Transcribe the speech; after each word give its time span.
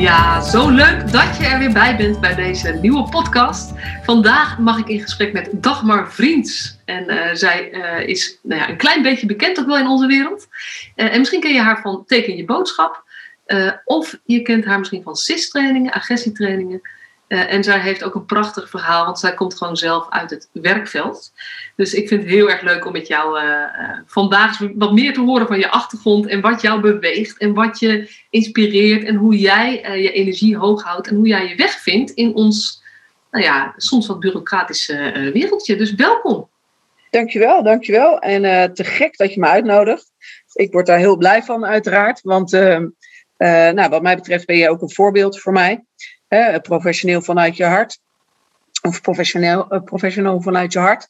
Ja, 0.00 0.40
zo 0.40 0.68
leuk 0.68 1.12
dat 1.12 1.36
je 1.36 1.46
er 1.46 1.58
weer 1.58 1.72
bij 1.72 1.96
bent 1.96 2.20
bij 2.20 2.34
deze 2.34 2.72
nieuwe 2.72 3.08
podcast. 3.08 3.72
Vandaag 4.02 4.58
mag 4.58 4.78
ik 4.78 4.88
in 4.88 5.00
gesprek 5.00 5.32
met 5.32 5.50
Dagmar 5.52 6.12
Vriends. 6.12 6.78
En 6.84 7.10
uh, 7.10 7.28
zij 7.32 7.72
uh, 7.72 8.08
is 8.08 8.38
nou 8.42 8.60
ja, 8.60 8.68
een 8.68 8.76
klein 8.76 9.02
beetje 9.02 9.26
bekend 9.26 9.60
ook 9.60 9.66
wel 9.66 9.78
in 9.78 9.86
onze 9.86 10.06
wereld. 10.06 10.48
Uh, 10.96 11.12
en 11.12 11.18
misschien 11.18 11.40
ken 11.40 11.52
je 11.52 11.60
haar 11.60 11.80
van 11.80 12.04
Teken 12.06 12.36
je 12.36 12.44
boodschap. 12.44 13.04
of 13.84 14.18
je 14.24 14.42
kent 14.42 14.64
haar 14.64 14.78
misschien 14.78 15.02
van 15.02 15.16
CIS-trainingen, 15.16 15.92
agressietrainingen. 15.92 16.80
Uh, 17.28 17.52
en 17.52 17.64
zij 17.64 17.80
heeft 17.80 18.04
ook 18.04 18.14
een 18.14 18.24
prachtig 18.24 18.70
verhaal, 18.70 19.04
want 19.04 19.18
zij 19.18 19.34
komt 19.34 19.56
gewoon 19.56 19.76
zelf 19.76 20.06
uit 20.10 20.30
het 20.30 20.48
werkveld. 20.52 21.32
Dus 21.76 21.94
ik 21.94 22.08
vind 22.08 22.22
het 22.22 22.30
heel 22.30 22.50
erg 22.50 22.62
leuk 22.62 22.86
om 22.86 22.92
met 22.92 23.06
jou 23.06 23.40
uh, 23.40 23.44
uh, 23.44 23.98
vandaag 24.06 24.58
wat 24.74 24.92
meer 24.92 25.12
te 25.12 25.20
horen 25.20 25.46
van 25.46 25.58
je 25.58 25.70
achtergrond 25.70 26.26
en 26.26 26.40
wat 26.40 26.60
jou 26.60 26.80
beweegt 26.80 27.38
en 27.38 27.54
wat 27.54 27.78
je 27.78 28.10
inspireert 28.30 29.04
en 29.04 29.14
hoe 29.14 29.38
jij 29.38 30.00
je 30.00 30.12
energie 30.12 30.56
hoog 30.56 30.82
houdt 30.82 31.08
en 31.08 31.16
hoe 31.16 31.26
jij 31.26 31.48
je 31.48 31.54
weg 31.54 31.80
vindt 31.80 32.10
in 32.10 32.34
ons, 32.34 32.82
nou 33.30 33.44
ja, 33.44 33.74
soms 33.76 34.06
wat 34.06 34.20
bureaucratische 34.20 35.30
wereldje. 35.32 35.76
Dus 35.76 35.94
welkom. 35.94 36.48
Dankjewel, 37.10 37.62
dankjewel. 37.62 38.18
En 38.18 38.74
te 38.74 38.84
gek 38.84 39.16
dat 39.16 39.34
je 39.34 39.40
me 39.40 39.46
uitnodigt. 39.46 40.12
Ik 40.52 40.72
word 40.72 40.86
daar 40.86 40.98
heel 40.98 41.16
blij 41.16 41.42
van, 41.42 41.66
uiteraard. 41.66 42.20
Want 42.22 42.50
nou, 43.38 43.88
wat 43.88 44.02
mij 44.02 44.14
betreft 44.14 44.46
ben 44.46 44.56
je 44.56 44.70
ook 44.70 44.82
een 44.82 44.92
voorbeeld 44.92 45.40
voor 45.40 45.52
mij. 45.52 45.84
Hè, 46.28 46.60
professioneel 46.60 47.22
vanuit 47.22 47.56
je 47.56 47.64
hart. 47.64 48.00
Of 48.82 49.00
professioneel, 49.00 49.82
professioneel 49.84 50.40
vanuit 50.40 50.72
je 50.72 50.78
hart. 50.78 51.08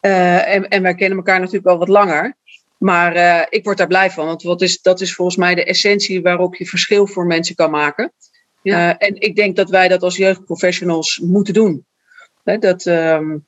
Uh, 0.00 0.54
en, 0.54 0.68
en 0.68 0.82
wij 0.82 0.94
kennen 0.94 1.18
elkaar 1.18 1.38
natuurlijk 1.38 1.66
al 1.66 1.78
wat 1.78 1.88
langer. 1.88 2.34
Maar 2.78 3.16
uh, 3.16 3.42
ik 3.48 3.64
word 3.64 3.78
daar 3.78 3.86
blij 3.86 4.10
van. 4.10 4.26
Want 4.26 4.42
wat 4.42 4.62
is, 4.62 4.82
dat 4.82 5.00
is 5.00 5.14
volgens 5.14 5.36
mij 5.36 5.54
de 5.54 5.64
essentie 5.64 6.22
waarop 6.22 6.54
je 6.54 6.66
verschil 6.66 7.06
voor 7.06 7.26
mensen 7.26 7.54
kan 7.54 7.70
maken. 7.70 8.12
Ja. 8.62 8.98
en 8.98 9.20
ik 9.20 9.36
denk 9.36 9.56
dat 9.56 9.70
wij 9.70 9.88
dat 9.88 10.02
als 10.02 10.16
jeugdprofessionals 10.16 11.18
moeten 11.18 11.54
doen. 11.54 11.86
Hè, 12.44 12.58
dat, 12.58 12.86
um, 12.86 13.46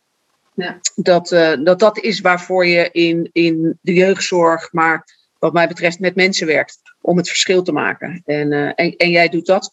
ja. 0.54 0.78
dat, 0.94 1.28
dat 1.62 1.78
dat 1.78 1.98
is 1.98 2.20
waarvoor 2.20 2.66
je 2.66 2.90
in, 2.90 3.28
in 3.32 3.78
de 3.80 3.92
jeugdzorg, 3.92 4.72
maar 4.72 5.04
wat 5.38 5.52
mij 5.52 5.68
betreft 5.68 5.98
met 5.98 6.14
mensen 6.14 6.46
werkt. 6.46 6.80
Om 7.00 7.16
het 7.16 7.28
verschil 7.28 7.62
te 7.62 7.72
maken. 7.72 8.22
En, 8.24 8.52
en, 8.52 8.96
en 8.96 9.10
jij 9.10 9.28
doet 9.28 9.46
dat. 9.46 9.72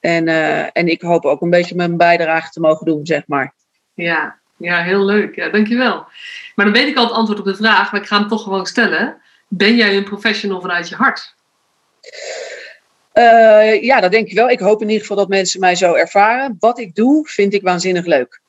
En, 0.00 0.28
uh, 0.28 0.62
en 0.72 0.88
ik 0.88 1.02
hoop 1.02 1.24
ook 1.24 1.40
een 1.40 1.50
beetje 1.50 1.74
mijn 1.74 1.96
bijdrage 1.96 2.50
te 2.50 2.60
mogen 2.60 2.86
doen, 2.86 3.06
zeg 3.06 3.22
maar. 3.26 3.54
Ja, 3.94 4.38
ja 4.56 4.82
heel 4.82 5.04
leuk. 5.04 5.34
Ja, 5.34 5.48
dankjewel. 5.48 6.06
Maar 6.54 6.64
dan 6.64 6.74
weet 6.74 6.88
ik 6.88 6.96
al 6.96 7.04
het 7.04 7.12
antwoord 7.12 7.38
op 7.38 7.44
de 7.44 7.54
vraag, 7.54 7.92
maar 7.92 8.00
ik 8.00 8.06
ga 8.06 8.18
hem 8.18 8.28
toch 8.28 8.42
gewoon 8.42 8.66
stellen. 8.66 9.16
Ben 9.48 9.76
jij 9.76 9.96
een 9.96 10.04
professional 10.04 10.60
vanuit 10.60 10.88
je 10.88 10.94
hart? 10.94 11.34
Uh, 13.14 13.82
ja, 13.82 14.00
dat 14.00 14.10
denk 14.10 14.28
ik 14.28 14.34
wel. 14.34 14.50
Ik 14.50 14.60
hoop 14.60 14.80
in 14.80 14.86
ieder 14.86 15.00
geval 15.00 15.16
dat 15.16 15.28
mensen 15.28 15.60
mij 15.60 15.74
zo 15.74 15.94
ervaren. 15.94 16.56
Wat 16.58 16.78
ik 16.78 16.94
doe, 16.94 17.28
vind 17.28 17.54
ik 17.54 17.62
waanzinnig 17.62 18.04
leuk. 18.04 18.40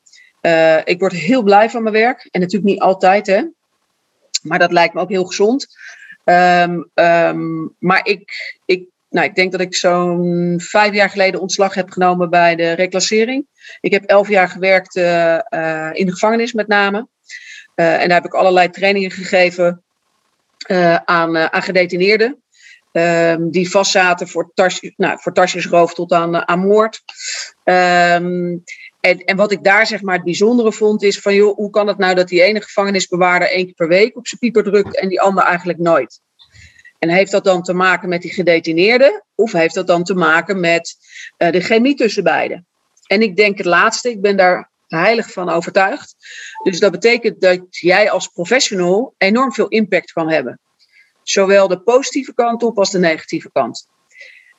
Uh, 0.42 0.78
ik 0.84 1.00
word 1.00 1.14
heel 1.14 1.44
blij 1.44 1.70
van 1.70 1.84
mijn 1.84 1.96
werk. 1.96 2.28
En 2.32 2.40
natuurlijk 2.40 2.72
niet 2.72 2.82
altijd, 2.82 3.28
hè. 3.28 3.44
Maar 4.42 4.60
dat 4.60 4.72
lijkt 4.72 4.94
me 4.94 5.02
ook 5.02 5.10
heel 5.10 5.26
gezond. 5.26 5.68
Um, 6.24 6.90
um, 6.94 7.76
maar 7.80 8.06
ik, 8.06 8.32
ik 8.66 8.88
nou, 9.10 9.28
ik 9.28 9.36
denk 9.36 9.52
dat 9.52 9.62
ik 9.62 9.76
zo'n 9.76 10.56
vijf 10.62 10.94
jaar 10.94 11.10
geleden 11.10 11.42
ontslag 11.42 11.74
heb 11.74 11.90
genomen 11.90 12.30
bij 12.30 12.56
de 12.56 12.72
reclassering. 12.72 13.48
Ik 13.80 13.92
heb 13.92 14.04
elf 14.04 14.30
jaar 14.30 14.50
gewerkt 14.50 14.96
uh, 14.96 15.40
uh, 15.50 15.90
in 15.94 16.06
de 16.06 16.12
gevangenis 16.12 16.54
met 16.54 16.68
name. 16.68 17.08
Uh, 17.76 18.02
en 18.02 18.08
daar 18.08 18.18
heb 18.18 18.26
ik 18.26 18.34
allerlei 18.34 18.70
trainingen 18.70 19.12
gegeven 19.12 19.84
aan, 21.06 21.38
aan 21.38 21.62
gedetineerden. 21.62 22.44
Ehm, 22.92 23.50
die 23.50 23.70
vastzaten 23.70 24.28
voor, 24.28 24.52
tas, 24.54 24.80
nou, 24.96 25.20
voor 25.20 25.34
tasjesroof 25.34 25.94
tot 25.94 26.12
aan, 26.12 26.48
aan 26.48 26.60
moord. 26.60 27.02
Um, 27.64 28.64
en, 29.00 29.24
en 29.26 29.36
wat 29.36 29.52
ik 29.52 29.64
daar 29.64 29.88
zeg 29.88 30.02
maar 30.02 30.16
het 30.16 30.24
bijzondere 30.24 30.72
vond 30.72 31.04
is 31.04 31.20
van 31.20 31.34
joh, 31.34 31.56
hoe 31.56 31.70
kan 31.70 31.88
het 31.88 31.98
nou 31.98 32.16
dat 32.16 32.28
die 32.28 32.42
ene 32.42 32.62
gevangenisbewaarder 32.62 33.50
één 33.50 33.66
keer 33.66 33.74
per 33.74 33.88
week 33.88 34.18
op 34.18 34.28
zijn 34.28 34.40
pieper 34.40 34.64
drukt 34.64 35.00
en 35.00 35.10
die 35.10 35.22
ander 35.22 35.44
eigenlijk 35.44 35.80
nooit? 35.80 36.22
En 37.00 37.10
heeft 37.10 37.32
dat 37.32 37.44
dan 37.44 37.64
te 37.64 37.74
maken 37.74 38.10
met 38.10 38.22
die 38.22 38.34
gedetineerden? 38.34 39.24
Of 39.36 39.52
heeft 39.52 39.74
dat 39.74 39.88
dan 39.88 40.04
te 40.04 40.14
maken 40.14 40.60
met 40.60 40.96
uh, 41.38 41.52
de 41.52 41.62
chemie 41.62 41.96
tussen 41.96 42.24
beiden? 42.24 42.68
En 43.08 43.22
ik 43.22 43.36
denk 43.36 43.58
het 43.58 43.66
laatste, 43.66 44.10
ik 44.10 44.22
ben 44.22 44.38
daar 44.38 44.70
heilig 44.88 45.32
van 45.32 45.50
overtuigd. 45.50 46.16
Dus 46.64 46.80
dat 46.80 46.92
betekent 46.92 47.42
dat 47.42 47.60
jij 47.70 48.12
als 48.12 48.28
professional 48.28 49.14
enorm 49.18 49.54
veel 49.54 49.68
impact 49.68 50.12
kan 50.12 50.30
hebben. 50.30 50.60
Zowel 51.24 51.68
de 51.68 51.80
positieve 51.80 52.34
kant 52.34 52.64
op 52.64 52.78
als 52.78 52.92
de 52.92 53.00
negatieve 53.00 53.52
kant. 53.52 53.88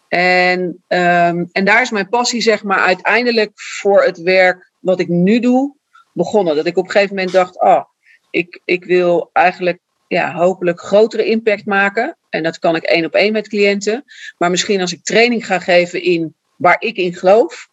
En, 0.08 0.60
um, 0.88 1.48
en 1.52 1.64
daar 1.64 1.82
is 1.82 1.90
mijn 1.90 2.08
passie, 2.08 2.40
zeg 2.40 2.62
maar, 2.62 2.78
uiteindelijk 2.78 3.50
voor 3.54 4.02
het 4.02 4.18
werk 4.18 4.72
wat 4.78 5.00
ik 5.00 5.08
nu 5.08 5.40
doe 5.40 5.76
begonnen. 6.12 6.56
Dat 6.56 6.66
ik 6.66 6.76
op 6.76 6.84
een 6.84 6.90
gegeven 6.90 7.14
moment 7.14 7.32
dacht: 7.32 7.60
oh, 7.60 7.84
ik, 8.30 8.60
ik 8.64 8.84
wil 8.84 9.30
eigenlijk 9.32 9.78
ja, 10.10 10.32
hopelijk 10.32 10.80
grotere 10.80 11.24
impact 11.24 11.66
maken. 11.66 12.16
En 12.28 12.42
dat 12.42 12.58
kan 12.58 12.76
ik 12.76 12.82
één 12.82 13.04
op 13.04 13.14
één 13.14 13.32
met 13.32 13.48
cliënten. 13.48 14.04
Maar 14.38 14.50
misschien 14.50 14.80
als 14.80 14.92
ik 14.92 15.04
training 15.04 15.46
ga 15.46 15.58
geven 15.58 16.02
in 16.02 16.34
waar 16.56 16.76
ik 16.78 16.96
in 16.96 17.14
geloof, 17.14 17.68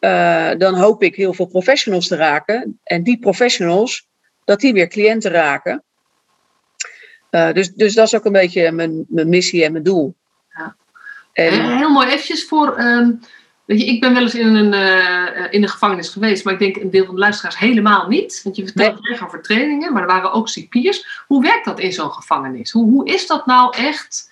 uh, 0.00 0.50
dan 0.58 0.74
hoop 0.74 1.02
ik 1.02 1.14
heel 1.14 1.34
veel 1.34 1.46
professionals 1.46 2.08
te 2.08 2.16
raken. 2.16 2.80
En 2.82 3.02
die 3.02 3.18
professionals, 3.18 4.08
dat 4.44 4.60
die 4.60 4.72
weer 4.72 4.88
cliënten 4.88 5.30
raken. 5.30 5.84
Uh, 7.30 7.52
dus, 7.52 7.72
dus 7.74 7.94
dat 7.94 8.06
is 8.06 8.14
ook 8.14 8.24
een 8.24 8.32
beetje 8.32 8.72
mijn, 8.72 9.04
mijn 9.08 9.28
missie 9.28 9.64
en 9.64 9.72
mijn 9.72 9.84
doel. 9.84 10.16
Ja. 10.48 10.76
En, 11.32 11.76
heel 11.76 11.90
mooi, 11.90 12.06
eventjes 12.06 12.44
voor. 12.44 12.78
Um 12.78 13.20
Weet 13.70 13.80
je, 13.80 13.86
ik 13.86 14.00
ben 14.00 14.14
wel 14.14 14.22
eens 14.22 14.34
in 14.34 14.54
een, 14.54 14.72
uh, 14.72 15.46
in 15.50 15.62
een 15.62 15.68
gevangenis 15.68 16.08
geweest, 16.08 16.44
maar 16.44 16.52
ik 16.52 16.58
denk 16.58 16.76
een 16.76 16.90
deel 16.90 17.04
van 17.04 17.14
de 17.14 17.20
luisteraars 17.20 17.58
helemaal 17.58 18.08
niet. 18.08 18.40
Want 18.44 18.56
je 18.56 18.64
vertelt 18.64 19.08
nee. 19.08 19.22
over 19.22 19.42
trainingen, 19.42 19.92
maar 19.92 20.02
er 20.02 20.08
waren 20.08 20.32
ook 20.32 20.48
cipiers. 20.48 21.24
Hoe 21.26 21.42
werkt 21.42 21.64
dat 21.64 21.80
in 21.80 21.92
zo'n 21.92 22.10
gevangenis? 22.10 22.70
Hoe, 22.70 22.90
hoe 22.90 23.06
is 23.06 23.26
dat 23.26 23.46
nou 23.46 23.76
echt? 23.76 24.30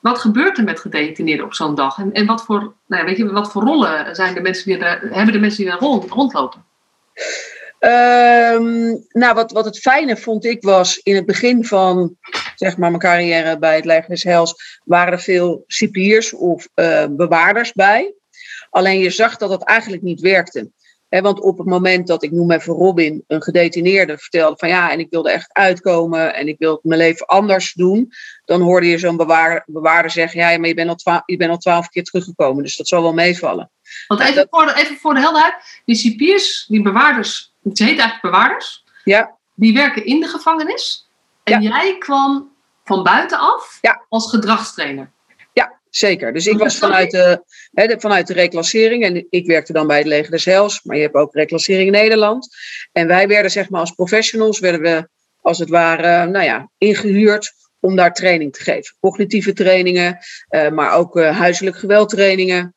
Wat 0.00 0.18
gebeurt 0.18 0.58
er 0.58 0.64
met 0.64 0.80
gedetineerden 0.80 1.46
op 1.46 1.54
zo'n 1.54 1.74
dag? 1.74 1.98
En, 1.98 2.12
en 2.12 2.26
wat, 2.26 2.44
voor, 2.44 2.72
nou, 2.86 3.04
weet 3.04 3.16
je, 3.16 3.32
wat 3.32 3.52
voor 3.52 3.62
rollen 3.62 4.16
zijn 4.16 4.34
de 4.34 4.40
mensen 4.40 4.64
die 4.64 4.78
er, 4.78 5.14
hebben 5.14 5.32
de 5.32 5.40
mensen 5.40 5.64
die 5.64 5.72
er 5.72 5.78
rond, 5.78 6.10
rondlopen? 6.10 6.64
Um, 7.78 9.06
nou, 9.08 9.34
wat, 9.34 9.52
wat 9.52 9.64
het 9.64 9.78
fijne 9.78 10.16
vond 10.16 10.44
ik 10.44 10.62
was 10.62 10.96
in 10.96 11.14
het 11.14 11.26
begin 11.26 11.64
van 11.64 12.16
zeg 12.54 12.76
maar, 12.76 12.90
mijn 12.90 13.02
carrière 13.02 13.58
bij 13.58 13.76
het 13.76 13.84
Leger 13.84 14.08
des 14.08 14.22
Hels, 14.22 14.80
waren 14.84 15.12
er 15.12 15.20
veel 15.20 15.64
cipiers 15.66 16.32
of 16.32 16.68
uh, 16.74 17.04
bewaarders 17.10 17.72
bij. 17.72 18.14
Alleen 18.72 18.98
je 18.98 19.10
zag 19.10 19.36
dat 19.36 19.50
dat 19.50 19.62
eigenlijk 19.62 20.02
niet 20.02 20.20
werkte. 20.20 20.70
want 21.08 21.40
op 21.40 21.58
het 21.58 21.66
moment 21.66 22.06
dat 22.06 22.22
ik 22.22 22.30
noem 22.30 22.50
even 22.50 22.74
Robin, 22.74 23.24
een 23.26 23.42
gedetineerde, 23.42 24.18
vertelde 24.18 24.56
van 24.56 24.68
ja, 24.68 24.90
en 24.90 24.98
ik 24.98 25.06
wilde 25.10 25.30
echt 25.30 25.52
uitkomen 25.52 26.34
en 26.34 26.48
ik 26.48 26.58
wil 26.58 26.80
mijn 26.82 27.00
leven 27.00 27.26
anders 27.26 27.72
doen, 27.72 28.12
dan 28.44 28.60
hoorde 28.60 28.86
je 28.86 28.98
zo'n 28.98 29.16
bewaarder, 29.16 29.62
bewaarder 29.66 30.10
zeggen, 30.10 30.40
ja, 30.40 30.58
maar 30.58 30.68
je 30.68 30.74
bent, 30.74 30.88
al 30.88 30.94
twaalf, 30.94 31.22
je 31.26 31.36
bent 31.36 31.50
al 31.50 31.56
twaalf 31.56 31.88
keer 31.88 32.04
teruggekomen, 32.04 32.62
dus 32.62 32.76
dat 32.76 32.88
zal 32.88 33.02
wel 33.02 33.12
meevallen. 33.12 33.70
Want 34.06 34.20
even, 34.20 34.34
dat, 34.34 34.46
voor, 34.50 34.66
de, 34.66 34.74
even 34.76 34.96
voor 34.96 35.14
de 35.14 35.20
helderheid, 35.20 35.82
die 35.84 35.96
cipiers, 35.96 36.66
die 36.68 36.82
bewaarders, 36.82 37.54
het 37.62 37.78
heet 37.78 37.88
eigenlijk 37.88 38.22
bewaarders, 38.22 38.84
ja. 39.04 39.36
die 39.54 39.74
werken 39.74 40.04
in 40.04 40.20
de 40.20 40.28
gevangenis. 40.28 41.08
En 41.42 41.62
ja. 41.62 41.68
jij 41.68 41.98
kwam 41.98 42.50
van 42.84 43.02
buitenaf 43.02 43.78
ja. 43.80 44.04
als 44.08 44.30
gedragstrainer. 44.30 45.12
Zeker. 45.92 46.32
Dus 46.32 46.46
ik 46.46 46.58
was 46.58 46.78
vanuit 46.78 47.10
de, 47.10 47.42
vanuit 47.98 48.26
de 48.26 48.32
reclassering 48.32 49.04
en 49.04 49.26
ik 49.30 49.46
werkte 49.46 49.72
dan 49.72 49.86
bij 49.86 49.98
het 49.98 50.06
Leger 50.06 50.30
des 50.30 50.44
Heils, 50.44 50.82
maar 50.82 50.96
je 50.96 51.02
hebt 51.02 51.14
ook 51.14 51.34
reclassering 51.34 51.86
in 51.86 51.92
Nederland. 51.92 52.48
En 52.92 53.06
wij 53.06 53.28
werden 53.28 53.50
zeg 53.50 53.70
maar 53.70 53.80
als 53.80 53.90
professionals, 53.90 54.58
werden 54.58 54.80
we 54.80 55.08
als 55.40 55.58
het 55.58 55.68
ware, 55.68 56.26
nou 56.26 56.44
ja, 56.44 56.70
ingehuurd 56.78 57.52
om 57.80 57.96
daar 57.96 58.12
training 58.12 58.52
te 58.52 58.62
geven. 58.62 58.96
Cognitieve 59.00 59.52
trainingen, 59.52 60.18
uh, 60.50 60.68
maar 60.68 60.92
ook 60.92 61.16
uh, 61.16 61.38
huiselijk 61.38 61.76
geweldtrainingen, 61.76 62.74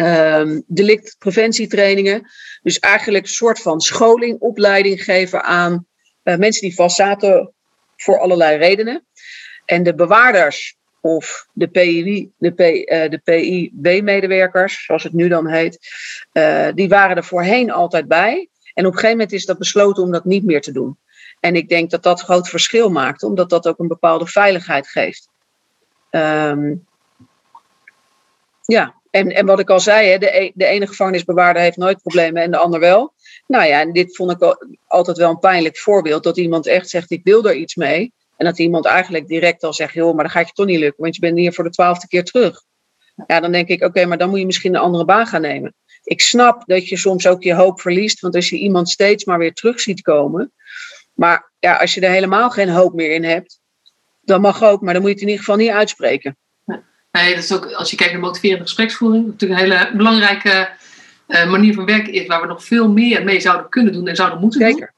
uh, 0.00 0.58
delictpreventietrainingen. 0.66 2.30
Dus 2.62 2.78
eigenlijk 2.78 3.24
een 3.24 3.30
soort 3.30 3.60
van 3.60 3.80
scholing, 3.80 4.40
opleiding 4.40 5.04
geven 5.04 5.42
aan 5.42 5.86
uh, 6.24 6.36
mensen 6.36 6.62
die 6.62 6.74
vastzaten 6.74 7.54
voor 7.96 8.18
allerlei 8.18 8.56
redenen. 8.56 9.06
En 9.64 9.82
de 9.82 9.94
bewaarders 9.94 10.76
of 11.04 11.48
de 11.52 11.70
de, 11.70 12.30
uh, 12.38 13.10
de 13.10 13.20
PIB-medewerkers, 13.24 14.84
zoals 14.84 15.02
het 15.02 15.12
nu 15.12 15.28
dan 15.28 15.48
heet, 15.48 15.78
uh, 16.32 16.68
die 16.74 16.88
waren 16.88 17.16
er 17.16 17.24
voorheen 17.24 17.70
altijd 17.70 18.08
bij. 18.08 18.48
En 18.74 18.86
op 18.86 18.92
een 18.92 18.98
gegeven 18.98 19.16
moment 19.16 19.32
is 19.32 19.46
dat 19.46 19.58
besloten 19.58 20.02
om 20.02 20.12
dat 20.12 20.24
niet 20.24 20.44
meer 20.44 20.60
te 20.60 20.72
doen. 20.72 20.98
En 21.40 21.56
ik 21.56 21.68
denk 21.68 21.90
dat 21.90 22.02
dat 22.02 22.20
groot 22.20 22.48
verschil 22.48 22.90
maakt, 22.90 23.22
omdat 23.22 23.50
dat 23.50 23.66
ook 23.66 23.78
een 23.78 23.88
bepaalde 23.88 24.26
veiligheid 24.26 24.88
geeft. 24.88 25.28
Ehm, 26.10 26.74
ja, 28.62 28.94
en, 29.10 29.30
en 29.30 29.46
wat 29.46 29.60
ik 29.60 29.70
al 29.70 29.80
zei, 29.80 30.08
hè, 30.08 30.18
de, 30.18 30.40
e, 30.40 30.50
de 30.54 30.66
ene 30.66 30.86
gevangenisbewaarder 30.86 31.62
heeft 31.62 31.76
nooit 31.76 32.02
problemen 32.02 32.42
en 32.42 32.50
de 32.50 32.56
ander 32.56 32.80
wel. 32.80 33.12
Nou 33.46 33.64
ja, 33.64 33.80
en 33.80 33.92
dit 33.92 34.16
vond 34.16 34.30
ik 34.30 34.56
altijd 34.86 35.16
wel 35.16 35.30
een 35.30 35.38
pijnlijk 35.38 35.78
voorbeeld. 35.78 36.22
Dat 36.22 36.36
iemand 36.36 36.66
echt 36.66 36.88
zegt, 36.88 37.10
ik 37.10 37.24
wil 37.24 37.44
er 37.44 37.54
iets 37.54 37.74
mee. 37.74 38.12
En 38.36 38.44
dat 38.46 38.58
iemand 38.58 38.84
eigenlijk 38.84 39.26
direct 39.26 39.62
al 39.62 39.72
zegt, 39.72 39.94
joh, 39.94 40.14
maar 40.14 40.24
dan 40.24 40.32
gaat 40.32 40.46
je 40.46 40.52
toch 40.52 40.66
niet 40.66 40.78
lukken. 40.78 41.02
Want 41.02 41.14
je 41.14 41.20
bent 41.20 41.38
hier 41.38 41.52
voor 41.52 41.64
de 41.64 41.70
twaalfde 41.70 42.06
keer 42.06 42.24
terug. 42.24 42.62
Ja, 43.26 43.40
dan 43.40 43.52
denk 43.52 43.68
ik, 43.68 43.82
oké, 43.82 44.04
maar 44.04 44.18
dan 44.18 44.30
moet 44.30 44.38
je 44.38 44.46
misschien 44.46 44.74
een 44.74 44.80
andere 44.80 45.04
baan 45.04 45.26
gaan 45.26 45.40
nemen. 45.40 45.74
Ik 46.02 46.20
snap 46.20 46.62
dat 46.66 46.88
je 46.88 46.96
soms 46.96 47.26
ook 47.26 47.42
je 47.42 47.54
hoop 47.54 47.80
verliest. 47.80 48.20
Want 48.20 48.34
als 48.34 48.48
je 48.48 48.58
iemand 48.58 48.88
steeds 48.88 49.24
maar 49.24 49.38
weer 49.38 49.52
terug 49.52 49.80
ziet 49.80 50.02
komen. 50.02 50.52
Maar 51.14 51.52
ja, 51.58 51.76
als 51.76 51.94
je 51.94 52.00
er 52.00 52.10
helemaal 52.10 52.50
geen 52.50 52.68
hoop 52.68 52.94
meer 52.94 53.10
in 53.10 53.24
hebt. 53.24 53.60
Dan 54.20 54.40
mag 54.40 54.62
ook, 54.62 54.80
maar 54.80 54.92
dan 54.92 55.02
moet 55.02 55.10
je 55.10 55.16
het 55.16 55.24
in 55.24 55.30
ieder 55.30 55.44
geval 55.44 55.60
niet 55.60 55.70
uitspreken. 55.70 56.36
Nee, 57.10 57.34
dat 57.34 57.44
is 57.44 57.52
ook, 57.52 57.72
als 57.72 57.90
je 57.90 57.96
kijkt 57.96 58.12
naar 58.12 58.22
motiverende 58.22 58.64
gespreksvoering, 58.64 59.26
natuurlijk 59.26 59.60
een 59.60 59.66
hele 59.66 59.90
belangrijke 59.96 60.70
uh, 61.28 61.50
manier 61.50 61.74
van 61.74 61.84
werken 61.84 62.12
is, 62.12 62.26
waar 62.26 62.40
we 62.40 62.46
nog 62.46 62.64
veel 62.64 62.92
meer 62.92 63.24
mee 63.24 63.40
zouden 63.40 63.68
kunnen 63.68 63.92
doen 63.92 64.08
en 64.08 64.16
zouden 64.16 64.40
moeten 64.40 64.60
Zeker. 64.60 64.78
doen. 64.78 64.93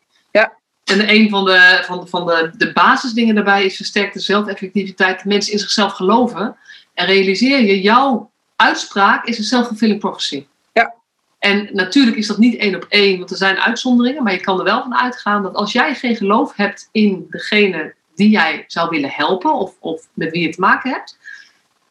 En 0.86 1.10
een 1.10 1.30
van 1.30 1.44
de, 1.44 1.82
van, 1.84 2.08
van 2.08 2.26
de, 2.26 2.50
de 2.56 2.72
basisdingen 2.72 3.34
daarbij 3.34 3.64
is 3.64 3.76
versterkte 3.76 4.20
zelfeffectiviteit, 4.20 5.24
mensen 5.24 5.52
in 5.52 5.58
zichzelf 5.58 5.92
geloven. 5.92 6.56
En 6.94 7.06
realiseer 7.06 7.60
je, 7.60 7.80
jouw 7.80 8.30
uitspraak 8.56 9.24
is 9.24 9.38
een 9.38 9.44
self-fulfilling 9.44 10.00
prophecy. 10.00 10.46
Ja. 10.72 10.94
En 11.38 11.68
natuurlijk 11.72 12.16
is 12.16 12.26
dat 12.26 12.38
niet 12.38 12.56
één 12.56 12.74
op 12.74 12.86
één, 12.88 13.18
want 13.18 13.30
er 13.30 13.36
zijn 13.36 13.58
uitzonderingen, 13.58 14.22
maar 14.22 14.32
je 14.32 14.40
kan 14.40 14.58
er 14.58 14.64
wel 14.64 14.82
van 14.82 14.96
uitgaan 14.96 15.42
dat 15.42 15.54
als 15.54 15.72
jij 15.72 15.94
geen 15.94 16.16
geloof 16.16 16.56
hebt 16.56 16.88
in 16.92 17.26
degene 17.30 17.94
die 18.14 18.30
jij 18.30 18.64
zou 18.66 18.90
willen 18.90 19.10
helpen 19.10 19.54
of, 19.54 19.74
of 19.78 20.06
met 20.14 20.30
wie 20.30 20.42
je 20.42 20.54
te 20.54 20.60
maken 20.60 20.90
hebt, 20.90 21.18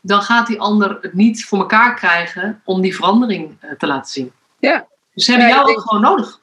dan 0.01 0.21
gaat 0.21 0.47
die 0.47 0.59
ander 0.59 0.97
het 1.01 1.13
niet 1.13 1.45
voor 1.45 1.59
elkaar 1.59 1.95
krijgen 1.95 2.61
om 2.63 2.81
die 2.81 2.95
verandering 2.95 3.57
eh, 3.59 3.71
te 3.71 3.87
laten 3.87 4.11
zien. 4.11 4.31
Ja. 4.59 4.87
Dus 5.13 5.25
ze 5.25 5.31
hebben 5.31 5.49
jou 5.49 5.69
ook 5.69 5.81
gewoon 5.81 6.01
nodig. 6.01 6.39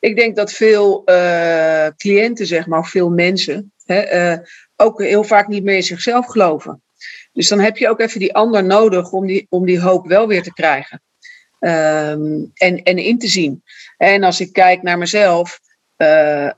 Ik 0.00 0.16
denk 0.16 0.36
dat 0.36 0.52
veel 0.52 1.02
uh, 1.06 1.86
cliënten, 1.96 2.46
zeg 2.46 2.66
maar, 2.66 2.84
veel 2.84 3.10
mensen, 3.10 3.72
hè, 3.84 4.32
uh, 4.32 4.38
ook 4.76 5.02
heel 5.02 5.24
vaak 5.24 5.48
niet 5.48 5.64
meer 5.64 5.76
in 5.76 5.82
zichzelf 5.82 6.26
geloven. 6.26 6.82
Dus 7.32 7.48
dan 7.48 7.60
heb 7.60 7.76
je 7.76 7.88
ook 7.88 8.00
even 8.00 8.20
die 8.20 8.34
ander 8.34 8.64
nodig 8.64 9.12
om 9.12 9.26
die, 9.26 9.46
om 9.48 9.66
die 9.66 9.80
hoop 9.80 10.06
wel 10.06 10.26
weer 10.28 10.42
te 10.42 10.52
krijgen. 10.52 11.02
Um, 11.60 12.50
en, 12.54 12.82
en 12.82 12.98
in 12.98 13.18
te 13.18 13.28
zien. 13.28 13.62
En 13.96 14.22
als 14.22 14.40
ik 14.40 14.52
kijk 14.52 14.82
naar 14.82 14.98
mezelf, 14.98 15.60
uh, 15.96 16.50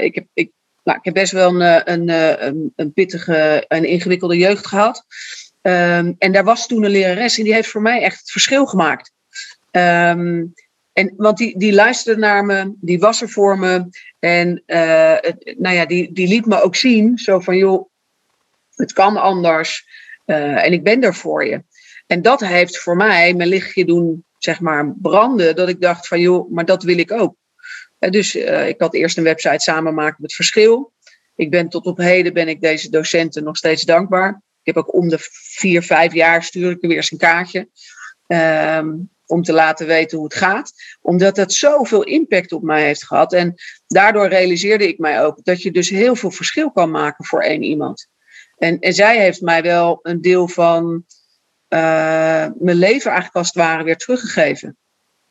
ik, 0.00 0.14
heb, 0.14 0.26
ik, 0.32 0.50
nou, 0.84 0.98
ik 0.98 1.04
heb 1.04 1.14
best 1.14 1.32
wel 1.32 1.60
een, 1.60 1.92
een, 1.92 2.08
een, 2.46 2.72
een 2.76 2.92
pittige 2.92 3.64
en 3.68 3.84
ingewikkelde 3.84 4.36
jeugd 4.36 4.66
gehad. 4.66 5.04
Um, 5.62 6.16
en 6.18 6.32
daar 6.32 6.44
was 6.44 6.66
toen 6.66 6.84
een 6.84 6.90
lerares 6.90 7.38
en 7.38 7.44
die 7.44 7.54
heeft 7.54 7.68
voor 7.68 7.82
mij 7.82 8.02
echt 8.02 8.18
het 8.18 8.30
verschil 8.30 8.66
gemaakt. 8.66 9.12
Um, 9.70 10.54
en, 10.96 11.14
want 11.16 11.36
die, 11.36 11.58
die 11.58 11.72
luisterde 11.72 12.20
naar 12.20 12.44
me, 12.44 12.74
die 12.80 12.98
was 12.98 13.22
er 13.22 13.28
voor 13.28 13.58
me. 13.58 13.88
En 14.18 14.62
uh, 14.66 15.16
nou 15.56 15.74
ja, 15.74 15.86
die, 15.86 16.12
die 16.12 16.28
liet 16.28 16.46
me 16.46 16.62
ook 16.62 16.76
zien, 16.76 17.18
zo 17.18 17.40
van 17.40 17.56
joh, 17.56 17.88
het 18.74 18.92
kan 18.92 19.16
anders. 19.16 19.86
Uh, 20.26 20.64
en 20.64 20.72
ik 20.72 20.82
ben 20.82 21.02
er 21.02 21.14
voor 21.14 21.46
je. 21.46 21.64
En 22.06 22.22
dat 22.22 22.40
heeft 22.40 22.78
voor 22.78 22.96
mij 22.96 23.34
mijn 23.34 23.48
lichtje 23.48 23.84
doen, 23.84 24.24
zeg 24.38 24.60
maar, 24.60 24.94
branden. 24.96 25.56
Dat 25.56 25.68
ik 25.68 25.80
dacht 25.80 26.08
van 26.08 26.20
joh, 26.20 26.52
maar 26.52 26.64
dat 26.64 26.82
wil 26.82 26.98
ik 26.98 27.12
ook. 27.12 27.36
Dus 27.98 28.34
ik 28.34 28.80
had 28.80 28.94
eerst 28.94 29.18
een 29.18 29.24
website 29.24 29.62
samen 29.62 29.94
maken 29.94 30.22
met 30.22 30.34
verschil. 30.34 30.92
Ik 31.34 31.50
ben 31.50 31.68
tot 31.68 31.86
op 31.86 31.98
heden 31.98 32.32
ben 32.32 32.48
ik 32.48 32.60
deze 32.60 32.90
docenten 32.90 33.44
nog 33.44 33.56
steeds 33.56 33.82
dankbaar. 33.82 34.42
Ik 34.62 34.74
heb 34.74 34.76
ook 34.76 34.94
om 34.94 35.08
de 35.08 35.18
vier, 35.30 35.82
vijf 35.82 36.12
jaar 36.12 36.42
stuur 36.42 36.70
ik 36.70 36.82
er 36.82 36.88
weer 36.88 36.96
eens 36.96 37.12
een 37.12 37.18
kaartje. 37.18 37.68
Um, 38.26 39.14
om 39.26 39.42
te 39.42 39.52
laten 39.52 39.86
weten 39.86 40.16
hoe 40.18 40.26
het 40.26 40.36
gaat. 40.36 40.72
Omdat 41.00 41.34
dat 41.34 41.52
zoveel 41.52 42.02
impact 42.02 42.52
op 42.52 42.62
mij 42.62 42.84
heeft 42.84 43.04
gehad. 43.04 43.32
En 43.32 43.54
daardoor 43.86 44.28
realiseerde 44.28 44.88
ik 44.88 44.98
mij 44.98 45.24
ook 45.24 45.44
dat 45.44 45.62
je 45.62 45.70
dus 45.70 45.88
heel 45.88 46.16
veel 46.16 46.30
verschil 46.30 46.70
kan 46.70 46.90
maken 46.90 47.24
voor 47.24 47.40
één 47.40 47.62
iemand. 47.62 48.08
En, 48.56 48.78
en 48.78 48.92
zij 48.92 49.20
heeft 49.20 49.40
mij 49.40 49.62
wel 49.62 49.98
een 50.02 50.20
deel 50.20 50.48
van 50.48 51.04
uh, 51.68 52.46
mijn 52.58 52.76
leven 52.76 53.10
eigenlijk 53.10 53.36
als 53.36 53.46
het 53.46 53.56
ware 53.56 53.84
weer 53.84 53.96
teruggegeven. 53.96 54.76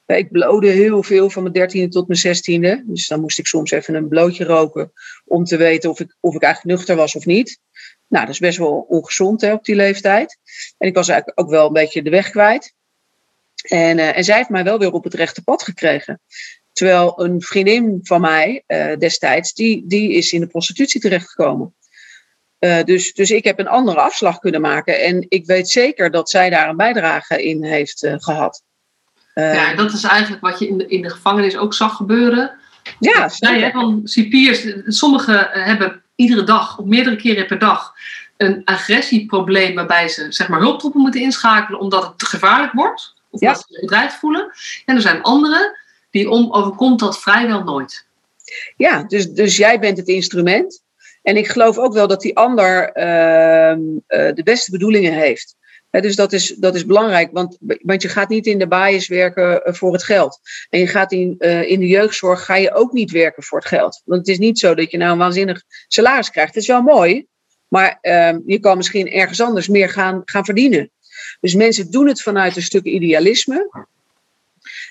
Ik 0.05 0.31
blode 0.31 0.67
heel 0.67 1.03
veel 1.03 1.29
van 1.29 1.41
mijn 1.41 1.53
dertiende 1.53 1.89
tot 1.89 2.07
mijn 2.07 2.19
zestiende. 2.19 2.83
Dus 2.85 3.07
dan 3.07 3.21
moest 3.21 3.39
ik 3.39 3.47
soms 3.47 3.71
even 3.71 3.95
een 3.95 4.07
blootje 4.07 4.43
roken 4.43 4.91
om 5.25 5.43
te 5.43 5.57
weten 5.57 5.89
of 5.89 5.99
ik, 5.99 6.15
of 6.19 6.35
ik 6.35 6.41
eigenlijk 6.41 6.77
nuchter 6.77 6.95
was 6.95 7.15
of 7.15 7.25
niet. 7.25 7.59
Nou, 8.07 8.25
dat 8.25 8.33
is 8.33 8.39
best 8.39 8.57
wel 8.57 8.85
ongezond 8.89 9.41
hè, 9.41 9.53
op 9.53 9.65
die 9.65 9.75
leeftijd. 9.75 10.37
En 10.77 10.87
ik 10.87 10.95
was 10.95 11.07
eigenlijk 11.07 11.39
ook 11.39 11.49
wel 11.49 11.67
een 11.67 11.73
beetje 11.73 12.03
de 12.03 12.09
weg 12.09 12.29
kwijt. 12.29 12.73
En, 13.65 13.97
uh, 13.97 14.17
en 14.17 14.23
zij 14.23 14.35
heeft 14.37 14.49
mij 14.49 14.63
wel 14.63 14.79
weer 14.79 14.91
op 14.91 15.03
het 15.03 15.13
rechte 15.13 15.43
pad 15.43 15.63
gekregen. 15.63 16.21
Terwijl 16.73 17.23
een 17.23 17.41
vriendin 17.41 17.99
van 18.03 18.21
mij 18.21 18.63
uh, 18.67 18.97
destijds, 18.97 19.53
die, 19.53 19.83
die 19.87 20.11
is 20.11 20.31
in 20.31 20.39
de 20.39 20.47
prostitutie 20.47 21.01
terechtgekomen. 21.01 21.75
Uh, 22.59 22.83
dus, 22.83 23.13
dus 23.13 23.31
ik 23.31 23.43
heb 23.43 23.59
een 23.59 23.67
andere 23.67 23.99
afslag 23.99 24.39
kunnen 24.39 24.61
maken. 24.61 25.01
En 25.01 25.25
ik 25.29 25.45
weet 25.45 25.69
zeker 25.69 26.11
dat 26.11 26.29
zij 26.29 26.49
daar 26.49 26.69
een 26.69 26.77
bijdrage 26.77 27.43
in 27.43 27.63
heeft 27.63 28.07
gehad. 28.17 28.63
ja, 29.33 29.75
dat 29.75 29.93
is 29.93 30.03
eigenlijk 30.03 30.41
wat 30.41 30.59
je 30.59 30.67
in 30.67 30.77
de, 30.77 30.87
in 30.87 31.01
de 31.01 31.09
gevangenis 31.09 31.57
ook 31.57 31.73
zag 31.73 31.95
gebeuren. 31.95 32.51
Ja, 32.99 33.29
van 33.71 34.01
cipiers, 34.03 34.67
sommigen 34.85 35.49
hebben 35.51 36.03
iedere 36.15 36.43
dag 36.43 36.77
of 36.77 36.85
meerdere 36.85 37.15
keren 37.15 37.47
per 37.47 37.59
dag 37.59 37.93
een 38.37 38.61
agressieprobleem 38.65 39.75
waarbij 39.75 40.07
ze 40.07 40.31
zeg 40.31 40.47
maar, 40.47 40.59
hulptroepen 40.59 41.01
moeten 41.01 41.21
inschakelen 41.21 41.79
omdat 41.79 42.03
het 42.03 42.19
te 42.19 42.25
gevaarlijk 42.25 42.73
wordt. 42.73 43.13
Of 43.35 43.41
ja. 43.41 43.55
ze 43.55 43.79
bedreigd 43.81 44.15
voelen. 44.15 44.51
En 44.85 44.95
er 44.95 45.01
zijn 45.01 45.21
anderen 45.21 45.77
die 46.09 46.29
om, 46.29 46.53
overkomt 46.53 46.99
dat 46.99 47.19
vrijwel 47.19 47.63
nooit. 47.63 48.05
Ja, 48.77 49.03
dus, 49.03 49.31
dus 49.31 49.57
jij 49.57 49.79
bent 49.79 49.97
het 49.97 50.07
instrument. 50.07 50.83
En 51.21 51.37
ik 51.37 51.47
geloof 51.47 51.77
ook 51.77 51.93
wel 51.93 52.07
dat 52.07 52.21
die 52.21 52.37
ander 52.37 52.97
uh, 52.97 53.71
uh, 53.71 54.35
de 54.35 54.41
beste 54.43 54.71
bedoelingen 54.71 55.13
heeft. 55.13 55.55
He, 55.89 56.01
dus 56.01 56.15
dat 56.15 56.33
is, 56.33 56.47
dat 56.47 56.75
is 56.75 56.85
belangrijk, 56.85 57.29
want, 57.31 57.57
want 57.59 58.01
je 58.01 58.09
gaat 58.09 58.29
niet 58.29 58.45
in 58.45 58.59
de 58.59 58.67
baaiers 58.67 59.07
werken 59.07 59.63
eh, 59.63 59.73
voor 59.73 59.93
het 59.93 60.03
geld. 60.03 60.39
En 60.69 60.79
je 60.79 60.87
gaat 60.87 61.11
in, 61.11 61.35
uh, 61.39 61.69
in 61.69 61.79
de 61.79 61.87
jeugdzorg 61.87 62.45
ga 62.45 62.55
je 62.55 62.73
ook 62.73 62.91
niet 62.91 63.11
werken 63.11 63.43
voor 63.43 63.57
het 63.57 63.67
geld. 63.67 64.01
Want 64.05 64.19
het 64.19 64.29
is 64.29 64.37
niet 64.37 64.59
zo 64.59 64.75
dat 64.75 64.91
je 64.91 64.97
nou 64.97 65.11
een 65.11 65.17
waanzinnig 65.17 65.63
salaris 65.87 66.29
krijgt. 66.29 66.53
Het 66.53 66.63
is 66.63 66.69
wel 66.69 66.81
mooi, 66.81 67.25
maar 67.67 67.97
uh, 68.01 68.35
je 68.45 68.59
kan 68.59 68.77
misschien 68.77 69.11
ergens 69.11 69.41
anders 69.41 69.67
meer 69.67 69.89
gaan, 69.89 70.21
gaan 70.25 70.45
verdienen. 70.45 70.91
Dus 71.45 71.55
mensen 71.55 71.91
doen 71.91 72.07
het 72.07 72.21
vanuit 72.21 72.55
een 72.55 72.61
stuk 72.61 72.83
idealisme. 72.83 73.87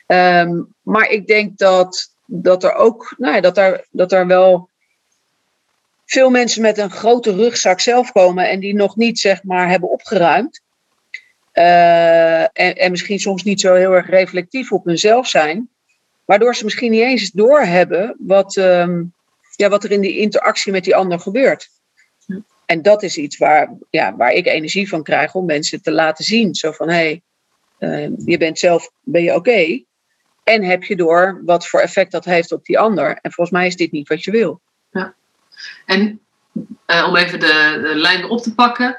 Um, 0.06 0.74
maar 0.82 1.08
ik 1.08 1.26
denk 1.26 1.58
dat, 1.58 2.14
dat 2.26 2.64
er 2.64 2.74
ook, 2.74 3.14
nou 3.18 3.34
ja, 3.34 3.40
dat 3.40 3.58
er, 3.58 3.86
dat 3.90 4.12
er 4.12 4.26
wel 4.26 4.68
veel 6.04 6.30
mensen 6.30 6.62
met 6.62 6.78
een 6.78 6.90
grote 6.90 7.34
rugzak 7.34 7.80
zelf 7.80 8.12
komen 8.12 8.48
en 8.48 8.60
die 8.60 8.74
nog 8.74 8.96
niet 8.96 9.18
zeg 9.18 9.42
maar 9.42 9.68
hebben 9.68 9.90
opgeruimd. 9.90 10.60
Uh, 11.54 12.42
en, 12.42 12.76
en 12.76 12.90
misschien 12.90 13.18
soms 13.18 13.42
niet 13.42 13.60
zo 13.60 13.74
heel 13.74 13.92
erg 13.92 14.08
reflectief 14.08 14.72
op 14.72 14.84
hunzelf 14.84 15.28
zijn. 15.28 15.68
Waardoor 16.24 16.54
ze 16.54 16.64
misschien 16.64 16.90
niet 16.90 17.02
eens 17.02 17.30
doorhebben 17.30 18.16
wat, 18.18 18.56
um, 18.56 19.12
ja, 19.56 19.68
wat 19.68 19.84
er 19.84 19.90
in 19.90 20.00
die 20.00 20.18
interactie 20.18 20.72
met 20.72 20.84
die 20.84 20.96
ander 20.96 21.20
gebeurt. 21.20 21.68
En 22.66 22.82
dat 22.82 23.02
is 23.02 23.16
iets 23.16 23.36
waar, 23.36 23.72
ja, 23.90 24.16
waar 24.16 24.32
ik 24.32 24.46
energie 24.46 24.88
van 24.88 25.02
krijg 25.02 25.34
om 25.34 25.44
mensen 25.44 25.82
te 25.82 25.92
laten 25.92 26.24
zien. 26.24 26.54
Zo 26.54 26.72
van, 26.72 26.88
hé, 26.88 26.94
hey, 26.94 27.22
uh, 27.78 28.16
je 28.24 28.38
bent 28.38 28.58
zelf, 28.58 28.90
ben 29.00 29.22
je 29.22 29.34
oké? 29.34 29.38
Okay? 29.38 29.86
En 30.44 30.62
heb 30.62 30.84
je 30.84 30.96
door 30.96 31.42
wat 31.44 31.68
voor 31.68 31.80
effect 31.80 32.12
dat 32.12 32.24
heeft 32.24 32.52
op 32.52 32.64
die 32.64 32.78
ander. 32.78 33.18
En 33.22 33.32
volgens 33.32 33.56
mij 33.56 33.66
is 33.66 33.76
dit 33.76 33.92
niet 33.92 34.08
wat 34.08 34.24
je 34.24 34.30
wil. 34.30 34.60
Ja. 34.90 35.14
En 35.86 36.20
uh, 36.86 37.06
om 37.08 37.16
even 37.16 37.40
de, 37.40 37.78
de 37.82 37.94
lijn 37.94 38.24
op 38.24 38.42
te 38.42 38.54
pakken. 38.54 38.96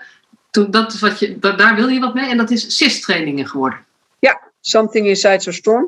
Toen, 0.49 0.71
dat 0.71 0.93
is 0.93 0.99
wat 0.99 1.19
je, 1.19 1.39
daar 1.39 1.75
wil 1.75 1.87
je 1.87 1.99
wat 1.99 2.13
mee. 2.13 2.29
En 2.29 2.37
dat 2.37 2.51
is 2.51 2.77
CIS-trainingen 2.77 3.47
geworden. 3.47 3.85
Ja, 4.19 4.41
Something 4.61 5.07
Inside 5.07 5.39
So 5.39 5.51
Strong. 5.51 5.87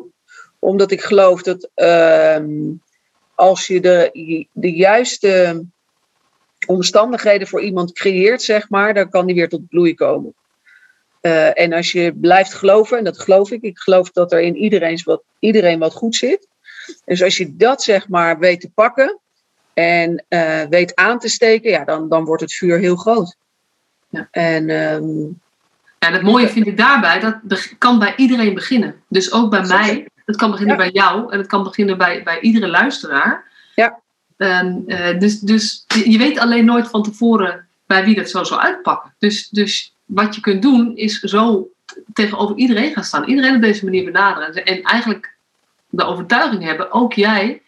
Omdat 0.59 0.91
ik 0.91 1.01
geloof 1.01 1.41
dat 1.41 1.69
uh, 1.75 2.37
als 3.35 3.67
je 3.67 3.79
de, 3.79 4.47
de 4.51 4.71
juiste 4.71 5.63
omstandigheden 6.67 7.47
voor 7.47 7.61
iemand 7.61 7.93
creëert, 7.93 8.41
zeg 8.41 8.69
maar, 8.69 8.93
dan 8.93 9.09
kan 9.09 9.25
die 9.25 9.35
weer 9.35 9.49
tot 9.49 9.67
bloei 9.67 9.95
komen. 9.95 10.33
Uh, 11.21 11.59
en 11.59 11.73
als 11.73 11.91
je 11.91 12.13
blijft 12.13 12.53
geloven, 12.53 12.97
en 12.97 13.03
dat 13.03 13.19
geloof 13.19 13.51
ik, 13.51 13.61
ik 13.61 13.77
geloof 13.77 14.11
dat 14.11 14.31
er 14.31 14.41
in 14.41 14.55
iedereen 14.55 15.01
wat, 15.03 15.21
iedereen 15.39 15.79
wat 15.79 15.93
goed 15.93 16.15
zit. 16.15 16.47
Dus 17.05 17.23
als 17.23 17.37
je 17.37 17.55
dat 17.55 17.83
zeg 17.83 18.07
maar 18.07 18.39
weet 18.39 18.61
te 18.61 18.69
pakken 18.69 19.19
en 19.73 20.25
uh, 20.29 20.61
weet 20.69 20.95
aan 20.95 21.19
te 21.19 21.29
steken, 21.29 21.71
ja, 21.71 21.83
dan, 21.83 22.09
dan 22.09 22.25
wordt 22.25 22.41
het 22.41 22.53
vuur 22.53 22.79
heel 22.79 22.95
groot. 22.95 23.35
Ja. 24.09 24.27
En, 24.31 24.69
um, 24.69 25.41
ja, 25.99 26.11
het 26.11 26.21
mooie 26.21 26.49
vind 26.49 26.67
ik 26.67 26.77
daarbij, 26.77 27.39
dat 27.43 27.73
kan 27.77 27.99
bij 27.99 28.13
iedereen 28.15 28.53
beginnen. 28.53 29.01
Dus 29.07 29.31
ook 29.31 29.49
bij 29.49 29.65
mij, 29.65 30.07
het 30.25 30.35
kan 30.35 30.51
beginnen 30.51 30.77
ja. 30.77 30.83
bij 30.83 30.91
jou 30.91 31.31
en 31.31 31.37
het 31.37 31.47
kan 31.47 31.63
beginnen 31.63 31.97
bij, 31.97 32.23
bij 32.23 32.39
iedere 32.39 32.67
luisteraar. 32.67 33.45
Um, 34.37 34.83
uh, 34.87 35.19
dus, 35.19 35.39
dus 35.39 35.85
je 36.05 36.17
weet 36.17 36.37
alleen 36.37 36.65
nooit 36.65 36.87
van 36.87 37.03
tevoren 37.03 37.67
bij 37.85 38.05
wie 38.05 38.15
dat 38.15 38.29
zo 38.29 38.43
zal 38.43 38.61
uitpakken. 38.61 39.13
Dus, 39.17 39.49
dus 39.49 39.95
wat 40.05 40.35
je 40.35 40.41
kunt 40.41 40.61
doen 40.61 40.97
is 40.97 41.19
zo 41.19 41.69
tegenover 42.13 42.55
iedereen 42.55 42.93
gaan 42.93 43.03
staan. 43.03 43.29
Iedereen 43.29 43.55
op 43.55 43.61
deze 43.61 43.83
manier 43.83 44.05
benaderen. 44.05 44.65
En 44.65 44.81
eigenlijk 44.81 45.35
de 45.89 46.03
overtuiging 46.03 46.63
hebben, 46.63 46.91
ook 46.91 47.13
jij 47.13 47.61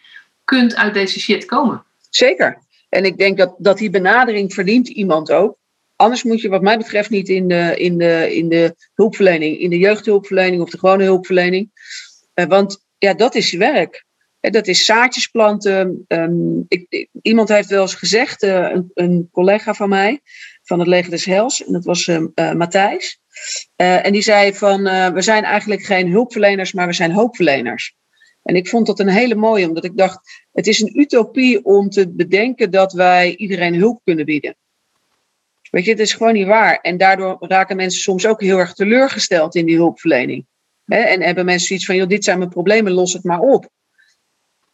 kunt 0.43 0.75
uit 0.75 0.93
deze 0.93 1.19
shit 1.19 1.45
komen. 1.45 1.83
Zeker. 2.09 2.57
En 2.89 3.05
ik 3.05 3.17
denk 3.17 3.37
dat, 3.37 3.55
dat 3.57 3.77
die 3.77 3.89
benadering 3.89 4.53
verdient 4.53 4.87
iemand 4.87 5.31
ook. 5.31 5.57
Anders 5.95 6.23
moet 6.23 6.41
je 6.41 6.49
wat 6.49 6.61
mij 6.61 6.77
betreft 6.77 7.09
niet 7.09 7.29
in 7.29 7.47
de, 7.47 7.73
in 7.75 7.97
de, 7.97 8.35
in 8.35 8.49
de 8.49 8.75
hulpverlening, 8.93 9.59
in 9.59 9.69
de 9.69 9.77
jeugdhulpverlening 9.77 10.61
of 10.61 10.69
de 10.69 10.79
gewone 10.79 11.03
hulpverlening. 11.03 11.71
Uh, 12.35 12.45
want 12.45 12.85
ja, 12.97 13.13
dat 13.13 13.35
is 13.35 13.51
je 13.51 13.57
werk. 13.57 14.05
Dat 14.39 14.67
is 14.67 14.85
zaadjes 14.85 15.27
planten. 15.27 16.05
Um, 16.07 16.65
ik, 16.67 17.07
iemand 17.21 17.49
heeft 17.49 17.69
wel 17.69 17.81
eens 17.81 17.95
gezegd, 17.95 18.43
uh, 18.43 18.69
een, 18.69 18.91
een, 18.93 19.29
collega 19.31 19.73
van 19.73 19.89
mij, 19.89 20.21
van 20.63 20.79
het 20.79 20.87
Leger 20.87 21.09
des 21.09 21.25
Hels, 21.25 21.65
en 21.65 21.73
dat 21.73 21.85
was 21.85 22.07
uh, 22.07 22.51
Matthijs. 22.53 23.19
en 23.75 24.11
die 24.11 24.21
zei 24.21 24.53
van, 24.53 24.83
we 25.13 25.21
zijn 25.21 25.43
eigenlijk 25.43 25.83
geen 25.83 26.11
hulpverleners, 26.11 26.73
maar 26.73 26.87
we 26.87 26.93
zijn 26.93 27.11
hoopverleners. 27.11 27.97
En 28.43 28.55
ik 28.55 28.67
vond 28.67 28.85
dat 28.85 28.99
een 28.99 29.09
hele 29.09 29.35
mooie, 29.35 29.67
omdat 29.67 29.83
ik 29.83 29.97
dacht, 29.97 30.19
het 30.51 30.67
is 30.67 30.81
een 30.81 30.99
utopie 30.99 31.65
om 31.65 31.89
te 31.89 32.09
bedenken 32.09 32.71
dat 32.71 32.93
wij 32.93 33.35
iedereen 33.35 33.75
hulp 33.75 34.01
kunnen 34.03 34.25
bieden. 34.25 34.55
Weet 35.71 35.85
je, 35.85 35.91
het 35.91 35.99
is 35.99 36.13
gewoon 36.13 36.33
niet 36.33 36.47
waar. 36.47 36.79
En 36.81 36.97
daardoor 36.97 37.37
raken 37.39 37.75
mensen 37.75 38.01
soms 38.01 38.25
ook 38.25 38.41
heel 38.41 38.57
erg 38.57 38.73
teleurgesteld 38.73 39.55
in 39.55 39.65
die 39.65 39.75
hulpverlening. 39.75 40.45
En 40.85 41.21
hebben 41.21 41.45
mensen 41.45 41.67
zoiets 41.67 41.85
van, 41.85 41.95
joh, 41.95 42.07
dit 42.07 42.23
zijn 42.23 42.37
mijn 42.37 42.49
problemen, 42.49 42.91
los 42.91 43.13
het 43.13 43.23
maar 43.23 43.39
op. 43.39 43.69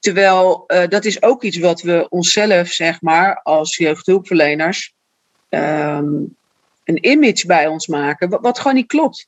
Terwijl 0.05 0.63
uh, 0.67 0.87
dat 0.87 1.05
is 1.05 1.21
ook 1.21 1.43
iets 1.43 1.57
wat 1.57 1.81
we 1.81 2.09
onszelf, 2.09 2.67
zeg 2.67 3.01
maar, 3.01 3.41
als 3.43 3.77
jeugdhulpverleners, 3.77 4.93
um, 5.49 6.35
een 6.83 7.09
image 7.09 7.45
bij 7.47 7.67
ons 7.67 7.87
maken, 7.87 8.29
wat, 8.29 8.41
wat, 8.41 8.59
gewoon 8.59 8.75
niet 8.75 8.87
klopt. 8.87 9.27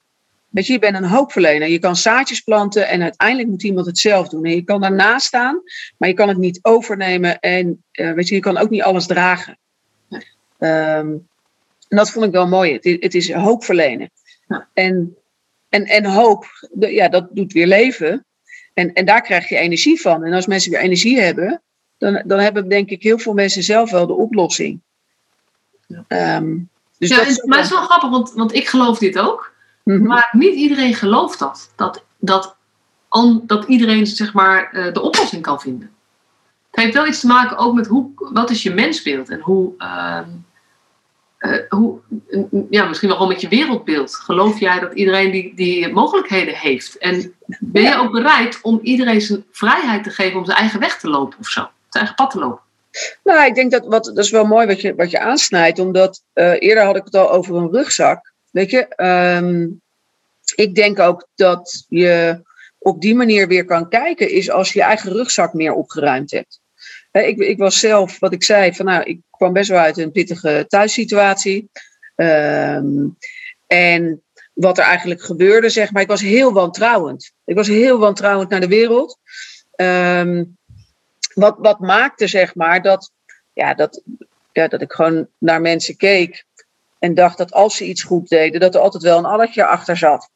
Weet 0.50 0.68
je, 0.68 0.74
je 0.74 0.80
bent 0.80 0.96
een 0.96 1.04
hoopverlener. 1.04 1.68
Je 1.68 1.80
kan 1.80 1.96
zaadjes 1.96 2.42
planten 2.42 2.88
en 2.88 3.02
uiteindelijk 3.02 3.50
moet 3.50 3.64
iemand 3.64 3.86
het 3.86 3.98
zelf 3.98 4.30
doen. 4.30 4.46
En 4.46 4.52
je 4.52 4.64
kan 4.64 4.82
daarnaast 4.82 5.26
staan, 5.26 5.62
maar 5.98 6.10
je 6.10 6.16
kan 6.16 6.28
het 6.28 6.38
niet 6.38 6.60
overnemen 6.62 7.40
en 7.40 7.84
uh, 7.92 8.12
weet 8.14 8.28
je, 8.28 8.36
je 8.36 8.42
kan 8.42 8.58
ook 8.58 8.70
niet 8.70 8.84
alles 8.84 9.06
dragen. 9.06 9.58
Um, 10.60 11.28
en 11.88 11.98
dat 11.98 12.12
vond 12.12 12.26
ik 12.26 12.32
wel 12.32 12.48
mooi. 12.48 12.74
Het, 12.74 13.04
het 13.04 13.16
is 13.16 13.32
hoop 13.32 13.64
verlenen. 13.64 14.12
Ja. 14.48 14.70
En, 14.74 15.18
en, 15.70 15.86
en 15.86 16.06
hoop, 16.06 16.46
ja, 16.80 17.10
dat 17.10 17.28
doet 17.32 17.54
weer 17.54 17.68
leven. 17.68 18.26
En, 18.78 18.94
en 18.94 19.06
daar 19.06 19.22
krijg 19.22 19.50
je 19.50 19.58
energie 19.58 20.02
van. 20.02 20.24
En 20.24 20.34
als 20.34 20.48
mensen 20.48 20.72
weer 20.72 20.80
energie 20.80 21.20
hebben, 21.20 21.62
dan, 21.98 22.24
dan 22.26 22.40
hebben 22.40 22.70
denk 22.70 22.90
ik 22.90 23.04
heel 23.04 23.18
veel 23.18 23.34
mensen 23.34 23.64
zelf 23.64 23.92
wel 23.92 24.08
de 24.08 24.14
oplossing. 24.14 24.82
Ja. 25.88 26.36
Um, 26.38 26.70
dus 26.98 27.10
ja, 27.10 27.18
dat 27.18 27.46
maar 27.46 27.58
het 27.58 27.66
is 27.66 27.72
wel 27.72 27.84
grappig, 27.84 28.10
want, 28.10 28.34
want 28.34 28.54
ik 28.54 28.68
geloof 28.68 28.98
dit 28.98 29.20
ook. 29.20 29.54
Mm 29.84 29.96
-hmm. 29.96 30.08
Maar 30.08 30.30
niet 30.32 30.56
iedereen 30.56 30.94
gelooft 30.94 31.40
dat. 31.40 31.72
Dat, 31.76 32.04
dat, 32.18 32.56
an, 33.08 33.44
dat 33.46 33.68
iedereen 33.68 34.08
zeg 34.08 34.34
maar, 34.34 34.70
uh, 34.74 34.94
de 34.94 35.02
oplossing 35.02 35.42
kan 35.42 35.60
vinden. 35.62 35.92
Het 36.72 36.80
heeft 36.80 36.94
wel 36.94 37.08
iets 37.08 37.20
te 37.20 37.28
maken 37.28 37.58
ook 37.58 37.74
met 37.74 37.88
hoe, 37.88 38.12
wat 38.16 38.50
is 38.50 38.64
je 38.64 38.74
mensbeeld 38.74 39.30
en 39.30 39.40
hoe, 39.40 39.74
uh, 39.78 40.20
hoe, 41.70 42.00
ja, 42.70 42.86
misschien 42.86 43.08
wel 43.08 43.18
gewoon 43.18 43.32
met 43.32 43.42
je 43.42 43.48
wereldbeeld. 43.48 44.16
Geloof 44.16 44.60
jij 44.60 44.80
dat 44.80 44.94
iedereen 44.94 45.32
die, 45.32 45.56
die 45.56 45.94
mogelijkheden 45.94 46.54
heeft? 46.54 46.98
En 46.98 47.34
ben 47.60 47.82
je 47.82 47.98
ook 47.98 48.12
bereid 48.12 48.60
om 48.62 48.80
iedereen 48.82 49.22
zijn 49.22 49.46
vrijheid 49.52 50.04
te 50.04 50.10
geven 50.10 50.40
om 50.40 50.46
zijn 50.46 50.58
eigen 50.58 50.80
weg 50.80 51.00
te 51.00 51.10
lopen 51.10 51.40
of 51.40 51.48
zo? 51.48 51.60
Zijn 51.62 51.72
eigen 51.90 52.16
pad 52.16 52.32
te 52.32 52.40
lopen? 52.40 52.62
Nou, 53.24 53.46
ik 53.46 53.56
denk 53.56 53.72
dat 53.72 53.86
wat, 53.86 54.06
dat 54.06 54.18
is 54.18 54.30
wel 54.30 54.46
mooi 54.46 54.68
wat 54.68 54.82
je, 54.82 54.96
wat 54.96 55.12
je 55.12 55.20
aansnijdt, 55.20 55.80
omdat 55.80 56.24
uh, 56.34 56.54
eerder 56.60 56.84
had 56.84 56.96
ik 56.96 57.06
het 57.06 57.16
al 57.16 57.32
over 57.32 57.56
een 57.56 57.72
rugzak. 57.72 58.34
Weet 58.52 58.72
je, 58.72 58.94
um, 59.42 59.82
ik 60.56 60.76
denk 60.76 61.00
ook 61.00 61.28
dat 61.36 61.86
je 61.88 62.42
op 62.78 63.02
die 63.02 63.16
manier 63.16 63.48
weer 63.48 63.66
kan 63.66 63.90
kijken, 63.90 64.30
is 64.30 64.50
als 64.50 64.74
je 64.74 64.80
je 64.80 64.86
eigen 64.86 65.12
rugzak 65.12 65.54
meer 65.54 65.74
opgeruimd 65.74 66.32
hebt. 66.32 66.60
Ik, 67.26 67.38
ik 67.38 67.58
was 67.58 67.80
zelf, 67.80 68.20
wat 68.20 68.34
ik 68.34 68.44
zei, 68.44 68.74
van 68.74 68.86
nou, 68.86 69.04
ik 69.04 69.20
kwam 69.30 69.54
best 69.54 69.70
wel 69.70 69.80
uit 69.80 69.98
een 69.98 70.12
pittige 70.12 70.66
thuissituatie. 70.68 71.70
Um, 72.16 73.18
en 73.68 74.24
wat 74.54 74.78
er 74.78 74.84
eigenlijk 74.84 75.22
gebeurde, 75.22 75.70
zeg 75.70 75.92
maar, 75.92 76.02
ik 76.02 76.08
was 76.08 76.22
heel 76.22 76.54
wantrouwend. 76.54 77.32
Ik 77.46 77.56
was 77.56 77.68
heel 77.68 78.00
wantrouwend 78.00 78.50
naar 78.50 78.60
de 78.60 78.68
wereld. 78.68 79.20
Um, 79.76 80.58
wat, 81.34 81.56
wat 81.58 81.80
maakte, 81.80 82.28
zeg 82.28 82.56
maar, 82.56 82.82
dat, 82.82 83.12
ja, 83.54 83.74
dat, 83.74 84.02
ja, 84.52 84.68
dat 84.68 84.82
ik 84.82 84.92
gewoon 84.92 85.28
naar 85.38 85.62
mensen 85.62 85.98
keek 85.98 86.46
en 87.00 87.14
dacht 87.14 87.38
dat 87.38 87.52
als 87.52 87.78
ze 87.78 87.86
iets 87.86 88.04
goed 88.04 88.30
deden, 88.30 88.60
dat 88.60 88.76
er 88.76 88.82
altijd 88.82 89.04
wel 89.04 89.18
een 89.18 89.26
allertje 89.26 89.66
achter 89.66 89.98
zat. 89.98 90.30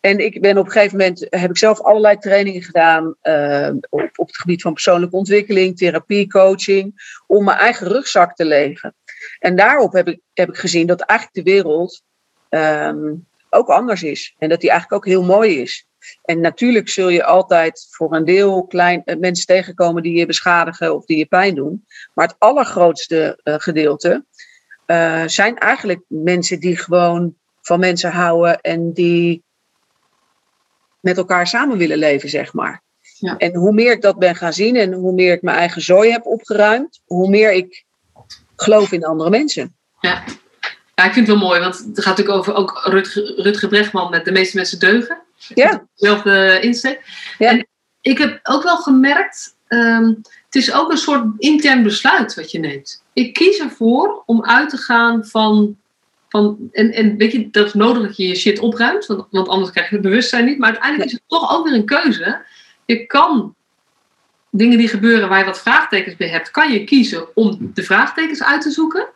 En 0.00 0.18
ik 0.18 0.40
ben 0.40 0.58
op 0.58 0.66
een 0.66 0.72
gegeven 0.72 0.98
moment, 0.98 1.26
heb 1.30 1.50
ik 1.50 1.58
zelf 1.58 1.80
allerlei 1.80 2.16
trainingen 2.16 2.62
gedaan 2.62 3.14
uh, 3.22 3.70
op, 3.88 4.10
op 4.14 4.26
het 4.26 4.36
gebied 4.36 4.62
van 4.62 4.72
persoonlijke 4.72 5.16
ontwikkeling, 5.16 5.76
therapie, 5.76 6.28
coaching, 6.28 7.16
om 7.26 7.44
mijn 7.44 7.58
eigen 7.58 7.88
rugzak 7.88 8.34
te 8.34 8.44
legen. 8.44 8.94
En 9.38 9.56
daarop 9.56 9.92
heb 9.92 10.08
ik, 10.08 10.20
heb 10.34 10.48
ik 10.48 10.56
gezien 10.56 10.86
dat 10.86 11.00
eigenlijk 11.00 11.46
de 11.46 11.52
wereld 11.52 12.02
um, 12.50 13.26
ook 13.50 13.68
anders 13.68 14.02
is. 14.02 14.34
En 14.38 14.48
dat 14.48 14.60
die 14.60 14.70
eigenlijk 14.70 15.04
ook 15.04 15.12
heel 15.12 15.24
mooi 15.24 15.60
is. 15.60 15.86
En 16.22 16.40
natuurlijk 16.40 16.88
zul 16.88 17.08
je 17.08 17.24
altijd 17.24 17.86
voor 17.90 18.14
een 18.14 18.24
deel 18.24 18.66
klein, 18.66 19.02
uh, 19.04 19.16
mensen 19.16 19.46
tegenkomen 19.46 20.02
die 20.02 20.18
je 20.18 20.26
beschadigen 20.26 20.94
of 20.94 21.04
die 21.04 21.18
je 21.18 21.26
pijn 21.26 21.54
doen. 21.54 21.86
Maar 22.14 22.26
het 22.26 22.36
allergrootste 22.38 23.40
uh, 23.44 23.54
gedeelte 23.58 24.24
zijn 25.26 25.58
eigenlijk 25.58 26.00
mensen 26.06 26.60
die 26.60 26.76
gewoon 26.76 27.34
van 27.62 27.80
mensen 27.80 28.10
houden 28.10 28.60
en 28.60 28.92
die 28.92 29.42
met 31.00 31.16
elkaar 31.16 31.46
samen 31.46 31.78
willen 31.78 31.98
leven, 31.98 32.28
zeg 32.28 32.52
maar. 32.52 32.82
Ja. 33.18 33.36
En 33.36 33.54
hoe 33.54 33.72
meer 33.72 33.92
ik 33.92 34.02
dat 34.02 34.18
ben 34.18 34.36
gaan 34.36 34.52
zien 34.52 34.76
en 34.76 34.92
hoe 34.92 35.12
meer 35.12 35.32
ik 35.32 35.42
mijn 35.42 35.56
eigen 35.56 35.82
zooi 35.82 36.10
heb 36.10 36.26
opgeruimd, 36.26 37.00
hoe 37.04 37.28
meer 37.28 37.52
ik 37.52 37.84
geloof 38.56 38.92
in 38.92 39.04
andere 39.04 39.30
mensen. 39.30 39.76
Ja. 40.00 40.24
Ja, 40.94 41.04
ik 41.04 41.12
vind 41.12 41.26
het 41.26 41.38
wel 41.38 41.48
mooi, 41.48 41.60
want 41.60 41.78
het 41.78 42.00
gaat 42.00 42.16
natuurlijk 42.16 42.38
over 42.38 42.54
ook 42.54 42.80
Rutger 43.36 43.68
Brechtman 43.68 44.10
met 44.10 44.24
de 44.24 44.32
meeste 44.32 44.56
mensen 44.56 44.78
deugen. 44.78 45.22
Ja. 45.54 45.86
Dezelfde 45.94 46.58
insteek. 46.60 47.00
Ja. 47.38 47.50
En 47.50 47.66
ik 48.00 48.18
heb 48.18 48.40
ook 48.42 48.62
wel 48.62 48.76
gemerkt, 48.76 49.56
um, 49.68 50.20
het 50.44 50.54
is 50.54 50.72
ook 50.72 50.90
een 50.90 50.96
soort 50.96 51.24
intern 51.38 51.82
besluit 51.82 52.34
wat 52.34 52.50
je 52.50 52.58
neemt. 52.58 53.02
Ik 53.12 53.32
kies 53.32 53.58
ervoor 53.58 54.22
om 54.26 54.44
uit 54.44 54.70
te 54.70 54.76
gaan 54.76 55.26
van 55.26 55.76
van, 56.28 56.68
en, 56.72 56.92
en 56.92 57.16
weet 57.16 57.32
je, 57.32 57.50
dat 57.50 57.66
is 57.66 57.74
nodig 57.74 58.02
dat 58.02 58.16
je 58.16 58.28
je 58.28 58.34
shit 58.34 58.58
opruimt, 58.58 59.06
want, 59.06 59.26
want 59.30 59.48
anders 59.48 59.70
krijg 59.70 59.88
je 59.88 59.94
het 59.94 60.04
bewustzijn 60.04 60.44
niet. 60.44 60.58
Maar 60.58 60.68
uiteindelijk 60.68 61.10
is 61.10 61.12
het 61.12 61.22
toch 61.26 61.56
ook 61.56 61.64
weer 61.64 61.74
een 61.74 61.84
keuze. 61.84 62.42
Je 62.84 63.06
kan 63.06 63.54
dingen 64.50 64.78
die 64.78 64.88
gebeuren 64.88 65.28
waar 65.28 65.38
je 65.38 65.44
wat 65.44 65.60
vraagtekens 65.60 66.16
bij 66.16 66.28
hebt, 66.28 66.50
kan 66.50 66.72
je 66.72 66.84
kiezen 66.84 67.36
om 67.36 67.70
de 67.74 67.82
vraagtekens 67.82 68.42
uit 68.42 68.62
te 68.62 68.70
zoeken. 68.70 69.08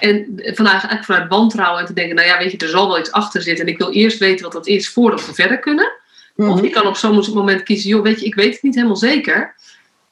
En 0.00 0.24
vanuit, 0.36 0.66
eigenlijk 0.66 1.04
vanuit 1.04 1.28
wantrouwen 1.28 1.80
en 1.80 1.86
te 1.86 1.92
denken, 1.92 2.14
nou 2.14 2.28
ja, 2.28 2.38
weet 2.38 2.50
je, 2.50 2.58
er 2.58 2.68
zal 2.68 2.86
wel 2.86 2.98
iets 2.98 3.12
achter 3.12 3.42
zitten 3.42 3.66
en 3.66 3.72
ik 3.72 3.78
wil 3.78 3.92
eerst 3.92 4.18
weten 4.18 4.44
wat 4.44 4.52
dat 4.52 4.66
is 4.66 4.88
voordat 4.88 5.26
we 5.26 5.34
verder 5.34 5.58
kunnen. 5.58 5.92
Mm 6.34 6.44
-hmm. 6.44 6.54
Of 6.54 6.60
je 6.60 6.70
kan 6.70 6.86
op 6.86 6.96
zo'n 6.96 7.34
moment 7.34 7.62
kiezen, 7.62 7.88
joh, 7.88 8.02
weet 8.02 8.20
je, 8.20 8.26
ik 8.26 8.34
weet 8.34 8.52
het 8.52 8.62
niet 8.62 8.74
helemaal 8.74 8.96
zeker. 8.96 9.54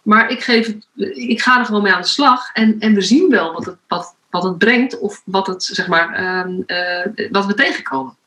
Maar 0.02 0.30
ik, 0.30 0.42
geef 0.42 0.66
het, 0.66 0.86
ik 1.16 1.42
ga 1.42 1.58
er 1.58 1.64
gewoon 1.64 1.82
mee 1.82 1.92
aan 1.92 2.00
de 2.00 2.06
slag 2.06 2.52
en, 2.52 2.76
en 2.78 2.94
we 2.94 3.00
zien 3.00 3.30
wel 3.30 3.52
wat 3.52 3.64
het, 3.64 3.76
wat, 3.88 4.14
wat 4.30 4.42
het 4.42 4.58
brengt 4.58 4.98
of 4.98 5.22
wat, 5.24 5.46
het, 5.46 5.62
zeg 5.62 5.88
maar, 5.88 6.20
uh, 6.20 6.58
uh, 6.66 7.30
wat 7.30 7.46
we 7.46 7.54
tegenkomen. 7.54 8.18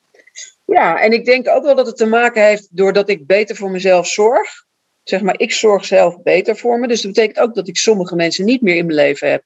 Ja, 0.66 1.00
en 1.00 1.12
ik 1.12 1.26
denk 1.26 1.48
ook 1.48 1.64
wel 1.64 1.76
dat 1.76 1.86
het 1.86 1.98
te 1.98 2.06
maken 2.06 2.44
heeft 2.44 2.68
doordat 2.72 3.10
ik 3.10 3.28
beter 3.28 3.56
voor 3.56 3.72
mezelf 3.72 4.08
zorg. 4.08 4.66
Zeg 5.04 5.22
maar, 5.22 5.40
ik 5.40 5.52
zorg 5.52 5.86
zelf 5.86 6.22
beter 6.22 6.58
voor 6.58 6.80
me. 6.80 6.88
Dus 6.88 7.02
dat 7.02 7.14
betekent 7.14 7.40
ook 7.40 7.56
dat 7.56 7.68
ik 7.68 7.78
sommige 7.78 8.16
mensen 8.16 8.46
niet 8.46 8.62
meer 8.62 8.76
in 8.76 8.86
mijn 8.86 8.98
leven 8.98 9.30
heb. 9.32 9.44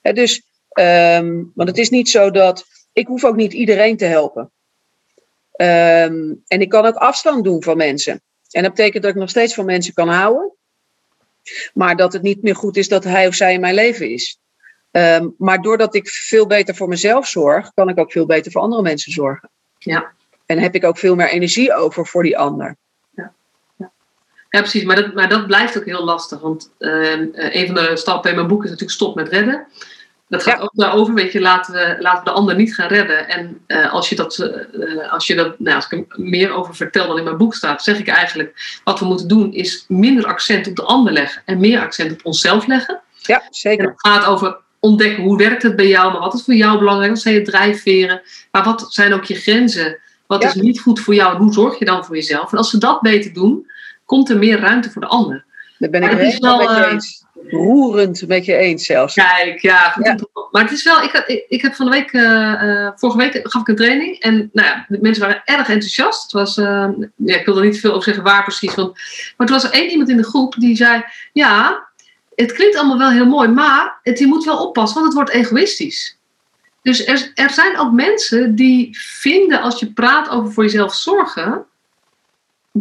He, 0.00 0.12
dus, 0.12 0.42
um, 0.80 1.52
want 1.54 1.68
het 1.68 1.78
is 1.78 1.90
niet 1.90 2.08
zo 2.08 2.30
dat. 2.30 2.64
Ik 2.92 3.06
hoef 3.06 3.24
ook 3.24 3.36
niet 3.36 3.52
iedereen 3.52 3.96
te 3.96 4.04
helpen. 4.04 4.50
Um, 5.56 6.42
en 6.46 6.60
ik 6.60 6.68
kan 6.68 6.86
ook 6.86 6.94
afstand 6.94 7.44
doen 7.44 7.62
van 7.62 7.76
mensen. 7.76 8.22
En 8.50 8.62
dat 8.62 8.74
betekent 8.74 9.02
dat 9.02 9.12
ik 9.12 9.18
nog 9.18 9.30
steeds 9.30 9.54
van 9.54 9.64
mensen 9.64 9.94
kan 9.94 10.08
houden. 10.08 10.52
Maar 11.74 11.96
dat 11.96 12.12
het 12.12 12.22
niet 12.22 12.42
meer 12.42 12.56
goed 12.56 12.76
is 12.76 12.88
dat 12.88 13.04
hij 13.04 13.26
of 13.26 13.34
zij 13.34 13.52
in 13.52 13.60
mijn 13.60 13.74
leven 13.74 14.10
is. 14.10 14.38
Um, 14.92 15.34
maar 15.38 15.62
doordat 15.62 15.94
ik 15.94 16.08
veel 16.08 16.46
beter 16.46 16.74
voor 16.74 16.88
mezelf 16.88 17.26
zorg, 17.26 17.70
kan 17.74 17.88
ik 17.88 17.98
ook 17.98 18.12
veel 18.12 18.26
beter 18.26 18.52
voor 18.52 18.60
andere 18.60 18.82
mensen 18.82 19.12
zorgen. 19.12 19.50
Ja. 19.78 20.12
En 20.46 20.58
heb 20.58 20.74
ik 20.74 20.84
ook 20.84 20.98
veel 20.98 21.14
meer 21.14 21.28
energie 21.28 21.74
over 21.74 22.06
voor 22.06 22.22
die 22.22 22.38
ander. 22.38 22.76
Ja, 23.14 23.32
ja. 23.76 23.90
ja 24.48 24.60
precies. 24.60 24.84
Maar 24.84 24.96
dat, 24.96 25.14
maar 25.14 25.28
dat 25.28 25.46
blijft 25.46 25.78
ook 25.78 25.84
heel 25.84 26.04
lastig. 26.04 26.40
Want 26.40 26.70
uh, 26.78 27.20
een 27.32 27.66
van 27.66 27.74
de 27.74 27.96
stappen 27.96 28.30
in 28.30 28.36
mijn 28.36 28.48
boek 28.48 28.64
is 28.64 28.70
natuurlijk 28.70 28.98
stop 28.98 29.14
met 29.14 29.28
redden. 29.28 29.66
Dat 30.28 30.42
gaat 30.42 30.58
ja. 30.58 30.62
ook 30.62 30.74
daarover, 30.74 31.14
weet 31.14 31.32
je, 31.32 31.40
laten 31.40 31.74
we, 31.74 31.96
laten 31.98 32.24
we 32.24 32.30
de 32.30 32.36
ander 32.36 32.54
niet 32.54 32.74
gaan 32.74 32.88
redden. 32.88 33.28
En 33.28 33.64
uh, 33.66 33.92
als 33.92 34.08
je 34.08 34.16
dat, 34.16 34.38
uh, 34.72 35.12
als 35.12 35.26
je 35.26 35.34
dat 35.34 35.58
nou, 35.58 35.76
als 35.76 35.90
ik 35.90 36.12
er 36.12 36.20
meer 36.20 36.52
over 36.52 36.74
vertel 36.74 37.06
dan 37.06 37.18
in 37.18 37.24
mijn 37.24 37.36
boek 37.36 37.54
staat, 37.54 37.82
zeg 37.82 37.98
ik 37.98 38.08
eigenlijk, 38.08 38.80
wat 38.84 38.98
we 38.98 39.04
moeten 39.04 39.28
doen 39.28 39.52
is 39.52 39.84
minder 39.88 40.26
accent 40.26 40.66
op 40.66 40.76
de 40.76 40.82
ander 40.82 41.12
leggen 41.12 41.42
en 41.44 41.60
meer 41.60 41.80
accent 41.80 42.12
op 42.12 42.24
onszelf 42.24 42.66
leggen. 42.66 43.00
Ja, 43.14 43.42
zeker. 43.50 43.84
En 43.84 43.90
het 43.90 44.00
gaat 44.00 44.24
over 44.24 44.58
ontdekken 44.80 45.22
hoe 45.22 45.36
werkt 45.36 45.62
het 45.62 45.76
bij 45.76 45.88
jou, 45.88 46.12
maar 46.12 46.20
wat 46.20 46.34
is 46.34 46.42
voor 46.42 46.54
jou 46.54 46.78
belangrijk, 46.78 47.10
wat 47.10 47.20
zijn 47.20 47.34
je 47.34 47.42
drijfveren, 47.42 48.22
maar 48.50 48.64
wat 48.64 48.86
zijn 48.88 49.12
ook 49.12 49.24
je 49.24 49.34
grenzen, 49.34 49.98
wat 50.26 50.44
is 50.44 50.54
niet 50.54 50.80
goed 50.80 51.00
voor 51.00 51.14
jou 51.14 51.34
en 51.34 51.42
hoe 51.42 51.52
zorg 51.52 51.78
je 51.78 51.84
dan 51.84 52.04
voor 52.04 52.14
jezelf. 52.14 52.52
En 52.52 52.58
als 52.58 52.70
ze 52.70 52.78
dat 52.78 53.00
beter 53.00 53.32
doen, 53.32 53.70
komt 54.04 54.30
er 54.30 54.38
meer 54.38 54.60
ruimte 54.60 54.90
voor 54.90 55.02
de 55.02 55.08
ander. 55.08 55.44
Daar 55.78 55.90
ben 55.90 56.02
ik 56.02 56.10
het 56.10 56.18
helemaal 56.18 56.58
met 56.58 56.76
je 56.76 56.86
eens. 56.90 57.24
Roerend 57.48 58.26
met 58.26 58.44
je 58.44 58.56
eens 58.56 58.86
zelfs. 58.86 59.14
Kijk, 59.14 59.60
ja, 59.60 59.96
Maar 60.50 60.62
het 60.62 60.72
is 60.72 60.82
wel, 60.82 61.02
ik, 61.02 61.24
ik, 61.26 61.44
ik 61.48 61.62
heb 61.62 61.74
van 61.74 61.86
de 61.86 61.92
week, 61.92 62.12
uh, 62.12 62.90
vorige 62.94 63.18
week 63.18 63.40
gaf 63.42 63.60
ik 63.60 63.68
een 63.68 63.76
training 63.76 64.18
en 64.18 64.50
nou 64.52 64.68
ja, 64.68 64.84
de 64.88 64.98
mensen 65.00 65.22
waren 65.22 65.42
erg 65.44 65.68
enthousiast. 65.68 66.22
Het 66.22 66.32
was, 66.32 66.56
uh, 66.56 66.88
ja, 67.16 67.38
ik 67.38 67.44
wil 67.44 67.56
er 67.56 67.64
niet 67.64 67.80
veel 67.80 67.90
over 67.90 68.02
zeggen 68.02 68.22
waar 68.22 68.42
precies, 68.42 68.74
want, 68.74 68.98
maar 69.36 69.46
er 69.46 69.52
was 69.52 69.64
er 69.64 69.72
één 69.72 69.90
iemand 69.90 70.08
in 70.08 70.16
de 70.16 70.24
groep 70.24 70.54
die 70.58 70.76
zei, 70.76 71.04
ja, 71.32 71.88
het 72.40 72.52
klinkt 72.52 72.76
allemaal 72.76 72.98
wel 72.98 73.10
heel 73.10 73.26
mooi, 73.26 73.48
maar 73.48 73.98
het, 74.02 74.18
je 74.18 74.26
moet 74.26 74.44
wel 74.44 74.66
oppassen, 74.66 75.00
want 75.00 75.14
het 75.14 75.22
wordt 75.22 75.44
egoïstisch. 75.44 76.18
Dus 76.82 77.06
er, 77.06 77.30
er 77.34 77.50
zijn 77.50 77.78
ook 77.78 77.92
mensen 77.92 78.54
die 78.54 78.98
vinden 78.98 79.60
als 79.60 79.80
je 79.80 79.92
praat 79.92 80.28
over 80.28 80.52
voor 80.52 80.64
jezelf 80.64 80.94
zorgen, 80.94 81.66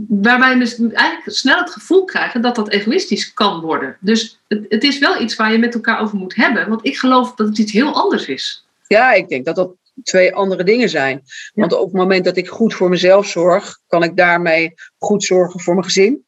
waarbij 0.07 0.53
we 0.53 0.59
dus 0.59 0.79
eigenlijk 0.79 1.37
snel 1.37 1.57
het 1.59 1.69
gevoel 1.69 2.05
krijgen 2.05 2.41
dat 2.41 2.55
dat 2.55 2.69
egoïstisch 2.69 3.33
kan 3.33 3.61
worden. 3.61 3.97
Dus 3.99 4.41
het, 4.47 4.65
het, 4.69 4.83
is 4.83 4.99
wel 4.99 5.21
iets 5.21 5.35
waar 5.35 5.51
je 5.51 5.57
met 5.57 5.73
elkaar 5.73 6.01
over 6.01 6.17
moet 6.17 6.35
hebben, 6.35 6.69
want 6.69 6.85
ik 6.85 6.97
geloof 6.97 7.35
dat 7.35 7.47
het 7.47 7.57
iets 7.57 7.71
heel 7.71 7.93
anders 7.93 8.25
is. 8.25 8.65
Ja, 8.87 9.13
ik 9.13 9.29
denk 9.29 9.45
dat 9.45 9.55
dat 9.55 9.71
twee 10.03 10.35
andere 10.35 10.63
dingen 10.63 10.89
zijn. 10.89 11.21
Want 11.53 11.73
op 11.73 11.85
het 11.85 11.95
moment 11.95 12.25
dat 12.25 12.37
ik 12.37 12.47
goed 12.47 12.73
voor 12.73 12.89
mezelf 12.89 13.27
zorg, 13.27 13.79
kan 13.87 14.03
ik 14.03 14.17
daarmee 14.17 14.73
goed 14.97 15.23
zorgen 15.23 15.59
voor 15.59 15.73
mijn 15.73 15.85
gezin. 15.85 16.25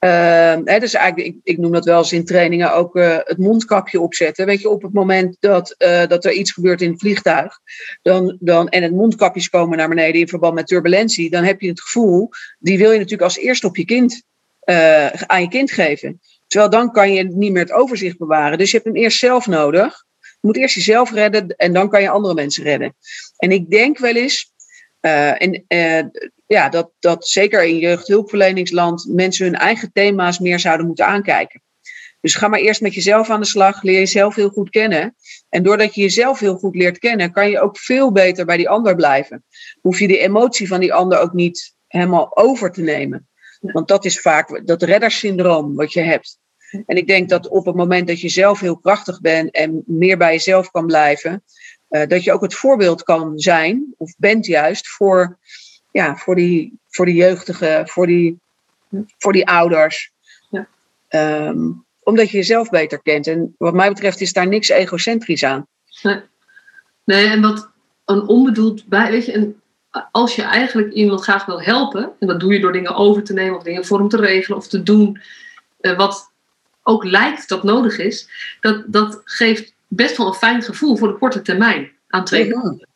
Uh, 0.00 0.78
dus 0.78 0.94
eigenlijk, 0.94 1.36
ik, 1.42 1.58
noem 1.58 1.72
dat 1.72 1.84
wel 1.84 1.98
eens 1.98 2.12
in 2.12 2.24
trainingen 2.24 2.74
ook 2.74 2.96
uh, 2.96 3.16
het 3.24 3.38
mondkapje 3.38 4.00
opzetten. 4.00 4.46
Weet 4.46 4.60
je, 4.60 4.68
op 4.68 4.82
het 4.82 4.92
moment 4.92 5.36
dat, 5.40 5.74
uh, 5.78 6.06
dat 6.06 6.24
er 6.24 6.32
iets 6.32 6.52
gebeurt 6.52 6.80
in 6.80 6.90
het 6.90 7.00
vliegtuig 7.00 7.58
dan, 8.02 8.36
dan, 8.40 8.68
en 8.68 8.82
het 8.82 8.92
mondkapjes 8.92 9.48
komen 9.48 9.78
naar 9.78 9.88
beneden 9.88 10.20
in 10.20 10.28
verband 10.28 10.54
met 10.54 10.66
turbulentie, 10.66 11.30
dan 11.30 11.44
heb 11.44 11.60
je 11.60 11.68
het 11.68 11.80
gevoel, 11.80 12.28
die 12.58 12.78
wil 12.78 12.90
je 12.90 12.96
natuurlijk 12.96 13.22
als 13.22 13.38
eerste 13.38 13.66
op 13.66 13.76
je 13.76 13.84
kind, 13.84 14.22
uh, 14.64 15.06
aan 15.06 15.42
je 15.42 15.48
kind 15.48 15.70
geven. 15.70 16.20
Terwijl 16.46 16.70
dan 16.70 16.92
kan 16.92 17.12
je 17.12 17.24
niet 17.24 17.52
meer 17.52 17.62
het 17.62 17.72
overzicht 17.72 18.18
bewaren. 18.18 18.58
Dus 18.58 18.70
je 18.70 18.76
hebt 18.76 18.88
hem 18.88 19.02
eerst 19.02 19.18
zelf 19.18 19.46
nodig. 19.46 20.04
Je 20.20 20.46
moet 20.46 20.56
eerst 20.56 20.74
jezelf 20.74 21.12
redden 21.12 21.48
en 21.56 21.72
dan 21.72 21.88
kan 21.88 22.02
je 22.02 22.08
andere 22.08 22.34
mensen 22.34 22.64
redden. 22.64 22.94
En 23.36 23.50
ik 23.50 23.70
denk 23.70 23.98
wel 23.98 24.14
eens, 24.14 24.52
en 25.00 25.64
ja, 26.48 26.68
dat, 26.68 26.90
dat 26.98 27.28
zeker 27.28 27.64
in 27.64 27.78
jeugdhulpverleningsland 27.78 29.06
mensen 29.08 29.44
hun 29.44 29.54
eigen 29.54 29.92
thema's 29.92 30.38
meer 30.38 30.58
zouden 30.58 30.86
moeten 30.86 31.06
aankijken. 31.06 31.62
Dus 32.20 32.34
ga 32.34 32.48
maar 32.48 32.58
eerst 32.58 32.80
met 32.80 32.94
jezelf 32.94 33.30
aan 33.30 33.40
de 33.40 33.46
slag, 33.46 33.82
leer 33.82 33.98
jezelf 33.98 34.34
heel 34.34 34.48
goed 34.48 34.70
kennen. 34.70 35.16
En 35.48 35.62
doordat 35.62 35.94
je 35.94 36.00
jezelf 36.00 36.38
heel 36.38 36.56
goed 36.56 36.74
leert 36.76 36.98
kennen, 36.98 37.32
kan 37.32 37.50
je 37.50 37.60
ook 37.60 37.78
veel 37.78 38.12
beter 38.12 38.44
bij 38.44 38.56
die 38.56 38.68
ander 38.68 38.94
blijven. 38.94 39.44
Hoef 39.80 39.98
je 39.98 40.08
de 40.08 40.18
emotie 40.18 40.68
van 40.68 40.80
die 40.80 40.94
ander 40.94 41.18
ook 41.18 41.32
niet 41.32 41.74
helemaal 41.86 42.36
over 42.36 42.72
te 42.72 42.82
nemen. 42.82 43.28
Want 43.60 43.88
dat 43.88 44.04
is 44.04 44.20
vaak 44.20 44.66
dat 44.66 44.82
reddersyndroom 44.82 45.74
wat 45.74 45.92
je 45.92 46.00
hebt. 46.00 46.38
En 46.86 46.96
ik 46.96 47.06
denk 47.06 47.28
dat 47.28 47.48
op 47.48 47.66
het 47.66 47.74
moment 47.74 48.08
dat 48.08 48.20
je 48.20 48.28
zelf 48.28 48.60
heel 48.60 48.78
krachtig 48.78 49.20
bent 49.20 49.50
en 49.50 49.82
meer 49.86 50.16
bij 50.16 50.32
jezelf 50.32 50.70
kan 50.70 50.86
blijven, 50.86 51.44
uh, 51.90 52.06
dat 52.06 52.24
je 52.24 52.32
ook 52.32 52.42
het 52.42 52.54
voorbeeld 52.54 53.02
kan 53.02 53.38
zijn, 53.38 53.94
of 53.96 54.14
bent 54.16 54.46
juist, 54.46 54.88
voor 54.88 55.38
ja, 55.98 56.16
voor, 56.16 56.34
die, 56.34 56.78
voor 56.88 57.06
die 57.06 57.14
jeugdigen, 57.14 57.88
voor 57.88 58.06
die, 58.06 58.38
voor 59.18 59.32
die 59.32 59.46
ouders. 59.46 60.12
Ja. 60.50 60.68
Ehm, 61.08 61.72
omdat 62.02 62.30
je 62.30 62.36
jezelf 62.36 62.70
beter 62.70 63.02
kent. 63.02 63.26
En 63.26 63.54
wat 63.58 63.74
mij 63.74 63.88
betreft 63.88 64.20
is 64.20 64.32
daar 64.32 64.48
niks 64.48 64.68
egocentrisch 64.68 65.44
aan. 65.44 65.66
Nee, 66.02 66.20
nee 67.04 67.26
en 67.26 67.40
wat 67.40 67.70
een 68.04 68.28
onbedoeld 68.28 68.86
bij, 68.86 69.10
weet 69.10 69.24
je, 69.24 69.32
en 69.32 69.60
als 70.10 70.36
je 70.36 70.42
eigenlijk 70.42 70.92
iemand 70.92 71.22
graag 71.22 71.46
wil 71.46 71.62
helpen, 71.62 72.12
en 72.18 72.26
dat 72.26 72.40
doe 72.40 72.52
je 72.52 72.60
door 72.60 72.72
dingen 72.72 72.94
over 72.94 73.22
te 73.22 73.32
nemen 73.32 73.56
of 73.56 73.62
dingen 73.62 73.84
voor 73.84 73.98
hem 73.98 74.08
te 74.08 74.16
regelen 74.16 74.58
of 74.58 74.68
te 74.68 74.82
doen 74.82 75.20
uh, 75.80 75.96
wat 75.96 76.30
ook 76.82 77.04
lijkt 77.04 77.48
dat 77.48 77.62
nodig 77.62 77.98
is, 77.98 78.28
dat, 78.60 78.84
dat 78.86 79.20
geeft 79.24 79.74
best 79.86 80.16
wel 80.16 80.26
een 80.26 80.34
fijn 80.34 80.62
gevoel 80.62 80.96
voor 80.96 81.08
de 81.08 81.18
korte 81.18 81.42
termijn 81.42 81.90
aan 82.08 82.24
twee 82.24 82.50
kanten. 82.50 82.88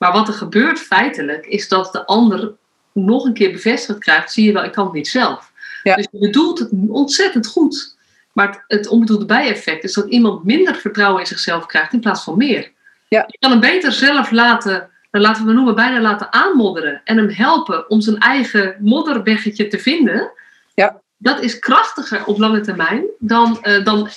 Maar 0.00 0.12
wat 0.12 0.28
er 0.28 0.34
gebeurt 0.34 0.78
feitelijk, 0.78 1.46
is 1.46 1.68
dat 1.68 1.92
de 1.92 2.06
ander 2.06 2.52
nog 2.92 3.24
een 3.24 3.34
keer 3.34 3.52
bevestigd 3.52 3.98
krijgt, 3.98 4.32
zie 4.32 4.44
je 4.44 4.52
wel, 4.52 4.64
ik 4.64 4.72
kan 4.72 4.84
het 4.84 4.94
niet 4.94 5.08
zelf. 5.08 5.52
Dus 5.82 6.08
je 6.10 6.18
bedoelt 6.18 6.58
het 6.58 6.70
ontzettend 6.88 7.46
goed. 7.46 7.96
Maar 8.32 8.46
het, 8.46 8.62
het 8.66 8.88
onbedoelde 8.88 9.24
bijeffect 9.24 9.84
is 9.84 9.92
dat 9.92 10.08
iemand 10.08 10.44
minder 10.44 10.74
vertrouwen 10.74 11.20
in 11.20 11.26
zichzelf 11.26 11.66
krijgt 11.66 11.92
in 11.92 12.00
plaats 12.00 12.24
van 12.24 12.36
meer. 12.36 12.72
Ja. 13.08 13.24
Je 13.26 13.38
kan 13.38 13.50
hem 13.50 13.60
beter 13.60 13.92
zelf 13.92 14.30
laten, 14.30 14.90
laten 15.10 15.46
we 15.46 15.52
noemen, 15.52 15.74
bijna 15.74 16.00
laten 16.00 16.32
aanmodderen. 16.32 17.00
En 17.04 17.16
hem 17.16 17.30
helpen 17.30 17.90
om 17.90 18.00
zijn 18.00 18.18
eigen 18.18 18.76
modderweggetje 18.78 19.68
te 19.68 19.78
vinden. 19.78 20.32
Ja. 20.74 21.00
Dat 21.16 21.40
is 21.40 21.58
krachtiger 21.58 22.24
op 22.24 22.38
lange 22.38 22.60
termijn 22.60 23.04
dan, 23.18 23.58
uh, 23.62 23.84
dan 23.84 24.08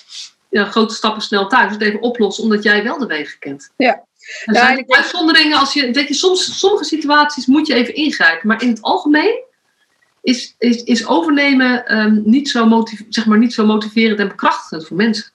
ja, 0.50 0.66
grote 0.66 0.94
stappen 0.94 1.22
snel 1.22 1.48
thuis. 1.48 1.72
Het 1.72 1.82
even 1.82 2.02
oplossen 2.02 2.44
omdat 2.44 2.64
jij 2.64 2.84
wel 2.84 2.98
de 2.98 3.06
wegen 3.06 3.40
kent. 3.40 3.70
Ja, 3.78 4.04
er 4.46 4.56
zijn 4.56 4.84
uitzonderingen 4.88 5.58
als 5.58 5.74
je. 5.74 5.92
Weet 5.92 6.08
je, 6.08 6.14
soms, 6.14 6.60
sommige 6.60 6.84
situaties 6.84 7.46
moet 7.46 7.68
je 7.68 7.74
even 7.74 7.96
ingrijpen. 7.96 8.48
Maar 8.48 8.62
in 8.62 8.70
het 8.70 8.82
algemeen 8.82 9.44
is, 10.22 10.56
is, 10.58 10.84
is 10.84 11.08
overnemen 11.08 11.98
um, 11.98 12.22
niet, 12.26 12.50
zo 12.50 12.66
motiv 12.66 13.02
zeg 13.10 13.26
maar, 13.26 13.38
niet 13.38 13.54
zo 13.54 13.66
motiverend 13.66 14.20
en 14.20 14.28
bekrachtigend 14.28 14.88
voor 14.88 14.98
mensen. 14.98 15.32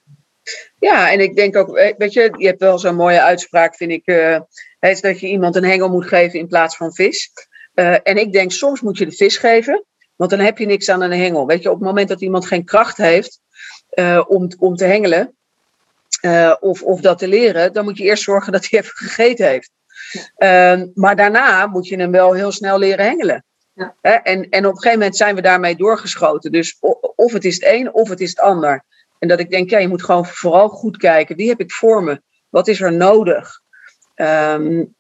Ja, 0.79 1.11
en 1.11 1.21
ik 1.21 1.37
denk 1.37 1.57
ook, 1.57 1.95
weet 1.99 2.13
je, 2.13 2.35
je 2.37 2.47
hebt 2.47 2.61
wel 2.61 2.79
zo'n 2.79 2.95
mooie 2.95 3.23
uitspraak, 3.23 3.77
vind 3.77 3.91
ik. 3.91 4.07
Uh, 4.07 4.41
is 4.81 5.01
dat 5.01 5.21
je 5.21 5.29
iemand 5.29 5.57
een 5.57 5.65
hengel 5.65 5.89
moet 5.89 6.07
geven 6.07 6.39
in 6.39 6.49
plaats 6.49 6.77
van 6.77 6.93
vis. 6.93 7.31
Uh, 7.75 7.97
en 8.03 8.17
ik 8.17 8.33
denk, 8.33 8.53
soms 8.53 8.81
moet 8.81 8.99
je 8.99 9.07
de 9.07 9.13
vis 9.13 9.37
geven, 9.37 9.85
want 10.17 10.31
dan 10.31 10.39
heb 10.39 10.59
je 10.59 10.67
niks 10.67 10.89
aan 10.89 11.03
een 11.03 11.13
hengel. 11.13 11.47
Weet 11.47 11.63
je, 11.63 11.71
op 11.71 11.79
het 11.79 11.87
moment 11.87 12.09
dat 12.09 12.21
iemand 12.21 12.47
geen 12.47 12.65
kracht 12.65 12.97
heeft 12.97 13.41
uh, 13.95 14.25
om, 14.27 14.49
om 14.59 14.77
te 14.77 14.85
hengelen, 14.85 15.37
uh, 16.23 16.55
of, 16.61 16.83
of 16.83 17.01
dat 17.01 17.19
te 17.19 17.29
leren, 17.29 17.73
dan 17.73 17.85
moet 17.85 17.99
je 17.99 18.05
eerst 18.05 18.23
zorgen 18.23 18.53
dat 18.53 18.67
hij 18.69 18.81
even 18.81 18.97
gegeten 18.97 19.47
heeft. 19.47 19.71
Uh, 20.39 20.83
maar 20.95 21.17
daarna 21.17 21.67
moet 21.67 21.87
je 21.87 21.97
hem 21.97 22.11
wel 22.11 22.33
heel 22.33 22.53
snel 22.53 22.79
leren 22.79 23.05
hengelen. 23.05 23.45
Ja. 23.73 23.95
En, 24.03 24.49
en 24.49 24.67
op 24.67 24.73
een 24.73 24.77
gegeven 24.77 24.99
moment 24.99 25.17
zijn 25.17 25.35
we 25.35 25.41
daarmee 25.41 25.77
doorgeschoten. 25.77 26.53
Dus 26.53 26.77
of 27.15 27.33
het 27.33 27.45
is 27.45 27.55
het 27.55 27.65
een 27.65 27.93
of 27.93 28.09
het 28.09 28.21
is 28.21 28.29
het 28.29 28.41
ander. 28.41 28.85
En 29.19 29.29
dat 29.29 29.41
ik 29.41 29.51
denk, 29.51 29.71
ja, 29.71 29.79
je 29.79 29.89
moet 29.89 30.05
gewoon 30.05 30.27
vooral 30.27 30.69
goed 30.69 30.97
kijken. 30.97 31.37
Wie 31.37 31.49
heb 31.49 31.61
ik 31.61 31.73
voor 31.73 32.03
me? 32.03 32.23
Wat 32.49 32.69
is 32.69 32.81
er 32.81 32.93
nodig? 32.93 33.61
Um, 34.15 34.95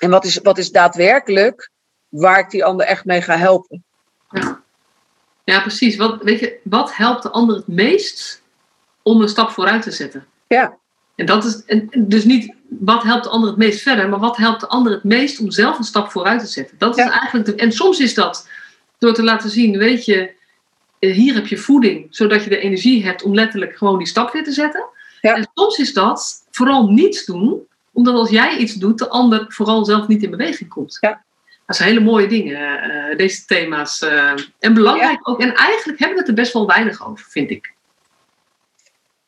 en 0.00 0.10
wat 0.10 0.24
is, 0.24 0.38
wat 0.38 0.58
is 0.58 0.70
daadwerkelijk 0.70 1.70
waar 2.08 2.38
ik 2.38 2.50
die 2.50 2.64
ander 2.64 2.86
echt 2.86 3.04
mee 3.04 3.22
ga 3.22 3.36
helpen? 3.36 3.84
Ja, 4.30 4.60
ja 5.44 5.60
precies. 5.60 5.96
Wat, 5.96 6.22
weet 6.22 6.40
je, 6.40 6.60
wat 6.64 6.96
helpt 6.96 7.22
de 7.22 7.30
ander 7.30 7.56
het 7.56 7.66
meest 7.66 8.42
om 9.02 9.20
een 9.22 9.28
stap 9.28 9.50
vooruit 9.50 9.82
te 9.82 9.90
zetten? 9.90 10.26
Ja. 10.56 10.78
En 11.16 11.26
dat 11.26 11.44
is 11.44 11.64
en 11.64 11.88
dus 11.96 12.24
niet 12.24 12.54
wat 12.68 13.02
helpt 13.02 13.24
de 13.24 13.30
ander 13.30 13.48
het 13.48 13.58
meest 13.58 13.80
verder, 13.80 14.08
maar 14.08 14.18
wat 14.18 14.36
helpt 14.36 14.60
de 14.60 14.66
ander 14.66 14.92
het 14.92 15.04
meest 15.04 15.40
om 15.40 15.50
zelf 15.50 15.78
een 15.78 15.84
stap 15.84 16.10
vooruit 16.10 16.40
te 16.40 16.46
zetten. 16.46 16.78
Dat 16.78 16.98
is 16.98 17.04
eigenlijk 17.04 17.44
de, 17.46 17.54
en 17.54 17.72
soms 17.72 18.00
is 18.00 18.14
dat 18.14 18.48
door 18.98 19.14
te 19.14 19.22
laten 19.22 19.50
zien, 19.50 19.78
weet 19.78 20.04
je, 20.04 20.30
eh, 20.98 21.12
hier 21.12 21.34
heb 21.34 21.46
je 21.46 21.56
voeding, 21.56 22.06
zodat 22.10 22.44
je 22.44 22.50
de 22.50 22.58
energie 22.58 23.04
hebt 23.04 23.22
om 23.22 23.34
letterlijk 23.34 23.76
gewoon 23.76 23.98
die 23.98 24.06
stap 24.06 24.32
weer 24.32 24.44
te 24.44 24.52
zetten. 24.52 24.84
Ja. 25.20 25.34
En 25.34 25.50
soms 25.54 25.78
is 25.78 25.92
dat 25.92 26.46
vooral 26.50 26.88
niets 26.88 27.24
doen, 27.24 27.60
omdat 27.92 28.14
als 28.14 28.30
jij 28.30 28.56
iets 28.56 28.74
doet, 28.74 28.98
de 28.98 29.08
ander 29.08 29.44
vooral 29.48 29.84
zelf 29.84 30.06
niet 30.06 30.22
in 30.22 30.30
beweging 30.30 30.70
komt. 30.70 30.96
Ja. 31.00 31.22
Dat 31.66 31.76
zijn 31.76 31.88
hele 31.88 32.04
mooie 32.04 32.26
dingen, 32.26 32.90
uh, 32.90 33.16
deze 33.16 33.44
thema's. 33.44 34.02
Uh, 34.02 34.32
en 34.58 34.74
belangrijk 34.74 35.28
ook. 35.28 35.40
En 35.40 35.54
eigenlijk 35.54 35.98
hebben 35.98 36.16
we 36.16 36.22
het 36.22 36.28
er 36.28 36.42
best 36.42 36.52
wel 36.52 36.66
weinig 36.66 37.06
over, 37.06 37.26
vind 37.28 37.50
ik. 37.50 37.72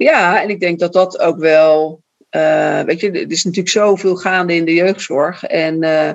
Ja, 0.02 0.42
en 0.42 0.48
ik 0.48 0.60
denk 0.60 0.78
dat 0.78 0.92
dat 0.92 1.18
ook 1.18 1.38
wel. 1.38 2.02
Uh, 2.30 2.80
weet 2.80 3.00
je, 3.00 3.10
er 3.10 3.30
is 3.30 3.44
natuurlijk 3.44 3.74
zoveel 3.74 4.16
gaande 4.16 4.54
in 4.54 4.64
de 4.64 4.74
jeugdzorg. 4.74 5.44
En, 5.44 5.82
uh, 5.82 6.12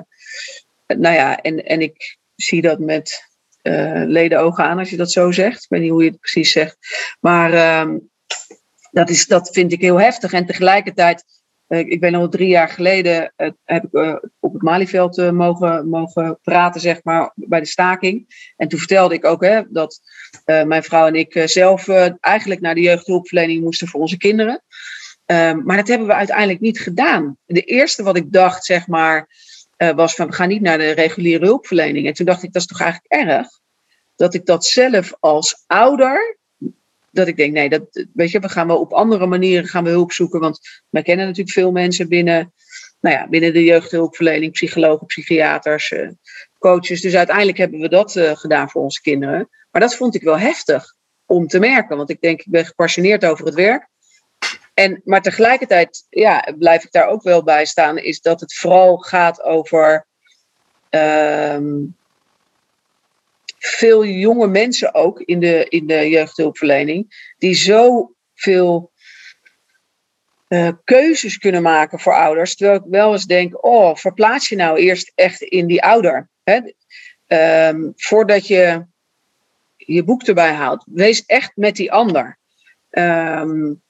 nou 0.86 1.14
ja, 1.14 1.40
en, 1.40 1.64
en 1.64 1.80
ik 1.80 2.18
zie 2.34 2.62
dat 2.62 2.78
met 2.78 3.28
uh, 3.62 4.02
leden 4.06 4.40
ogen 4.40 4.64
aan 4.64 4.78
als 4.78 4.90
je 4.90 4.96
dat 4.96 5.12
zo 5.12 5.30
zegt. 5.30 5.62
Ik 5.62 5.68
weet 5.68 5.80
niet 5.80 5.90
hoe 5.90 6.04
je 6.04 6.10
het 6.10 6.20
precies 6.20 6.52
zegt. 6.52 6.76
Maar 7.20 7.52
ehm, 7.52 7.98
dat, 8.90 9.10
is, 9.10 9.26
dat 9.26 9.50
vind 9.52 9.72
ik 9.72 9.80
heel 9.80 10.00
heftig. 10.00 10.32
En 10.32 10.46
tegelijkertijd 10.46 11.24
eh, 11.66 11.78
ik 11.78 12.00
ben 12.00 12.14
al 12.14 12.28
drie 12.28 12.48
jaar 12.48 12.68
geleden 12.68 13.32
heb 13.64 13.84
ik 13.84 14.20
op 14.40 14.52
het 14.52 14.62
Malieveld 14.62 15.32
mogen, 15.32 15.88
mogen 15.88 16.38
praten, 16.42 16.80
zeg 16.80 17.00
maar, 17.02 17.32
bij 17.34 17.60
de 17.60 17.66
staking. 17.66 18.52
En 18.56 18.68
toen 18.68 18.78
vertelde 18.78 19.14
ik 19.14 19.24
ook 19.24 19.44
hè, 19.44 19.62
dat 19.68 20.00
mijn 20.44 20.82
vrouw 20.82 21.06
en 21.06 21.14
ik 21.14 21.42
zelf 21.44 21.88
eigenlijk 22.20 22.60
naar 22.60 22.74
de 22.74 22.80
jeugdhulpverlening 22.80 23.62
moesten 23.62 23.88
voor 23.88 24.00
onze 24.00 24.16
kinderen. 24.16 24.62
Ehm, 25.26 25.62
maar 25.64 25.76
dat 25.76 25.88
hebben 25.88 26.06
we 26.06 26.14
uiteindelijk 26.14 26.60
niet 26.60 26.80
gedaan. 26.80 27.36
De 27.46 27.62
eerste 27.62 28.02
wat 28.02 28.16
ik 28.16 28.32
dacht, 28.32 28.64
zeg 28.64 28.86
maar, 28.86 29.28
was 29.76 30.14
van 30.14 30.26
we 30.26 30.32
gaan 30.32 30.48
niet 30.48 30.62
naar 30.62 30.78
de 30.78 30.90
reguliere 30.90 31.44
hulpverlening. 31.44 32.06
En 32.06 32.12
toen 32.12 32.26
dacht 32.26 32.42
ik, 32.42 32.52
dat 32.52 32.62
is 32.62 32.68
toch 32.68 32.80
eigenlijk 32.80 33.12
erg? 33.12 33.48
Dat 34.16 34.34
ik 34.34 34.46
dat 34.46 34.64
zelf 34.64 35.14
als 35.20 35.64
ouder 35.66 36.38
dat 37.10 37.28
ik 37.28 37.36
denk, 37.36 37.52
nee, 37.52 37.68
dat, 37.68 38.04
weet 38.14 38.30
je, 38.30 38.40
we 38.40 38.48
gaan 38.48 38.66
wel 38.66 38.80
op 38.80 38.92
andere 38.92 39.26
manieren 39.26 39.68
gaan 39.68 39.84
we 39.84 39.90
hulp 39.90 40.12
zoeken. 40.12 40.40
Want 40.40 40.60
wij 40.88 41.02
kennen 41.02 41.26
natuurlijk 41.26 41.56
veel 41.56 41.72
mensen 41.72 42.08
binnen, 42.08 42.52
nou 43.00 43.16
ja, 43.16 43.28
binnen 43.28 43.52
de 43.52 43.64
jeugdhulpverlening, 43.64 44.52
psychologen, 44.52 45.06
psychiaters, 45.06 45.94
coaches. 46.58 47.00
Dus 47.00 47.14
uiteindelijk 47.14 47.58
hebben 47.58 47.80
we 47.80 47.88
dat 47.88 48.20
gedaan 48.34 48.70
voor 48.70 48.82
onze 48.82 49.00
kinderen. 49.00 49.48
Maar 49.70 49.80
dat 49.80 49.96
vond 49.96 50.14
ik 50.14 50.22
wel 50.22 50.38
heftig 50.38 50.94
om 51.26 51.46
te 51.46 51.58
merken. 51.58 51.96
Want 51.96 52.10
ik 52.10 52.20
denk, 52.20 52.40
ik 52.40 52.50
ben 52.50 52.66
gepassioneerd 52.66 53.24
over 53.24 53.44
het 53.44 53.54
werk. 53.54 53.88
En, 54.74 55.00
maar 55.04 55.22
tegelijkertijd 55.22 56.06
ja, 56.08 56.54
blijf 56.58 56.84
ik 56.84 56.92
daar 56.92 57.06
ook 57.06 57.22
wel 57.22 57.42
bij 57.42 57.64
staan, 57.64 57.98
is 57.98 58.20
dat 58.20 58.40
het 58.40 58.54
vooral 58.54 58.96
gaat 58.96 59.42
over 59.42 60.06
ehm, 60.90 61.84
veel 63.58 64.04
jonge 64.04 64.46
mensen 64.46 64.94
ook 64.94 65.20
in 65.20 65.40
de, 65.40 65.66
in 65.68 65.86
de 65.86 66.08
jeugdhulpverlening, 66.08 67.32
die 67.38 67.54
zoveel 67.54 68.92
uh, 70.48 70.68
keuzes 70.84 71.38
kunnen 71.38 71.62
maken 71.62 72.00
voor 72.00 72.14
ouders. 72.14 72.56
Terwijl 72.56 72.78
ik 72.78 72.90
wel 72.90 73.12
eens 73.12 73.26
denk, 73.26 73.64
oh, 73.64 73.94
verplaats 73.94 74.48
je 74.48 74.56
nou 74.56 74.78
eerst 74.78 75.12
echt 75.14 75.40
in 75.40 75.66
die 75.66 75.82
ouder. 75.82 76.28
Hè? 76.44 76.60
Um, 77.68 77.92
voordat 77.96 78.46
je 78.46 78.86
je 79.94 80.04
boek 80.04 80.22
erbij 80.22 80.52
haalt. 80.52 80.84
Wees 80.86 81.24
echt 81.26 81.52
met 81.56 81.76
die 81.76 81.92
ander. 81.92 82.38
Um, 82.90 83.82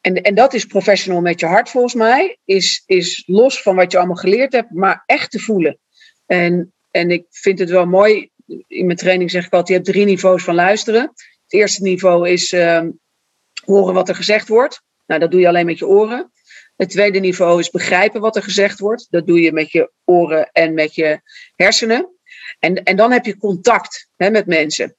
en, 0.00 0.22
en 0.22 0.34
dat 0.34 0.54
is 0.54 0.64
professional 0.64 1.20
met 1.20 1.40
je 1.40 1.46
hart 1.46 1.68
volgens 1.68 1.94
mij. 1.94 2.38
Is, 2.44 2.82
is 2.86 3.22
los 3.26 3.62
van 3.62 3.76
wat 3.76 3.92
je 3.92 3.98
allemaal 3.98 4.16
geleerd 4.16 4.52
hebt, 4.52 4.70
maar 4.70 5.02
echt 5.06 5.30
te 5.30 5.38
voelen. 5.38 5.78
En, 6.26 6.72
en 6.90 7.10
ik 7.10 7.26
vind 7.30 7.58
het 7.58 7.70
wel 7.70 7.86
mooi. 7.86 8.30
In 8.66 8.86
mijn 8.86 8.98
training 8.98 9.30
zeg 9.30 9.46
ik 9.46 9.52
altijd, 9.52 9.68
je 9.68 9.74
hebt 9.74 9.86
drie 9.86 10.04
niveaus 10.04 10.44
van 10.44 10.54
luisteren. 10.54 11.02
Het 11.42 11.52
eerste 11.52 11.82
niveau 11.82 12.28
is 12.28 12.52
uh, 12.52 12.82
horen 13.64 13.94
wat 13.94 14.08
er 14.08 14.14
gezegd 14.14 14.48
wordt. 14.48 14.82
Nou, 15.06 15.20
dat 15.20 15.30
doe 15.30 15.40
je 15.40 15.48
alleen 15.48 15.66
met 15.66 15.78
je 15.78 15.86
oren. 15.86 16.32
Het 16.76 16.90
tweede 16.90 17.18
niveau 17.18 17.60
is 17.60 17.70
begrijpen 17.70 18.20
wat 18.20 18.36
er 18.36 18.42
gezegd 18.42 18.78
wordt. 18.78 19.06
Dat 19.10 19.26
doe 19.26 19.40
je 19.40 19.52
met 19.52 19.70
je 19.70 19.92
oren 20.04 20.50
en 20.52 20.74
met 20.74 20.94
je 20.94 21.20
hersenen. 21.56 22.17
En, 22.58 22.82
en 22.82 22.96
dan 22.96 23.12
heb 23.12 23.24
je 23.24 23.38
contact 23.38 24.08
hè, 24.16 24.30
met 24.30 24.46
mensen. 24.46 24.96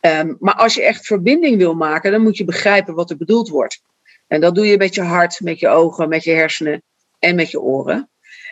Um, 0.00 0.36
maar 0.40 0.54
als 0.54 0.74
je 0.74 0.82
echt 0.82 1.06
verbinding 1.06 1.56
wil 1.56 1.74
maken, 1.74 2.12
dan 2.12 2.22
moet 2.22 2.36
je 2.36 2.44
begrijpen 2.44 2.94
wat 2.94 3.10
er 3.10 3.16
bedoeld 3.16 3.48
wordt. 3.48 3.82
En 4.26 4.40
dat 4.40 4.54
doe 4.54 4.66
je 4.66 4.76
met 4.76 4.94
je 4.94 5.02
hart, 5.02 5.40
met 5.40 5.58
je 5.58 5.68
ogen, 5.68 6.08
met 6.08 6.24
je 6.24 6.30
hersenen 6.30 6.82
en 7.18 7.34
met 7.34 7.50
je 7.50 7.60
oren. 7.60 8.10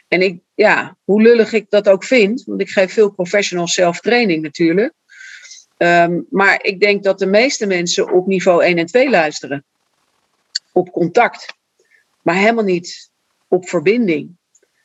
En 0.08 0.22
ik, 0.22 0.40
ja, 0.54 0.96
hoe 1.04 1.22
lullig 1.22 1.52
ik 1.52 1.70
dat 1.70 1.88
ook 1.88 2.04
vind, 2.04 2.44
want 2.44 2.60
ik 2.60 2.68
geef 2.68 2.92
veel 2.92 3.10
professional 3.10 3.66
self-training 3.66 4.42
natuurlijk. 4.42 4.92
Um, 5.78 6.26
maar 6.30 6.64
ik 6.64 6.80
denk 6.80 7.02
dat 7.02 7.18
de 7.18 7.26
meeste 7.26 7.66
mensen 7.66 8.12
op 8.12 8.26
niveau 8.26 8.64
1 8.64 8.78
en 8.78 8.86
2 8.86 9.10
luisteren. 9.10 9.64
Op 10.72 10.90
contact. 10.90 11.54
Maar 12.22 12.34
helemaal 12.34 12.64
niet 12.64 13.10
op 13.48 13.68
verbinding. 13.68 14.36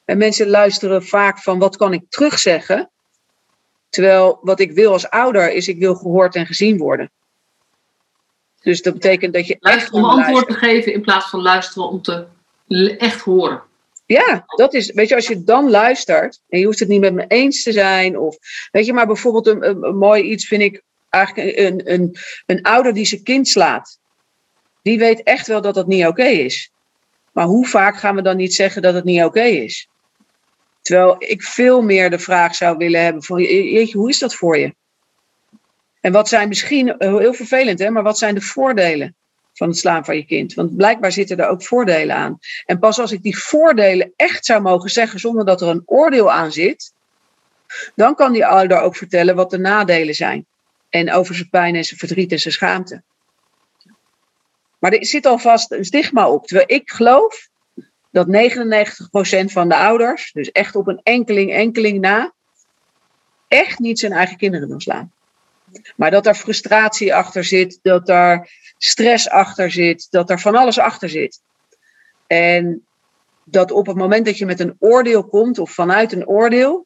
En 0.06 0.18
mensen 0.18 0.48
luisteren 0.48 1.06
vaak 1.06 1.40
van 1.40 1.60
wat 1.60 1.78
kan 1.78 1.94
ik 1.94 2.04
terugzeggen. 2.10 2.92
Terwijl 3.92 4.40
wat 4.42 4.60
ik 4.60 4.72
wil 4.72 4.92
als 4.92 5.10
ouder 5.10 5.52
is 5.52 5.68
ik 5.68 5.80
wil 5.80 5.96
gehoord 5.96 6.36
en 6.36 6.46
gezien 6.46 6.78
worden. 6.78 7.12
Dus 8.62 8.82
dat 8.82 8.94
betekent 8.94 9.34
dat 9.34 9.48
je. 9.48 9.58
echt 9.60 9.92
om 9.92 10.04
antwoord 10.04 10.48
te 10.48 10.54
geven 10.54 10.94
in 10.94 11.02
plaats 11.02 11.30
van 11.30 11.42
luisteren 11.42 11.90
om 11.90 12.02
te 12.02 12.28
echt 12.98 13.22
horen. 13.22 13.64
Ja, 14.06 14.44
dat 14.46 14.74
is, 14.74 14.92
weet 14.92 15.10
je, 15.10 15.16
als 15.16 15.28
je 15.28 15.44
dan 15.44 15.70
luistert 15.70 16.42
en 16.50 16.60
je 16.60 16.66
hoeft 16.66 16.80
het 16.80 16.88
niet 16.88 17.02
met 17.02 17.14
me 17.14 17.26
eens 17.28 17.64
te 17.64 17.72
zijn, 17.72 18.18
of 18.18 18.38
weet 18.72 18.86
je, 18.86 18.94
maar 18.94 19.08
bijvoorbeeld 19.08 19.48
een, 19.48 19.68
een, 19.68 19.98
mooi 19.98 20.24
iets 20.24 20.48
vind 20.48 20.62
ik 20.62 20.84
eigenlijk 21.10 21.58
een, 21.58 21.94
een, 21.94 22.16
een 22.46 22.62
ouder 22.62 22.94
die 22.94 23.06
zijn 23.06 23.24
kind 23.24 23.48
slaat. 23.48 24.00
Die 24.82 25.00
weet 25.00 25.24
echt 25.24 25.48
wel 25.48 25.62
dat 25.62 25.74
dat 25.74 25.88
niet 25.88 26.06
oké 26.06 26.24
is. 26.26 26.72
Maar 27.32 27.46
hoe 27.46 27.68
vaak 27.68 27.98
gaan 27.98 28.16
we 28.16 28.22
dan 28.22 28.38
niet 28.38 28.54
zeggen 28.54 28.82
dat 28.82 28.94
het 28.94 29.04
niet 29.04 29.24
oké 29.24 29.44
is? 29.44 29.88
Terwijl 30.82 31.16
ik 31.20 31.44
veel 31.44 31.82
meer 31.82 32.10
de 32.10 32.20
vraag 32.20 32.56
zou 32.56 32.78
willen 32.78 33.04
hebben 33.04 33.24
van, 33.24 33.42
jeetje, 33.42 33.98
hoe 33.98 34.10
is 34.10 34.20
dat 34.20 34.36
voor 34.36 34.58
je? 34.58 34.76
En 36.02 36.12
wat 36.12 36.30
zijn 36.30 36.48
misschien, 36.48 36.98
eh, 36.98 37.18
heel 37.18 37.34
vervelend 37.34 37.80
hè, 37.80 37.90
maar 37.90 38.04
wat 38.04 38.18
zijn 38.18 38.36
de 38.36 38.42
voordelen 38.42 39.16
van 39.54 39.68
het 39.68 39.78
slaan 39.78 40.06
van 40.06 40.16
je 40.16 40.26
kind? 40.26 40.54
Want 40.54 40.76
blijkbaar 40.76 41.12
zitten 41.12 41.38
er 41.38 41.48
ook 41.48 41.64
voordelen 41.64 42.16
aan. 42.16 42.40
En 42.66 42.80
pas 42.80 43.00
als 43.00 43.12
ik 43.12 43.22
die 43.22 43.38
voordelen 43.38 44.14
echt 44.16 44.46
zou 44.46 44.62
mogen 44.62 44.90
zeggen 44.90 45.20
zonder 45.20 45.46
dat 45.46 45.62
er 45.62 45.68
een 45.68 45.84
oordeel 45.86 46.32
aan 46.32 46.52
zit, 46.52 46.94
dan 47.96 48.16
kan 48.16 48.32
die 48.32 48.46
ouder 48.46 48.82
ook 48.82 48.96
vertellen 48.96 49.36
wat 49.36 49.50
de 49.50 49.60
nadelen 49.60 50.16
zijn. 50.16 50.46
En 50.90 51.12
over 51.12 51.36
zijn 51.36 51.50
pijn 51.50 51.76
en 51.76 51.84
zijn 51.84 52.00
verdriet 52.00 52.32
en 52.32 52.40
zijn 52.40 52.54
schaamte. 52.54 53.04
Maar 54.80 54.92
er 54.92 55.06
zit 55.06 55.26
alvast 55.26 55.72
een 55.72 55.86
stigma 55.86 56.30
op. 56.30 56.48
Terwijl 56.48 56.70
ik 56.70 56.92
geloof 56.92 57.50
dat 58.12 58.28
99% 58.28 59.46
van 59.46 59.70
de 59.70 59.76
ouders, 59.76 60.32
dus 60.32 60.52
echt 60.52 60.76
op 60.76 60.88
een 60.88 61.00
enkeling, 61.04 61.52
enkeling 61.52 62.00
na, 62.00 62.34
echt 63.48 63.80
niet 63.80 64.00
zijn 64.00 64.12
eigen 64.12 64.38
kinderen 64.38 64.68
wil 64.68 64.80
slaan. 64.80 65.12
Maar 65.96 66.12
dat 66.12 66.26
er 66.26 66.36
frustratie 66.36 67.16
achter 67.16 67.44
zit, 67.44 67.80
dat 67.82 68.10
er 68.10 68.50
stress 68.78 69.30
achter 69.30 69.72
zit, 69.72 70.08
dat 70.10 70.30
er 70.30 70.40
van 70.40 70.56
alles 70.56 70.80
achter 70.80 71.10
zit. 71.10 71.42
En 72.28 72.86
dat 73.44 73.72
op 73.72 73.88
het 73.88 73.96
moment 73.96 74.26
dat 74.26 74.38
je 74.38 74.46
met 74.46 74.60
een 74.60 74.76
oordeel 74.80 75.24
komt, 75.24 75.60
of 75.60 75.72
vanuit 75.72 76.12
een 76.12 76.28
oordeel, 76.28 76.86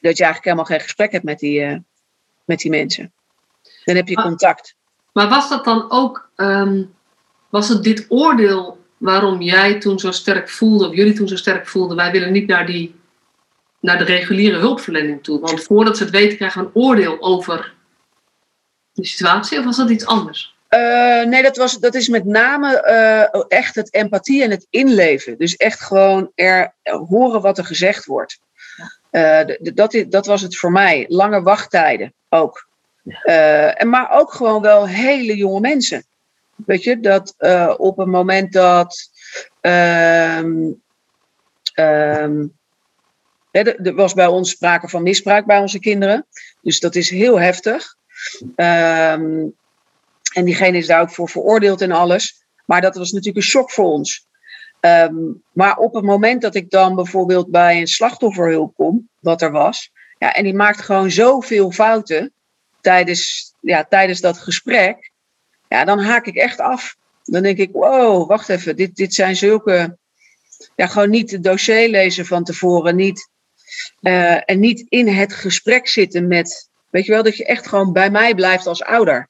dat 0.00 0.16
je 0.16 0.24
eigenlijk 0.24 0.44
helemaal 0.44 0.64
geen 0.64 0.80
gesprek 0.80 1.12
hebt 1.12 1.24
met 1.24 1.38
die, 1.38 1.60
uh, 1.60 1.76
met 2.44 2.58
die 2.58 2.70
mensen. 2.70 3.12
Dan 3.84 3.96
heb 3.96 4.08
je 4.08 4.14
contact. 4.14 4.74
Maar 5.12 5.28
was 5.28 5.48
dat 5.48 5.64
dan 5.64 5.90
ook, 5.90 6.30
um, 6.36 6.94
was 7.48 7.68
het 7.68 7.82
dit 7.82 8.06
oordeel 8.08 8.75
waarom 8.96 9.40
jij 9.40 9.78
toen 9.78 9.98
zo 9.98 10.10
sterk 10.10 10.50
voelde, 10.50 10.88
of 10.88 10.94
jullie 10.94 11.12
toen 11.12 11.28
zo 11.28 11.36
sterk 11.36 11.68
voelden, 11.68 11.96
wij 11.96 12.10
willen 12.10 12.32
niet 12.32 12.46
naar, 12.46 12.66
die, 12.66 12.94
naar 13.80 13.98
de 13.98 14.04
reguliere 14.04 14.58
hulpverlening 14.58 15.22
toe? 15.22 15.40
Want 15.40 15.62
voordat 15.62 15.96
ze 15.96 16.02
het 16.02 16.12
weten, 16.12 16.36
krijgen 16.36 16.60
we 16.60 16.66
een 16.66 16.74
oordeel 16.74 17.22
over 17.22 17.74
de 18.92 19.06
situatie, 19.06 19.58
of 19.58 19.64
was 19.64 19.76
dat 19.76 19.90
iets 19.90 20.06
anders? 20.06 20.54
Uh, 20.70 21.24
nee, 21.24 21.42
dat, 21.42 21.56
was, 21.56 21.78
dat 21.78 21.94
is 21.94 22.08
met 22.08 22.24
name 22.24 22.84
uh, 22.86 23.44
echt 23.48 23.74
het 23.74 23.94
empathie 23.94 24.42
en 24.42 24.50
het 24.50 24.66
inleven. 24.70 25.38
Dus 25.38 25.56
echt 25.56 25.80
gewoon 25.80 26.30
er 26.34 26.74
horen 26.82 27.40
wat 27.40 27.58
er 27.58 27.64
gezegd 27.64 28.04
wordt. 28.04 28.38
Uh, 29.10 29.40
dat, 29.58 30.04
dat 30.08 30.26
was 30.26 30.42
het 30.42 30.56
voor 30.56 30.72
mij. 30.72 31.04
Lange 31.08 31.42
wachttijden 31.42 32.14
ook. 32.28 32.68
en 33.74 33.88
maar 33.88 34.10
ook 34.10 34.32
gewoon 34.32 34.62
wel 34.62 34.86
hele 34.86 35.36
jonge 35.36 35.60
mensen. 35.60 36.04
Weet 36.56 36.82
je, 36.82 37.00
dat 37.00 37.34
op 37.78 37.96
het 37.96 38.06
moment 38.06 38.52
dat. 38.52 39.10
Um, 39.60 40.82
um, 41.74 42.54
er 43.50 43.94
was 43.94 44.14
bij 44.14 44.26
ons 44.26 44.50
sprake 44.50 44.88
van 44.88 45.02
misbruik 45.02 45.46
bij 45.46 45.58
onze 45.58 45.78
kinderen. 45.78 46.26
Dus 46.62 46.80
dat 46.80 46.94
is 46.94 47.10
heel 47.10 47.40
heftig. 47.40 47.96
Um, 48.40 49.54
en 50.32 50.44
diegene 50.44 50.76
is 50.76 50.86
daar 50.86 51.00
ook 51.00 51.10
voor 51.10 51.28
veroordeeld 51.28 51.80
en 51.80 51.92
alles. 51.92 52.44
Maar 52.64 52.80
dat 52.80 52.96
was 52.96 53.10
natuurlijk 53.12 53.44
een 53.44 53.50
shock 53.50 53.70
voor 53.70 53.84
ons. 53.84 54.26
Maar 55.52 55.76
op 55.76 55.94
het 55.94 56.04
moment 56.04 56.42
dat 56.42 56.54
ik 56.54 56.70
dan 56.70 56.94
bijvoorbeeld 56.94 57.50
bij 57.50 57.80
een 57.80 57.86
slachtofferhulp 57.86 58.74
kom, 58.74 59.08
wat 59.20 59.42
er 59.42 59.50
was, 59.50 59.90
ja, 60.18 60.32
en 60.32 60.44
die 60.44 60.54
maakt 60.54 60.80
gewoon 60.80 61.10
zoveel 61.10 61.70
fouten 61.70 62.32
tijdens, 62.80 63.52
ja, 63.60 63.84
tijdens 63.84 64.20
dat 64.20 64.38
gesprek, 64.38 65.12
ja, 65.68 65.84
dan 65.84 65.98
haak 65.98 66.26
ik 66.26 66.36
echt 66.36 66.60
af. 66.60 66.96
Dan 67.24 67.42
denk 67.42 67.58
ik, 67.58 67.72
wow, 67.72 68.28
wacht 68.28 68.48
even, 68.48 68.76
dit, 68.76 68.96
dit 68.96 69.14
zijn 69.14 69.36
zulke, 69.36 69.96
ja, 70.76 70.86
gewoon 70.86 71.10
niet 71.10 71.30
het 71.30 71.42
dossier 71.42 71.88
lezen 71.88 72.26
van 72.26 72.44
tevoren, 72.44 72.96
niet, 72.96 73.28
uh, 74.00 74.50
en 74.50 74.60
niet 74.60 74.84
in 74.88 75.08
het 75.08 75.32
gesprek 75.32 75.88
zitten 75.88 76.26
met 76.28 76.68
Weet 76.96 77.06
je 77.06 77.12
wel, 77.12 77.22
dat 77.22 77.36
je 77.36 77.46
echt 77.46 77.66
gewoon 77.66 77.92
bij 77.92 78.10
mij 78.10 78.34
blijft 78.34 78.66
als 78.66 78.82
ouder. 78.82 79.28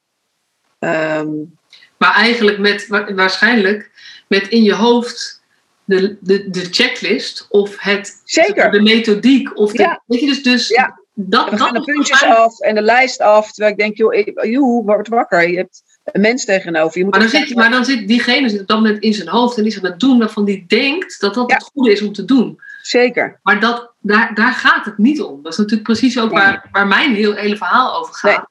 Um, 0.79 1.57
maar 1.97 2.13
eigenlijk 2.13 2.57
met, 2.57 2.87
waarschijnlijk 3.15 3.91
met 4.27 4.47
in 4.47 4.63
je 4.63 4.73
hoofd 4.73 5.41
de, 5.83 6.17
de, 6.19 6.49
de 6.49 6.67
checklist 6.71 7.45
of 7.49 7.75
het, 7.79 8.21
Zeker. 8.23 8.71
de 8.71 8.81
methodiek. 8.81 9.57
Of 9.57 9.71
de, 9.71 9.83
ja. 9.83 10.03
Weet 10.05 10.19
je, 10.19 10.25
dus, 10.25 10.43
dus 10.43 10.67
ja. 10.67 11.01
dat, 11.13 11.49
we 11.49 11.57
gaan 11.57 11.73
de 11.73 11.83
puntjes 11.83 12.23
af 12.23 12.59
en 12.59 12.75
de 12.75 12.81
lijst 12.81 13.19
af. 13.19 13.51
Terwijl 13.51 13.71
ik 13.71 13.79
denk, 13.79 13.97
joh, 13.97 14.45
joh 14.51 14.85
word 14.85 15.07
wakker. 15.07 15.49
Je 15.49 15.57
hebt 15.57 15.83
een 16.11 16.21
mens 16.21 16.45
tegenover. 16.45 16.97
Je 16.97 17.03
moet 17.03 17.13
maar, 17.13 17.21
dan 17.21 17.29
zit, 17.29 17.55
maar 17.55 17.69
dan 17.69 17.85
zit 17.85 18.07
diegene 18.07 18.49
zit 18.49 18.61
op 18.61 18.67
dat 18.67 18.77
moment 18.77 19.03
in 19.03 19.13
zijn 19.13 19.27
hoofd 19.27 19.57
en 19.57 19.65
is 19.65 19.77
aan 19.77 19.91
het 19.91 19.99
doen 19.99 20.19
waarvan 20.19 20.45
die 20.45 20.65
denkt 20.67 21.19
dat 21.19 21.33
dat 21.33 21.51
het 21.51 21.63
goede 21.73 21.91
is 21.91 22.01
om 22.01 22.13
te 22.13 22.25
doen. 22.25 22.59
Zeker. 22.81 23.39
Maar 23.43 23.59
dat, 23.59 23.91
daar, 23.99 24.33
daar 24.35 24.53
gaat 24.53 24.85
het 24.85 24.97
niet 24.97 25.21
om. 25.21 25.43
Dat 25.43 25.51
is 25.51 25.57
natuurlijk 25.57 25.87
precies 25.87 26.19
ook 26.19 26.31
waar, 26.31 26.69
waar 26.71 26.87
mijn 26.87 27.15
heel, 27.15 27.33
hele 27.33 27.57
verhaal 27.57 27.99
over 27.99 28.13
gaat. 28.13 28.47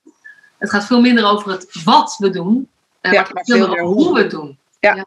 Het 0.59 0.71
gaat 0.71 0.87
veel 0.87 1.01
minder 1.01 1.25
over 1.27 1.51
het 1.51 1.83
wat 1.85 2.17
we 2.19 2.31
doen, 2.31 2.69
en 3.01 3.13
ja, 3.13 3.27
maar 3.33 3.45
veel 3.45 3.69
meer 3.69 3.83
hoe 3.83 4.15
we 4.15 4.21
het 4.21 4.31
doen. 4.31 4.59
Ja. 4.81 4.95
ja. 4.95 5.07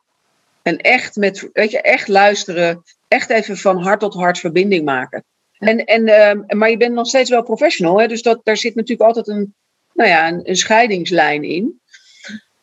En 0.62 0.78
echt, 0.78 1.16
met, 1.16 1.50
weet 1.54 1.72
je, 1.72 1.82
echt 1.82 2.08
luisteren, 2.08 2.84
echt 3.08 3.30
even 3.30 3.58
van 3.58 3.82
hart 3.82 4.00
tot 4.00 4.14
hart 4.14 4.40
verbinding 4.40 4.86
maken. 4.86 5.24
En, 5.58 5.86
en, 5.86 6.08
uh, 6.08 6.58
maar 6.58 6.70
je 6.70 6.78
bent 6.78 6.94
nog 6.94 7.08
steeds 7.08 7.30
wel 7.30 7.44
professional, 7.44 8.00
hè? 8.00 8.08
dus 8.08 8.22
dat, 8.22 8.40
daar 8.44 8.58
zit 8.58 8.76
natuurlijk 8.76 9.08
altijd 9.08 9.28
een, 9.28 9.54
nou 9.94 10.10
ja, 10.10 10.28
een, 10.28 10.50
een 10.50 10.56
scheidingslijn 10.56 11.44
in. 11.44 11.79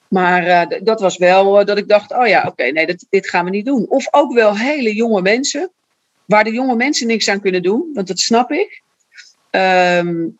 Maar 0.08 0.46
uh, 0.46 0.80
dat 0.82 1.00
was 1.00 1.16
wel 1.16 1.60
uh, 1.60 1.66
dat 1.66 1.78
ik 1.78 1.88
dacht, 1.88 2.12
oh 2.12 2.26
ja, 2.26 2.38
oké, 2.38 2.48
okay, 2.48 2.70
nee, 2.70 2.86
dat, 2.86 3.06
dit 3.08 3.28
gaan 3.28 3.44
we 3.44 3.50
niet 3.50 3.66
doen. 3.66 3.88
Of 3.88 4.08
ook 4.10 4.34
wel 4.34 4.56
hele 4.56 4.94
jonge 4.94 5.22
mensen, 5.22 5.70
waar 6.24 6.44
de 6.44 6.52
jonge 6.52 6.76
mensen 6.76 7.06
niks 7.06 7.28
aan 7.28 7.40
kunnen 7.40 7.62
doen, 7.62 7.90
want 7.94 8.06
dat 8.06 8.18
snap 8.18 8.50
ik. 8.50 8.82
Um, 9.50 10.38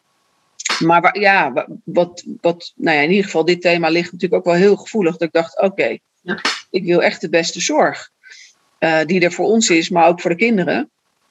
maar 0.78 1.00
waar, 1.00 1.18
ja, 1.18 1.66
wat, 1.84 2.24
wat, 2.40 2.72
nou 2.76 2.96
ja, 2.96 3.02
in 3.02 3.10
ieder 3.10 3.24
geval, 3.24 3.44
dit 3.44 3.60
thema 3.60 3.88
ligt 3.88 4.12
natuurlijk 4.12 4.40
ook 4.40 4.52
wel 4.52 4.62
heel 4.62 4.76
gevoelig. 4.76 5.12
Dat 5.12 5.28
ik 5.28 5.32
dacht, 5.32 5.56
oké, 5.56 5.66
okay, 5.66 6.00
ja. 6.20 6.40
ik 6.70 6.84
wil 6.84 7.02
echt 7.02 7.20
de 7.20 7.28
beste 7.28 7.60
zorg. 7.60 8.10
Uh, 8.78 9.04
die 9.04 9.20
er 9.20 9.32
voor 9.32 9.46
ons 9.46 9.70
is, 9.70 9.88
maar 9.88 10.08
ook 10.08 10.20
voor 10.20 10.30
de 10.30 10.36
kinderen. 10.36 10.90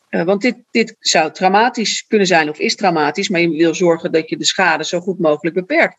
Want 0.10 0.42
dit, 0.42 0.56
dit 0.72 0.96
zou 1.00 1.32
traumatisch 1.32 2.06
kunnen 2.08 2.28
zijn 2.28 2.50
of 2.50 2.60
is 2.60 2.76
traumatisch, 2.76 3.30
maar 3.30 3.42
je 3.42 3.50
wil 3.50 3.76
zorgen 3.76 4.12
dat 4.12 4.30
je 4.30 4.38
de 4.38 4.46
schade 4.46 4.86
zo 4.86 5.00
goed 5.00 5.20
mogelijk 5.20 5.56
beperkt. 5.56 5.98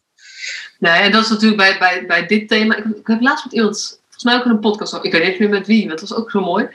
Nee, 0.79 1.01
en 1.01 1.13
dat 1.13 1.23
is 1.23 1.29
natuurlijk 1.29 1.57
bij, 1.57 1.79
bij, 1.79 2.07
bij 2.07 2.27
dit 2.27 2.49
thema. 2.49 2.77
Ik, 2.77 2.85
ik 2.85 3.07
heb 3.07 3.21
laatst 3.21 3.45
met 3.45 3.55
iemand, 3.55 4.01
volgens 4.03 4.25
mij 4.25 4.35
ook 4.35 4.45
in 4.45 4.51
een 4.51 4.61
podcast, 4.61 4.95
ik 5.05 5.13
weet 5.13 5.29
niet 5.29 5.39
meer 5.39 5.49
met 5.49 5.67
wie, 5.67 5.87
maar 5.87 5.97
dat 5.97 6.09
was 6.09 6.19
ook 6.19 6.31
zo 6.31 6.41
mooi. 6.41 6.69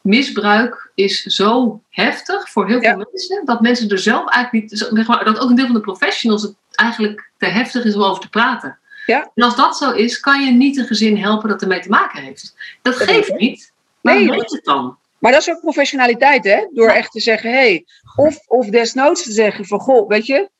Misbruik 0.00 0.90
is 0.94 1.22
zo 1.22 1.80
heftig 1.90 2.50
voor 2.50 2.68
heel 2.68 2.80
veel 2.80 2.98
ja. 2.98 3.06
mensen, 3.10 3.44
dat 3.44 3.60
mensen 3.60 3.88
er 3.88 3.98
zelf 3.98 4.30
eigenlijk 4.30 4.70
niet, 4.70 4.78
zeg 4.94 5.06
maar, 5.06 5.24
dat 5.24 5.38
ook 5.38 5.50
een 5.50 5.56
deel 5.56 5.66
van 5.66 5.74
de 5.74 5.80
professionals 5.80 6.42
het 6.42 6.54
eigenlijk 6.70 7.30
te 7.38 7.46
heftig 7.46 7.84
is 7.84 7.94
om 7.94 8.02
over 8.02 8.22
te 8.22 8.28
praten. 8.28 8.78
Ja. 9.06 9.30
En 9.34 9.44
als 9.44 9.56
dat 9.56 9.76
zo 9.76 9.90
is, 9.90 10.20
kan 10.20 10.44
je 10.44 10.50
niet 10.50 10.76
een 10.76 10.86
gezin 10.86 11.16
helpen 11.16 11.48
dat 11.48 11.62
ermee 11.62 11.80
te 11.80 11.88
maken 11.88 12.22
heeft. 12.22 12.54
Dat, 12.82 12.98
dat 12.98 13.08
geeft 13.08 13.34
niet. 13.36 13.72
Maar 14.00 14.14
nee, 14.14 14.30
weet 14.30 14.50
het 14.50 14.64
dan? 14.64 14.96
Maar 15.18 15.32
dat 15.32 15.40
is 15.40 15.50
ook 15.50 15.60
professionaliteit, 15.60 16.44
hè? 16.44 16.66
Door 16.72 16.88
echt 16.88 17.12
te 17.12 17.20
zeggen, 17.20 17.50
hé, 17.50 17.56
hey, 17.56 17.84
of, 18.16 18.38
of 18.46 18.66
desnoods 18.66 19.22
te 19.22 19.32
zeggen 19.32 19.64
van, 19.64 19.78
goh, 19.78 20.08
weet 20.08 20.26
je, 20.26 20.50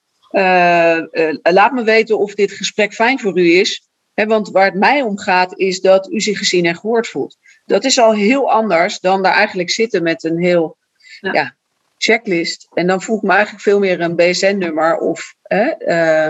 laat 1.42 1.72
me 1.72 1.82
weten 1.84 2.18
of 2.18 2.34
dit 2.34 2.52
gesprek 2.52 2.94
fijn 2.94 3.20
voor 3.20 3.38
u 3.38 3.52
is. 3.52 3.86
He, 4.14 4.26
want 4.26 4.50
waar 4.50 4.64
het 4.64 4.74
mij 4.74 5.02
om 5.02 5.18
gaat, 5.18 5.58
is 5.58 5.80
dat 5.80 6.10
u 6.10 6.20
zich 6.20 6.38
gezien 6.38 6.66
en 6.66 6.76
gehoord 6.76 7.08
voelt. 7.08 7.36
Dat 7.66 7.84
is 7.84 7.98
al 7.98 8.14
heel 8.14 8.50
anders 8.50 9.00
dan 9.00 9.22
daar 9.22 9.34
eigenlijk 9.34 9.70
zitten 9.70 10.02
met 10.02 10.24
een 10.24 10.38
heel 10.38 10.76
ja. 11.20 11.32
ja 11.32 11.54
checklist. 11.98 12.68
En 12.74 12.86
dan 12.86 13.02
voel 13.02 13.16
ik 13.16 13.22
me 13.22 13.32
eigenlijk 13.32 13.62
veel 13.62 13.78
meer 13.78 14.00
een 14.00 14.16
BSN-nummer. 14.16 14.98
Of, 14.98 15.34
uh, 15.48 16.26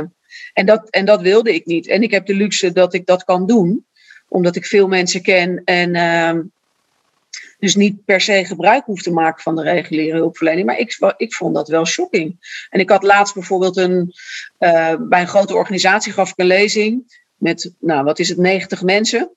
en, 0.52 0.66
dat, 0.66 0.90
en 0.90 1.04
dat 1.04 1.20
wilde 1.20 1.54
ik 1.54 1.66
niet. 1.66 1.88
En 1.88 2.02
ik 2.02 2.10
heb 2.10 2.26
de 2.26 2.34
luxe 2.34 2.72
dat 2.72 2.94
ik 2.94 3.06
dat 3.06 3.24
kan 3.24 3.46
doen, 3.46 3.86
omdat 4.28 4.56
ik 4.56 4.66
veel 4.66 4.88
mensen 4.88 5.22
ken 5.22 5.62
en 5.64 5.94
ehm, 5.94 6.40
dus 7.62 7.74
niet 7.74 8.04
per 8.04 8.20
se 8.20 8.44
gebruik 8.44 8.84
hoef 8.84 9.02
te 9.02 9.12
maken 9.12 9.42
van 9.42 9.56
de 9.56 9.62
reguliere 9.62 10.16
hulpverlening. 10.16 10.66
Maar 10.66 10.78
ik, 10.78 11.14
ik 11.16 11.34
vond 11.34 11.54
dat 11.54 11.68
wel 11.68 11.86
shocking. 11.86 12.36
En 12.70 12.80
ik 12.80 12.90
had 12.90 13.02
laatst 13.02 13.34
bijvoorbeeld 13.34 13.76
een, 13.76 14.12
uh, 14.58 14.94
bij 14.98 15.20
een 15.20 15.28
grote 15.28 15.54
organisatie 15.54 16.12
gaf 16.12 16.30
ik 16.30 16.38
een 16.38 16.46
lezing 16.46 17.20
met, 17.36 17.72
nou 17.80 18.04
wat 18.04 18.18
is 18.18 18.28
het, 18.28 18.38
90 18.38 18.82
mensen. 18.82 19.30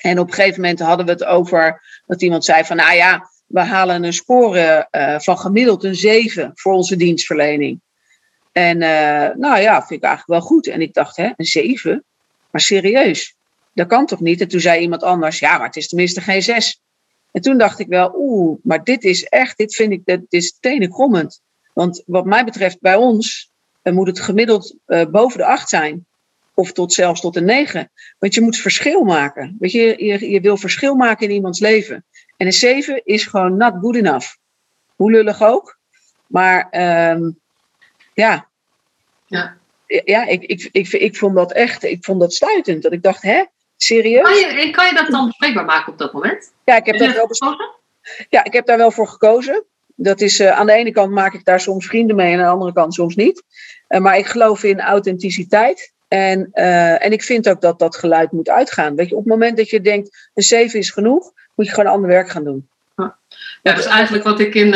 En 0.00 0.18
op 0.18 0.26
een 0.26 0.34
gegeven 0.34 0.60
moment 0.60 0.80
hadden 0.80 1.06
we 1.06 1.12
het 1.12 1.24
over 1.24 1.82
dat 2.06 2.22
iemand 2.22 2.44
zei 2.44 2.64
van, 2.64 2.76
nou 2.76 2.94
ja, 2.94 3.30
we 3.46 3.60
halen 3.60 4.04
een 4.04 4.12
score 4.12 4.88
uh, 4.90 5.18
van 5.18 5.38
gemiddeld 5.38 5.84
een 5.84 5.96
7 5.96 6.50
voor 6.54 6.72
onze 6.72 6.96
dienstverlening. 6.96 7.80
En 8.52 8.80
uh, 8.80 9.28
nou 9.36 9.60
ja, 9.60 9.78
vind 9.78 10.02
ik 10.02 10.06
eigenlijk 10.06 10.26
wel 10.26 10.40
goed. 10.40 10.66
En 10.66 10.80
ik 10.80 10.94
dacht, 10.94 11.16
hè, 11.16 11.30
een 11.36 11.46
7? 11.46 12.04
Maar 12.50 12.60
serieus, 12.60 13.36
dat 13.74 13.86
kan 13.86 14.06
toch 14.06 14.20
niet? 14.20 14.40
En 14.40 14.48
toen 14.48 14.60
zei 14.60 14.80
iemand 14.80 15.02
anders, 15.02 15.38
ja, 15.38 15.56
maar 15.56 15.66
het 15.66 15.76
is 15.76 15.88
tenminste 15.88 16.20
geen 16.20 16.42
6. 16.42 16.82
En 17.38 17.44
toen 17.44 17.58
dacht 17.58 17.78
ik 17.78 17.88
wel, 17.88 18.12
oeh, 18.16 18.58
maar 18.62 18.84
dit 18.84 19.04
is 19.04 19.24
echt, 19.24 19.56
dit 19.56 19.74
vind 19.74 19.92
ik, 19.92 20.04
dit 20.04 20.24
is 20.28 20.58
tenenkrommend. 20.60 21.40
Want 21.72 22.02
wat 22.06 22.24
mij 22.24 22.44
betreft 22.44 22.80
bij 22.80 22.94
ons 22.94 23.50
uh, 23.82 23.92
moet 23.92 24.06
het 24.06 24.20
gemiddeld 24.20 24.76
uh, 24.86 25.06
boven 25.06 25.38
de 25.38 25.44
8 25.44 25.68
zijn. 25.68 26.06
Of 26.54 26.72
tot 26.72 26.92
zelfs 26.92 27.20
tot 27.20 27.36
een 27.36 27.44
9. 27.44 27.90
Want 28.18 28.34
je 28.34 28.40
moet 28.40 28.56
verschil 28.56 29.04
maken. 29.04 29.56
Weet 29.58 29.72
je, 29.72 30.04
je, 30.04 30.30
je 30.30 30.40
wil 30.40 30.56
verschil 30.56 30.94
maken 30.94 31.28
in 31.28 31.34
iemands 31.34 31.60
leven. 31.60 32.04
En 32.36 32.46
een 32.46 32.52
7 32.52 33.04
is 33.04 33.26
gewoon 33.26 33.56
not 33.56 33.74
good 33.80 33.96
enough. 33.96 34.36
Hoe 34.96 35.10
lullig 35.10 35.42
ook. 35.42 35.78
Maar 36.26 36.68
um, 37.10 37.38
ja. 38.14 38.48
Ja. 39.26 39.56
Ja, 39.86 40.26
ik, 40.26 40.42
ik, 40.42 40.68
ik, 40.72 40.92
ik 40.92 41.16
vond 41.16 41.34
dat 41.34 41.52
echt, 41.52 41.84
ik 41.84 42.04
vond 42.04 42.20
dat 42.20 42.34
stuitend. 42.34 42.82
Dat 42.82 42.92
ik 42.92 43.02
dacht, 43.02 43.22
hè, 43.22 43.44
serieus? 43.82 44.22
Kan 44.22 44.36
je, 44.36 44.70
kan 44.70 44.86
je 44.86 44.94
dat 44.94 45.06
dan 45.10 45.26
bespreekbaar 45.26 45.64
maken 45.64 45.92
op 45.92 45.98
dat 45.98 46.12
moment? 46.12 46.52
Ja, 46.64 46.76
ik 46.76 46.86
heb, 46.86 46.98
dat 46.98 47.14
wel 47.14 47.56
ja, 48.28 48.44
ik 48.44 48.52
heb 48.52 48.66
daar 48.66 48.76
wel 48.76 48.90
voor 48.90 49.08
gekozen. 49.08 49.64
Dat 49.94 50.20
is, 50.20 50.40
uh, 50.40 50.50
aan 50.50 50.66
de 50.66 50.72
ene 50.72 50.92
kant 50.92 51.10
maak 51.10 51.34
ik 51.34 51.44
daar 51.44 51.60
soms 51.60 51.86
vrienden 51.86 52.16
mee 52.16 52.32
en 52.32 52.38
aan 52.38 52.44
de 52.44 52.52
andere 52.52 52.72
kant 52.72 52.94
soms 52.94 53.14
niet. 53.14 53.42
Uh, 53.88 54.00
maar 54.00 54.18
ik 54.18 54.26
geloof 54.26 54.62
in 54.62 54.80
authenticiteit. 54.80 55.92
En, 56.08 56.50
uh, 56.54 57.04
en 57.04 57.12
ik 57.12 57.22
vind 57.22 57.48
ook 57.48 57.60
dat 57.60 57.78
dat 57.78 57.96
geluid 57.96 58.32
moet 58.32 58.48
uitgaan. 58.48 58.96
Weet 58.96 59.08
je, 59.08 59.14
op 59.16 59.24
het 59.24 59.32
moment 59.32 59.56
dat 59.56 59.70
je 59.70 59.80
denkt, 59.80 60.30
een 60.34 60.42
7 60.42 60.78
is 60.78 60.90
genoeg, 60.90 61.32
moet 61.54 61.66
je 61.66 61.72
gewoon 61.72 61.92
ander 61.92 62.08
werk 62.08 62.30
gaan 62.30 62.44
doen. 62.44 62.68
Ja, 63.62 63.74
dat 63.74 63.78
is 63.78 63.84
eigenlijk 63.84 64.24
wat 64.24 64.40
ik 64.40 64.54
in. 64.54 64.74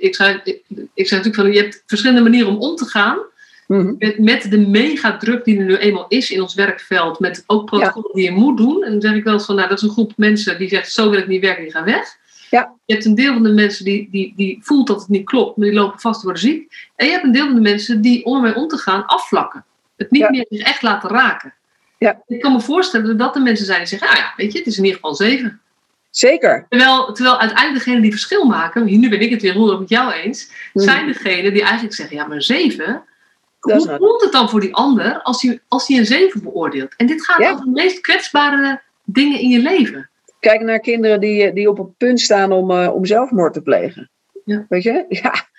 ik, 0.00 0.14
zei, 0.14 0.40
ik, 0.44 0.62
ik 0.94 1.08
zei 1.08 1.20
natuurlijk 1.20 1.34
van, 1.34 1.52
je 1.52 1.60
hebt 1.60 1.82
verschillende 1.86 2.22
manieren 2.22 2.48
om 2.48 2.60
om 2.60 2.76
te 2.76 2.84
gaan. 2.84 3.18
Mhm. 3.66 3.94
Met, 3.98 4.18
met 4.18 4.50
de 4.50 4.58
megadruk 4.58 5.44
die 5.44 5.58
er 5.58 5.64
nu 5.64 5.76
eenmaal 5.76 6.06
is 6.08 6.30
in 6.30 6.42
ons 6.42 6.54
werkveld, 6.54 7.18
met 7.18 7.44
ook 7.46 7.64
protocollen 7.66 8.08
ja. 8.08 8.14
die 8.14 8.24
je 8.24 8.38
moet 8.40 8.56
doen. 8.56 8.84
En 8.84 8.90
dan 8.90 9.00
zeg 9.00 9.14
ik 9.14 9.24
wel 9.24 9.32
eens 9.32 9.44
van, 9.44 9.54
nou, 9.56 9.68
dat 9.68 9.76
is 9.78 9.84
een 9.84 9.90
groep 9.90 10.12
mensen 10.16 10.58
die 10.58 10.68
zegt, 10.68 10.92
zo 10.92 11.10
wil 11.10 11.18
ik 11.18 11.26
niet 11.26 11.40
werken, 11.40 11.62
die 11.62 11.72
gaan 11.72 11.84
weg. 11.84 12.16
Ja. 12.50 12.72
Je 12.84 12.92
hebt 12.92 13.06
een 13.06 13.14
deel 13.14 13.32
van 13.32 13.42
de 13.42 13.52
mensen 13.52 13.84
die, 13.84 14.08
die, 14.10 14.32
die 14.36 14.58
voelt 14.62 14.86
dat 14.86 15.00
het 15.00 15.08
niet 15.08 15.24
klopt, 15.24 15.56
maar 15.56 15.66
die 15.66 15.76
lopen 15.76 16.00
vast 16.00 16.18
te 16.20 16.24
worden 16.24 16.42
ziek. 16.42 16.72
En 16.96 17.06
je 17.06 17.12
hebt 17.12 17.24
een 17.24 17.32
deel 17.32 17.46
van 17.46 17.54
de 17.54 17.60
mensen 17.60 18.00
die, 18.00 18.24
om 18.24 18.36
ermee 18.36 18.54
om 18.54 18.68
te 18.68 18.76
gaan, 18.76 19.06
afvlakken. 19.06 19.64
Het 19.96 20.10
niet 20.10 20.20
Ja. 20.22 20.30
meer 20.30 20.46
zich 20.48 20.60
echt 20.66 20.82
laten 20.82 21.10
raken. 21.10 21.54
Ja. 21.98 22.22
Ik 22.26 22.40
kan 22.40 22.52
me 22.52 22.60
voorstellen 22.60 23.06
dat 23.06 23.18
dat 23.18 23.34
de 23.34 23.40
mensen 23.40 23.66
zijn 23.66 23.78
die 23.78 23.88
zeggen, 23.88 24.08
nou 24.08 24.20
ja, 24.20 24.32
weet 24.36 24.52
je, 24.52 24.58
het 24.58 24.66
is 24.66 24.78
in 24.78 24.84
ieder 24.84 25.00
geval 25.00 25.14
zeven. 25.14 25.60
Zeker. 26.10 26.66
Terwijl, 26.68 27.12
terwijl 27.12 27.38
uiteindelijk 27.38 27.78
degenen 27.78 28.02
die 28.02 28.10
verschil 28.10 28.44
maken, 28.44 28.84
nu 29.00 29.08
ben 29.08 29.20
ik 29.20 29.30
het 29.30 29.42
weer 29.42 29.54
roerig 29.54 29.78
met 29.78 29.88
jou 29.88 30.12
eens, 30.12 30.50
Mhm. 30.72 30.84
zijn 30.84 31.06
degenen 31.06 31.52
die 31.52 31.62
eigenlijk 31.62 31.94
zeggen, 31.94 32.16
ja, 32.16 32.26
maar 32.26 32.42
zeven, 32.42 33.02
hoe 33.62 33.96
voelt 33.98 34.22
het 34.22 34.32
dan 34.32 34.48
voor 34.50 34.60
die 34.60 34.74
ander 34.74 35.22
als 35.22 35.42
hij, 35.42 35.60
als 35.68 35.88
hij 35.88 35.98
een 35.98 36.06
zeven 36.06 36.42
beoordeelt? 36.42 36.94
En 36.96 37.06
dit 37.06 37.24
gaat 37.24 37.40
Ja. 37.40 37.50
over 37.52 37.64
de 37.64 37.70
meest 37.70 38.00
kwetsbare 38.00 38.82
dingen 39.04 39.40
in 39.40 39.48
je 39.48 39.58
leven. 39.58 40.10
Kijk 40.40 40.60
naar 40.60 40.80
kinderen 40.80 41.20
die, 41.20 41.52
die 41.52 41.68
op 41.68 41.78
het 41.78 41.96
punt 41.96 42.20
staan 42.20 42.52
om, 42.52 42.70
uh, 42.70 42.94
om 42.94 43.04
zelfmoord 43.04 43.52
te 43.52 43.62
plegen. 43.62 44.10
Ja. 44.44 44.66
Weet 44.68 44.82
je? 44.82 45.04
Ja. 45.22 45.50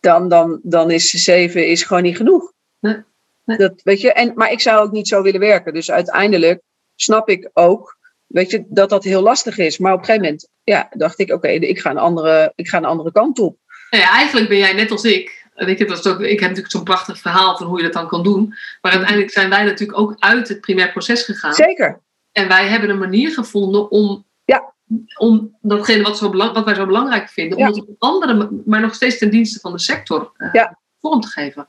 Dan, 0.00 0.28
dan, 0.28 0.60
dan 0.62 0.90
is 0.90 1.10
zeven 1.10 1.66
is 1.66 1.82
gewoon 1.82 2.02
niet 2.02 2.16
genoeg. 2.16 2.52
Nee. 2.80 2.96
Nee. 3.44 3.58
Dat, 3.58 3.72
weet 3.84 4.00
je? 4.00 4.12
En, 4.12 4.32
maar 4.34 4.52
ik 4.52 4.60
zou 4.60 4.84
ook 4.84 4.92
niet 4.92 5.08
zo 5.08 5.22
willen 5.22 5.40
werken. 5.40 5.72
Dus 5.74 5.90
uiteindelijk 5.90 6.60
snap 6.96 7.28
ik 7.28 7.50
ook 7.52 7.98
weet 8.26 8.50
je, 8.50 8.64
dat 8.68 8.88
dat 8.90 9.04
heel 9.04 9.22
lastig 9.22 9.58
is. 9.58 9.78
Maar 9.78 9.92
op 9.92 9.98
een 9.98 10.04
gegeven 10.04 10.24
moment 10.26 10.48
ja, 10.64 10.88
dacht 10.90 11.18
ik, 11.18 11.32
oké, 11.32 11.48
ik, 11.48 11.80
ga 11.80 11.90
een 11.90 11.98
andere- 11.98 12.52
ik 12.54 12.68
ga 12.68 12.76
een 12.76 12.84
andere 12.84 13.12
kant 13.12 13.38
op. 13.38 13.56
Nou 13.90 14.02
ja, 14.04 14.10
eigenlijk 14.10 14.48
ben 14.48 14.58
jij 14.58 14.72
net 14.72 14.90
als 14.90 15.04
ik. 15.04 15.39
Dat 15.66 15.98
is 15.98 16.06
ook, 16.06 16.20
ik 16.20 16.40
heb 16.40 16.48
natuurlijk 16.48 16.70
zo'n 16.70 16.82
prachtig 16.84 17.18
verhaal 17.18 17.56
van 17.56 17.66
hoe 17.66 17.76
je 17.76 17.82
dat 17.84 17.92
dan 17.92 18.08
kan 18.08 18.22
doen. 18.22 18.54
Maar 18.80 18.92
uiteindelijk 18.92 19.30
zijn 19.30 19.50
wij 19.50 19.64
natuurlijk 19.64 19.98
ook 19.98 20.16
uit 20.18 20.48
het 20.48 20.60
primair 20.60 20.90
proces 20.90 21.22
gegaan. 21.22 21.54
Zeker. 21.54 22.00
En 22.32 22.48
wij 22.48 22.66
hebben 22.66 22.90
een 22.90 22.98
manier 22.98 23.30
gevonden 23.30 23.90
om, 23.90 24.24
Ja. 24.44 24.72
om 25.18 25.56
datgene 25.60 26.02
wat, 26.02 26.18
zo 26.18 26.30
belang, 26.30 26.52
wat 26.52 26.64
wij 26.64 26.74
zo 26.74 26.86
belangrijk 26.86 27.28
vinden, 27.28 27.58
om 27.58 27.64
Ja. 27.64 27.70
het 27.70 27.80
op 27.80 27.88
andere, 27.98 28.34
ma- 28.34 28.48
maar 28.64 28.80
nog 28.80 28.94
steeds 28.94 29.18
ten 29.18 29.30
dienste 29.30 29.60
van 29.60 29.72
de 29.72 29.78
sector 29.78 30.32
eh, 30.36 30.48
Ja. 30.52 30.78
vorm 31.00 31.20
te 31.20 31.28
geven. 31.28 31.68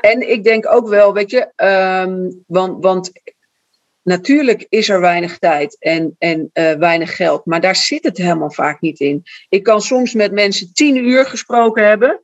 En 0.00 0.30
ik 0.30 0.44
denk 0.44 0.66
ook 0.70 0.88
wel, 0.88 1.12
weet 1.12 1.30
je, 1.30 1.48
ehm, 1.56 2.30
want, 2.46 2.82
want 2.84 3.12
natuurlijk 4.02 4.66
is 4.68 4.88
er 4.88 5.00
weinig 5.00 5.38
tijd 5.38 5.76
en, 5.78 6.16
en 6.18 6.50
eh, 6.52 6.72
weinig 6.72 7.16
geld, 7.16 7.46
maar 7.46 7.60
daar 7.60 7.76
zit 7.76 8.04
het 8.04 8.16
helemaal 8.16 8.50
vaak 8.52 8.80
niet 8.80 9.00
in. 9.00 9.22
Ik 9.48 9.62
kan 9.62 9.80
soms 9.80 10.14
met 10.14 10.32
mensen 10.32 10.72
tien 10.72 10.96
uur 10.96 11.26
gesproken 11.26 11.86
hebben. 11.86 12.20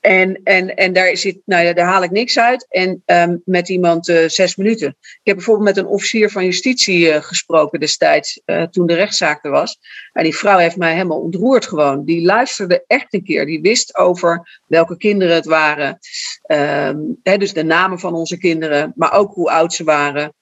En, 0.00 0.40
en, 0.44 0.76
en 0.76 0.92
daar, 0.92 1.24
nou 1.44 1.64
ja, 1.64 1.72
daar 1.72 1.86
haal 1.86 2.02
ik 2.02 2.10
niks 2.10 2.38
uit. 2.38 2.66
En 2.68 3.02
ehm, 3.04 3.36
met 3.44 3.68
iemand 3.68 4.08
eh, 4.08 4.28
zes 4.28 4.56
minuten. 4.56 4.88
Ik 5.00 5.20
heb 5.22 5.36
bijvoorbeeld 5.36 5.66
met 5.66 5.76
een 5.76 5.90
officier 5.90 6.30
van 6.30 6.44
justitie 6.44 7.10
eh, 7.10 7.22
gesproken 7.22 7.80
destijds, 7.80 8.40
eh, 8.44 8.62
toen 8.62 8.86
de 8.86 8.94
rechtszaak 8.94 9.44
er 9.44 9.50
was. 9.50 9.78
En 10.12 10.22
die 10.22 10.36
vrouw 10.36 10.58
heeft 10.58 10.76
mij 10.76 10.92
helemaal 10.92 11.20
ontroerd 11.20 11.66
gewoon. 11.66 12.04
Die 12.04 12.22
luisterde 12.22 12.84
echt 12.86 13.14
een 13.14 13.24
keer. 13.24 13.46
Die 13.46 13.60
wist 13.60 13.96
over 13.96 14.60
welke 14.66 14.96
kinderen 14.96 15.34
het 15.34 15.46
waren. 15.46 15.98
Ehm, 16.42 16.98
hè, 17.22 17.36
dus 17.36 17.52
de 17.52 17.64
namen 17.64 17.98
van 17.98 18.14
onze 18.14 18.38
kinderen, 18.38 18.92
maar 18.96 19.12
ook 19.12 19.34
hoe 19.34 19.50
oud 19.50 19.72
ze 19.72 19.84
waren. 19.84 20.34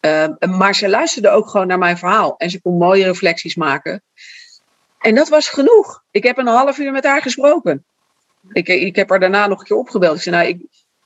Ehm, 0.00 0.32
maar 0.56 0.74
ze 0.74 0.88
luisterde 0.88 1.30
ook 1.30 1.48
gewoon 1.48 1.66
naar 1.66 1.78
mijn 1.78 1.98
verhaal. 1.98 2.36
En 2.36 2.50
ze 2.50 2.60
kon 2.60 2.78
mooie 2.78 3.04
reflecties 3.04 3.54
maken. 3.54 4.02
En 4.98 5.14
dat 5.14 5.28
was 5.28 5.48
genoeg. 5.48 6.04
Ik 6.10 6.22
heb 6.22 6.38
een 6.38 6.46
half 6.46 6.78
uur 6.78 6.92
met 6.92 7.04
haar 7.04 7.22
gesproken. 7.22 7.84
Ik, 8.52 8.68
ik 8.68 8.96
heb 8.96 9.08
haar 9.08 9.20
daarna 9.20 9.46
nog 9.46 9.60
een 9.60 9.66
keer 9.66 9.76
opgebeld. 9.76 10.16
Ik 10.16 10.22
zei, 10.22 10.36
nou, 10.36 10.48
ik, 10.48 10.60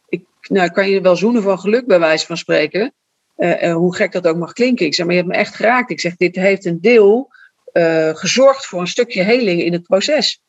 ik 0.08 0.24
nou, 0.48 0.70
kan 0.70 0.88
je 0.88 1.00
wel 1.00 1.16
zoenen 1.16 1.42
van 1.42 1.58
geluk 1.58 1.86
bij 1.86 1.98
wijze 1.98 2.26
van 2.26 2.36
spreken. 2.36 2.92
Eh, 3.36 3.68
eh, 3.68 3.74
hoe 3.74 3.94
gek 3.94 4.12
dat 4.12 4.26
ook 4.26 4.36
mag 4.36 4.52
klinken. 4.52 4.86
Ik 4.86 4.94
zeg, 4.94 5.06
maar 5.06 5.14
je 5.14 5.20
hebt 5.20 5.32
me 5.32 5.38
echt 5.38 5.54
geraakt. 5.54 5.90
Ik 5.90 6.00
zeg, 6.00 6.16
dit 6.16 6.36
heeft 6.36 6.64
een 6.64 6.80
deel 6.80 7.30
eh, 7.72 8.10
gezorgd 8.14 8.66
voor 8.66 8.80
een 8.80 8.86
stukje 8.86 9.22
heling 9.22 9.62
in 9.62 9.72
het 9.72 9.82
proces. 9.82 10.40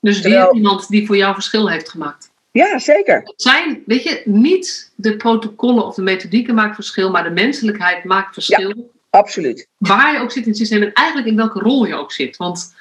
Dus 0.00 0.20
Terwijl- 0.20 0.44
weer 0.44 0.54
iemand 0.54 0.88
die 0.88 1.06
voor 1.06 1.16
jou 1.16 1.34
verschil 1.34 1.70
heeft 1.70 1.88
gemaakt. 1.88 2.30
Ja, 2.50 2.78
zeker. 2.78 3.20
Het 3.24 3.42
zijn, 3.42 3.82
weet 3.86 4.02
je, 4.02 4.22
niet 4.24 4.92
de 4.94 5.16
protocollen 5.16 5.84
of 5.84 5.94
de 5.94 6.02
methodieken 6.02 6.54
maken 6.54 6.74
verschil, 6.74 7.10
maar 7.10 7.24
de 7.24 7.30
menselijkheid 7.30 8.04
maakt 8.04 8.32
verschil. 8.34 8.90
Absoluut. 9.10 9.68
Waar 9.78 10.12
je 10.12 10.18
ook 10.20 10.32
zit 10.32 10.42
in 10.42 10.48
het 10.48 10.58
systeem 10.58 10.82
en 10.82 10.92
eigenlijk 10.92 11.28
in 11.28 11.36
welke 11.36 11.58
rol 11.58 11.86
je 11.86 11.94
ook 11.94 12.12
zit. 12.12 12.36
Want 12.36 12.74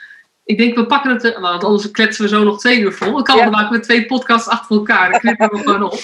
ik 0.46 0.58
denk, 0.58 0.76
we 0.76 0.86
pakken 0.86 1.12
het, 1.12 1.24
er- 1.24 1.42
want 1.42 1.64
anders 1.64 1.92
kletsen 1.92 2.24
we 2.24 2.30
zo 2.30 2.44
nog 2.44 2.60
twee 2.60 2.80
uur 2.80 2.94
vol. 2.94 3.12
Dan 3.12 3.24
kan, 3.24 3.38
Ja. 3.38 3.50
maken 3.50 3.72
we 3.80 3.84
twee 3.86 4.06
podcasts 4.06 4.48
achter 4.48 4.76
elkaar. 4.76 5.12
Dan 5.12 5.20
knippen 5.20 5.50
we 5.52 5.58
gewoon 5.58 5.84
op. 5.84 6.00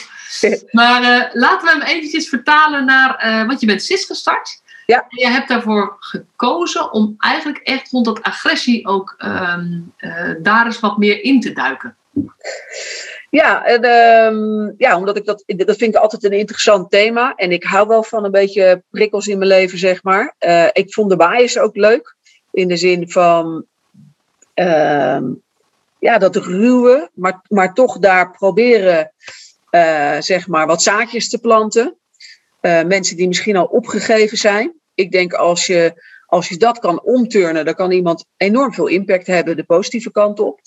Maar 0.71 1.03
eh, 1.03 1.29
laten 1.33 1.67
we 1.67 1.73
hem 1.73 1.95
eventjes 1.95 2.29
vertalen 2.29 2.85
naar, 2.85 3.15
eh, 3.15 3.45
want 3.47 3.59
je 3.59 3.65
bent 3.65 3.83
CIS 3.83 4.05
gestart. 4.05 4.61
Ja. 4.85 4.97
En 4.97 5.05
je 5.09 5.27
hebt 5.27 5.47
daarvoor 5.47 5.95
gekozen 5.99 6.91
om 6.91 7.15
eigenlijk 7.17 7.57
echt 7.57 7.91
rond 7.91 8.05
dat 8.05 8.21
agressie 8.21 8.87
ook 8.87 9.15
ehm, 9.17 9.65
eh, 9.97 10.29
daar 10.41 10.65
eens 10.65 10.79
wat 10.79 10.97
meer 10.97 11.23
in 11.23 11.41
te 11.41 11.53
duiken. 11.53 11.95
Ja, 13.29 13.63
en, 13.65 13.81
ehm, 13.83 14.71
ja, 14.77 14.97
omdat 14.97 15.17
ik 15.17 15.25
dat, 15.25 15.43
dat 15.47 15.77
vind 15.77 15.95
ik 15.95 16.01
altijd 16.01 16.23
een 16.23 16.31
interessant 16.39 16.91
thema. 16.91 17.33
En 17.35 17.51
ik 17.51 17.63
hou 17.63 17.87
wel 17.87 18.03
van 18.03 18.23
een 18.23 18.31
beetje 18.31 18.83
prikkels 18.89 19.27
in 19.27 19.37
mijn 19.37 19.49
leven, 19.49 19.77
zeg 19.77 20.03
maar. 20.03 20.35
Eh, 20.37 20.67
ik 20.73 20.93
vond 20.93 21.09
de 21.09 21.15
bias 21.15 21.57
ook 21.57 21.75
leuk. 21.75 22.15
In 22.51 22.67
de 22.67 22.77
zin 22.77 23.09
van, 23.09 23.65
ehm, 24.53 25.23
ja, 26.01 26.17
dat 26.17 26.35
ruwe, 26.35 27.09
maar, 27.13 27.41
maar 27.47 27.73
toch 27.73 27.99
daar 27.99 28.31
proberen, 28.31 29.13
eh, 29.69 30.17
zeg 30.19 30.47
maar, 30.47 30.67
wat 30.67 30.81
zaadjes 30.81 31.29
te 31.29 31.39
planten. 31.39 31.97
Eh, 32.61 32.83
mensen 32.83 33.17
die 33.17 33.27
misschien 33.27 33.55
al 33.55 33.65
opgegeven 33.65 34.37
zijn. 34.37 34.73
Ik 34.93 35.11
denk 35.11 35.33
als 35.33 35.65
je, 35.65 36.03
als 36.25 36.49
je 36.49 36.57
dat 36.57 36.79
kan 36.79 37.01
omturnen, 37.01 37.65
dan 37.65 37.73
kan 37.73 37.91
iemand 37.91 38.25
enorm 38.37 38.73
veel 38.73 38.87
impact 38.87 39.27
hebben 39.27 39.55
de 39.55 39.63
positieve 39.63 40.11
kant 40.11 40.39
op. 40.39 40.59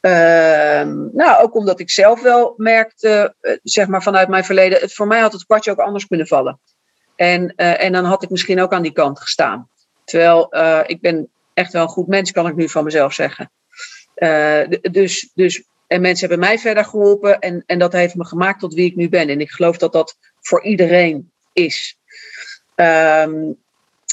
Ehm, 0.00 0.96
nou, 1.12 1.42
ook 1.42 1.54
omdat 1.54 1.80
ik 1.80 1.90
zelf 1.90 2.22
wel 2.22 2.54
merkte, 2.56 3.34
eh, 3.40 3.56
zeg 3.62 3.86
maar 3.86 4.02
vanuit 4.02 4.28
mijn 4.28 4.44
verleden, 4.44 4.90
voor 4.90 5.06
mij 5.06 5.20
had 5.20 5.32
het 5.32 5.44
kwartje 5.44 5.70
ook 5.70 5.78
anders 5.78 6.06
kunnen 6.06 6.26
vallen. 6.26 6.60
En, 7.16 7.54
en 7.56 7.92
dan 7.92 8.04
had 8.04 8.22
ik 8.22 8.30
misschien 8.30 8.60
ook 8.60 8.72
aan 8.72 8.82
die 8.82 8.92
kant 8.92 9.20
gestaan. 9.20 9.68
Terwijl 10.04 10.54
ik 10.86 11.00
ben 11.00 11.30
echt 11.54 11.72
wel 11.72 11.82
een 11.82 11.88
goed 11.88 12.06
mens, 12.06 12.30
kan 12.30 12.46
ik 12.46 12.56
nu 12.56 12.68
van 12.68 12.84
mezelf 12.84 13.12
zeggen. 13.12 13.50
Eh, 14.14 14.60
dus, 14.90 15.30
dus, 15.34 15.64
en 15.86 16.00
mensen 16.00 16.28
hebben 16.28 16.46
mij 16.46 16.58
verder 16.58 16.84
geholpen 16.84 17.38
en, 17.38 17.62
en 17.66 17.78
dat 17.78 17.92
heeft 17.92 18.14
me 18.14 18.24
gemaakt 18.24 18.60
tot 18.60 18.74
wie 18.74 18.86
ik 18.86 18.96
nu 18.96 19.08
ben. 19.08 19.28
En 19.28 19.40
ik 19.40 19.50
geloof 19.50 19.76
dat 19.76 19.92
dat 19.92 20.16
voor 20.40 20.64
iedereen 20.64 21.32
is. 21.52 21.98
Ehm, 22.74 23.52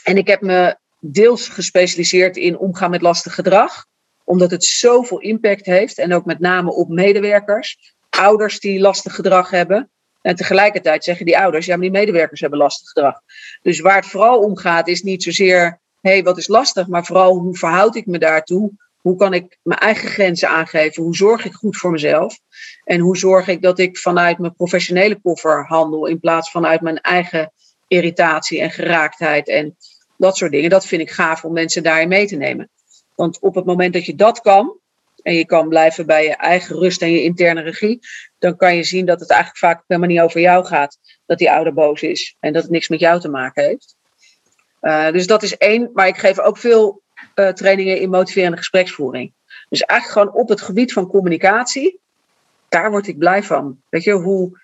en 0.03 0.17
ik 0.17 0.27
heb 0.27 0.41
me 0.41 0.77
deels 0.99 1.47
gespecialiseerd 1.47 2.37
in 2.37 2.57
omgaan 2.57 2.89
met 2.89 3.01
lastig 3.01 3.35
gedrag 3.35 3.87
omdat 4.29 4.51
het 4.51 4.63
zoveel 4.63 5.19
impact 5.19 5.65
heeft. 5.65 5.97
En 5.97 6.13
ook 6.13 6.25
met 6.25 6.39
name 6.39 6.71
op 6.71 6.89
medewerkers. 6.89 7.93
Ouders 8.09 8.59
die 8.59 8.79
lastig 8.79 9.15
gedrag 9.15 9.49
hebben. 9.49 9.89
En 10.21 10.35
tegelijkertijd 10.35 11.03
zeggen 11.03 11.25
die 11.25 11.37
ouders, 11.37 11.65
ja, 11.65 11.73
maar 11.73 11.81
die 11.81 11.91
medewerkers 11.91 12.39
hebben 12.39 12.59
lastig 12.59 12.87
gedrag. 12.87 13.21
Dus 13.61 13.79
waar 13.79 13.95
het 13.95 14.05
vooral 14.05 14.39
om 14.39 14.57
gaat, 14.57 14.87
is 14.87 15.01
niet 15.01 15.23
zozeer, 15.23 15.79
hey, 16.01 16.23
wat 16.23 16.37
is 16.37 16.47
lastig, 16.47 16.87
maar 16.87 17.05
vooral 17.05 17.37
hoe 17.37 17.57
verhoud 17.57 17.95
ik 17.95 18.05
me 18.05 18.19
daartoe? 18.19 18.71
Hoe 18.97 19.15
kan 19.15 19.33
ik 19.33 19.57
mijn 19.63 19.79
eigen 19.79 20.09
grenzen 20.09 20.49
aangeven? 20.49 21.03
Hoe 21.03 21.15
zorg 21.15 21.45
ik 21.45 21.53
goed 21.53 21.77
voor 21.77 21.91
mezelf? 21.91 22.39
En 22.83 22.99
hoe 22.99 23.17
zorg 23.17 23.47
ik 23.47 23.61
dat 23.61 23.79
ik 23.79 23.97
vanuit 23.97 24.37
mijn 24.37 24.55
professionele 24.55 25.19
koffer 25.21 25.65
handel 25.67 26.05
in 26.05 26.19
plaats 26.19 26.51
van 26.51 26.65
uit 26.65 26.81
mijn 26.81 26.97
eigen 27.01 27.51
irritatie 27.87 28.61
en 28.61 28.71
geraaktheid 28.71 29.47
en 29.47 29.77
dat 30.17 30.37
soort 30.37 30.51
dingen? 30.51 30.69
Dat 30.69 30.85
vind 30.85 31.01
ik 31.01 31.11
gaaf 31.11 31.43
om 31.43 31.53
mensen 31.53 31.83
daarin 31.83 32.07
mee 32.07 32.27
te 32.27 32.35
nemen. 32.35 32.69
Want 33.15 33.39
op 33.39 33.55
het 33.55 33.65
moment 33.65 33.93
dat 33.93 34.05
je 34.05 34.15
dat 34.15 34.41
kan, 34.41 34.79
en 35.21 35.33
je 35.33 35.45
kan 35.45 35.69
blijven 35.69 36.05
bij 36.05 36.23
je 36.23 36.35
eigen 36.35 36.75
rust 36.75 37.01
en 37.01 37.11
je 37.11 37.23
interne 37.23 37.61
regie, 37.61 37.99
dan 38.39 38.55
kan 38.55 38.75
je 38.75 38.83
zien 38.83 39.05
dat 39.05 39.19
het 39.19 39.29
eigenlijk 39.29 39.59
vaak 39.59 39.83
helemaal 39.87 40.09
niet 40.09 40.19
over 40.19 40.41
jou 40.41 40.65
gaat. 40.65 40.97
Dat 41.25 41.37
die 41.37 41.51
ouder 41.51 41.73
boos 41.73 42.01
is 42.01 42.35
en 42.39 42.53
dat 42.53 42.61
het 42.61 42.71
niks 42.71 42.87
met 42.87 42.99
jou 42.99 43.19
te 43.19 43.29
maken 43.29 43.63
heeft. 43.63 43.95
Uh, 44.81 45.11
dus 45.11 45.27
dat 45.27 45.43
is 45.43 45.57
één, 45.57 45.89
maar 45.93 46.07
ik 46.07 46.17
geef 46.17 46.39
ook 46.39 46.57
veel 46.57 47.01
uh, 47.35 47.47
trainingen 47.47 47.99
in 47.99 48.09
motiverende 48.09 48.57
gespreksvoering. 48.57 49.33
Dus 49.69 49.81
eigenlijk 49.81 50.19
gewoon 50.19 50.41
op 50.41 50.49
het 50.49 50.61
gebied 50.61 50.93
van 50.93 51.07
communicatie, 51.07 51.99
daar 52.69 52.91
word 52.91 53.07
ik 53.07 53.17
blij 53.17 53.43
van. 53.43 53.81
Weet 53.89 54.03
je, 54.03 54.11
hoe, 54.11 54.59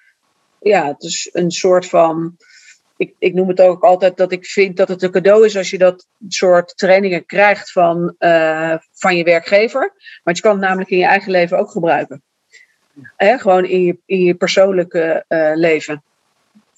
ja, 0.60 0.88
het 0.88 1.04
is 1.04 1.30
een 1.32 1.52
soort 1.52 1.86
van, 1.86 2.38
ik, 2.98 3.14
ik 3.20 3.34
noem 3.34 3.48
het 3.48 3.62
ook 3.62 3.84
altijd 3.84 4.18
dat 4.18 4.32
ik 4.32 4.46
vind 4.46 4.78
dat 4.78 4.88
het 4.88 5.02
een 5.02 5.12
cadeau 5.12 5.46
is 5.46 5.58
als 5.58 5.70
je 5.70 5.78
dat 5.78 6.08
soort 6.28 6.78
trainingen 6.78 7.26
krijgt 7.26 7.72
van, 7.72 8.16
uh, 8.20 8.76
van 8.94 9.16
je 9.16 9.24
werkgever. 9.24 9.94
Want 10.24 10.38
je 10.38 10.44
kan 10.44 10.52
het 10.52 10.62
namelijk 10.62 10.90
in 10.90 10.98
je 10.98 11.06
eigen 11.06 11.32
leven 11.32 11.58
ook 11.58 11.72
gebruiken. 11.72 12.24
Hè? 13.16 13.38
Gewoon 13.38 13.66
in 13.66 13.82
je, 13.82 13.98
in 14.06 14.20
je 14.20 14.36
persoonlijke 14.36 15.26
uh, 15.30 15.52
leven. 15.56 16.04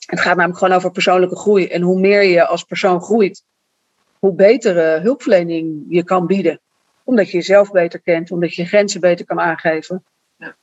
Het 0.08 0.20
gaat 0.20 0.36
namelijk 0.36 0.60
gewoon 0.60 0.76
over 0.76 0.92
persoonlijke 0.92 1.36
groei. 1.36 1.68
En 1.68 1.82
hoe 1.82 2.00
meer 2.00 2.24
je 2.24 2.46
als 2.46 2.64
persoon 2.64 3.02
groeit, 3.02 3.44
hoe 4.20 4.34
betere 4.34 5.00
hulpverlening 5.00 5.86
je 5.90 6.04
kan 6.04 6.28
bieden. 6.28 6.60
Omdat 7.04 7.32
je 7.32 7.38
jezelf 7.38 7.72
beter 7.72 8.00
kent, 8.00 8.32
omdat 8.32 8.56
je 8.56 8.62
je 8.62 8.68
grenzen 8.68 9.02
beter 9.02 9.26
kan 9.26 9.40
aangeven. 9.40 10.04
Ja. 10.38 10.56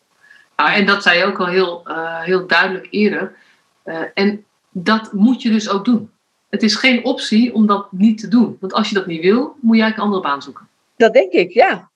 Nou, 0.57 0.73
en 0.73 0.87
dat 0.87 1.03
zei 1.03 1.19
je 1.19 1.25
ook 1.25 1.41
al 1.41 1.47
heel, 1.47 1.83
uh, 1.87 2.23
heel 2.23 2.47
duidelijk 2.47 2.87
eerder. 2.91 3.37
Uh, 3.85 4.01
en 4.15 4.45
dat 4.71 5.13
moet 5.13 5.43
je 5.43 5.51
dus 5.51 5.71
ook 5.71 5.85
doen. 5.85 6.11
Het 6.49 6.63
is 6.63 6.75
geen 6.75 7.05
optie 7.05 7.55
om 7.55 7.67
dat 7.67 7.93
niet 7.93 8.19
te 8.19 8.29
doen. 8.29 8.57
Want 8.61 8.73
als 8.73 8.89
je 8.89 8.95
dat 8.95 9.07
niet 9.07 9.23
wil, 9.23 9.57
moet 9.61 9.77
je 9.77 9.83
eigenlijk 9.83 9.97
een 9.97 10.03
andere 10.03 10.23
baan 10.23 10.43
zoeken. 10.43 10.69
Dat 10.97 11.13
denk 11.13 11.33
ik, 11.33 11.51
ja. 11.51 11.91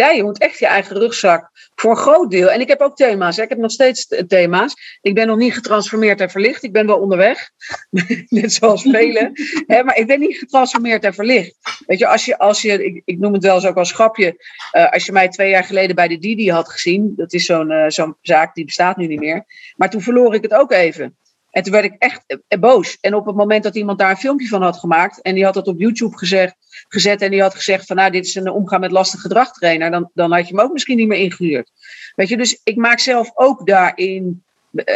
Ja, 0.00 0.10
je 0.10 0.22
moet 0.22 0.38
echt 0.38 0.58
je 0.58 0.66
eigen 0.66 0.96
rugzak 0.96 1.50
voor 1.74 1.90
een 1.90 1.96
groot 1.96 2.30
deel. 2.30 2.50
En 2.50 2.60
ik 2.60 2.68
heb 2.68 2.80
ook 2.80 2.96
thema's. 2.96 3.38
Ik 3.38 3.48
heb 3.48 3.58
nog 3.58 3.70
steeds 3.70 4.06
thema's. 4.26 4.98
Ik 5.00 5.14
ben 5.14 5.26
nog 5.26 5.36
niet 5.36 5.54
getransformeerd 5.54 6.20
en 6.20 6.30
verlicht. 6.30 6.62
Ik 6.62 6.72
ben 6.72 6.86
wel 6.86 6.98
onderweg. 6.98 7.50
Net 8.28 8.52
zoals 8.52 8.82
velen. 8.82 9.32
Hè, 9.66 9.84
maar 9.84 9.96
ik 9.96 10.06
ben 10.06 10.20
niet 10.20 10.38
getransformeerd 10.38 11.04
en 11.04 11.14
verlicht. 11.14 11.56
Weet 11.86 11.98
je, 11.98 12.06
als 12.06 12.24
je, 12.24 12.38
als 12.38 12.62
je 12.62 13.02
ik, 13.04 13.18
noem 13.18 13.32
het 13.32 13.42
wel 13.42 13.54
eens 13.54 13.66
ook 13.66 13.76
als 13.76 13.92
grapje. 13.92 14.44
Uh, 14.72 14.90
als 14.90 15.06
je 15.06 15.12
mij 15.12 15.28
twee 15.28 15.50
jaar 15.50 15.64
geleden 15.64 15.96
bij 15.96 16.08
de 16.08 16.18
Didi 16.18 16.50
had 16.50 16.68
gezien. 16.68 17.12
Dat 17.16 17.32
is 17.32 17.44
zo'n 17.44 17.70
uh, 17.70 17.84
zo'n 17.88 18.16
zaak 18.20 18.54
die 18.54 18.64
bestaat 18.64 18.96
nu 18.96 19.06
niet 19.06 19.20
meer. 19.20 19.44
Maar 19.76 19.90
toen 19.90 20.00
verloor 20.00 20.34
ik 20.34 20.42
het 20.42 20.54
ook 20.54 20.72
even. 20.72 21.16
En 21.50 21.62
toen 21.62 21.72
werd 21.72 21.84
ik 21.84 21.94
echt 21.98 22.24
boos. 22.60 22.98
En 23.00 23.14
op 23.14 23.26
het 23.26 23.36
moment 23.36 23.62
dat 23.62 23.76
iemand 23.76 23.98
daar 23.98 24.10
een 24.10 24.16
filmpje 24.16 24.48
van 24.48 24.62
had 24.62 24.78
gemaakt. 24.78 25.22
En 25.22 25.34
die 25.34 25.44
had 25.44 25.54
dat 25.54 25.66
op 25.66 25.80
YouTube 25.80 26.18
gezegd, 26.18 26.54
gezet. 26.88 27.22
En 27.22 27.30
die 27.30 27.42
had 27.42 27.54
gezegd 27.54 27.86
van 27.86 27.96
nou 27.96 28.10
dit 28.10 28.24
is 28.26 28.34
een 28.34 28.50
omgaan 28.50 28.80
met 28.80 28.90
lastig 28.90 29.20
gedrag 29.20 29.52
trainer. 29.52 29.90
Dan, 29.90 30.10
dan 30.14 30.32
had 30.32 30.48
je 30.48 30.54
hem 30.54 30.64
ook 30.64 30.72
misschien 30.72 30.96
niet 30.96 31.08
meer 31.08 31.18
ingehuurd. 31.18 31.70
Weet 32.14 32.28
je, 32.28 32.36
dus 32.36 32.60
ik 32.64 32.76
maak 32.76 32.98
zelf 32.98 33.30
ook 33.34 33.66
daarin. 33.66 34.42
Uh, 34.74 34.86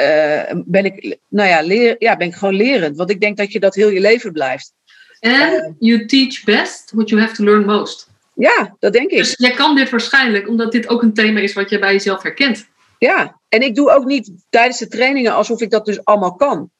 ben 0.64 0.84
ik, 0.84 1.18
nou 1.28 1.48
ja, 1.48 1.60
leer, 1.62 1.96
ja, 1.98 2.16
ben 2.16 2.26
ik 2.26 2.34
gewoon 2.34 2.54
lerend. 2.54 2.96
Want 2.96 3.10
ik 3.10 3.20
denk 3.20 3.36
dat 3.36 3.52
je 3.52 3.60
dat 3.60 3.74
heel 3.74 3.90
je 3.90 4.00
leven 4.00 4.32
blijft. 4.32 4.72
And 5.20 5.74
you 5.78 6.06
teach 6.06 6.44
best 6.44 6.90
what 6.92 7.08
you 7.08 7.20
have 7.20 7.34
to 7.34 7.44
learn 7.44 7.64
most. 7.64 8.12
Ja, 8.34 8.76
dat 8.78 8.92
denk 8.92 9.10
ik. 9.10 9.18
Dus 9.18 9.34
jij 9.36 9.50
kan 9.50 9.74
dit 9.74 9.90
waarschijnlijk, 9.90 10.48
omdat 10.48 10.72
dit 10.72 10.88
ook 10.88 11.02
een 11.02 11.14
thema 11.14 11.40
is 11.40 11.52
wat 11.52 11.70
je 11.70 11.78
bij 11.78 11.92
jezelf 11.92 12.22
herkent. 12.22 12.68
Ja, 13.04 13.40
en 13.48 13.60
ik 13.60 13.74
doe 13.74 13.90
ook 13.90 14.04
niet 14.04 14.32
tijdens 14.50 14.78
de 14.78 14.88
trainingen 14.88 15.34
alsof 15.34 15.60
ik 15.60 15.70
dat 15.70 15.84
dus 15.84 16.04
allemaal 16.04 16.34
kan. 16.34 16.70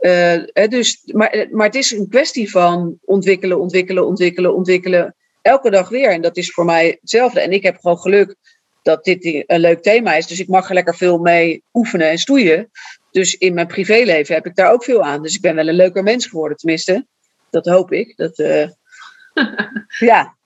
Uh, 0.00 0.42
dus, 0.68 1.02
maar, 1.12 1.46
maar 1.50 1.66
het 1.66 1.74
is 1.74 1.90
een 1.90 2.08
kwestie 2.08 2.50
van 2.50 2.98
ontwikkelen, 3.04 3.60
ontwikkelen, 3.60 4.06
ontwikkelen, 4.06 4.54
ontwikkelen. 4.54 5.14
Elke 5.42 5.70
dag 5.70 5.88
weer. 5.88 6.10
En 6.10 6.20
dat 6.20 6.36
is 6.36 6.50
voor 6.50 6.64
mij 6.64 6.98
hetzelfde. 7.00 7.40
En 7.40 7.52
ik 7.52 7.62
heb 7.62 7.76
gewoon 7.80 7.98
geluk 7.98 8.34
dat 8.82 9.04
dit 9.04 9.44
een 9.46 9.60
leuk 9.60 9.82
thema 9.82 10.14
is. 10.14 10.26
Dus 10.26 10.40
ik 10.40 10.48
mag 10.48 10.68
er 10.68 10.74
lekker 10.74 10.96
veel 10.96 11.18
mee 11.18 11.62
oefenen 11.72 12.10
en 12.10 12.18
stoeien. 12.18 12.70
Dus 13.10 13.34
in 13.34 13.54
mijn 13.54 13.66
privéleven 13.66 14.34
heb 14.34 14.46
ik 14.46 14.54
daar 14.54 14.72
ook 14.72 14.84
veel 14.84 15.02
aan. 15.02 15.22
Dus 15.22 15.34
ik 15.34 15.40
ben 15.40 15.54
wel 15.54 15.68
een 15.68 15.74
leuker 15.74 16.02
mens 16.02 16.26
geworden, 16.26 16.56
tenminste. 16.56 17.06
Dat 17.50 17.66
hoop 17.66 17.92
ik. 17.92 18.16
Dat, 18.16 18.38
uh, 18.38 18.68
ja. 20.10 20.36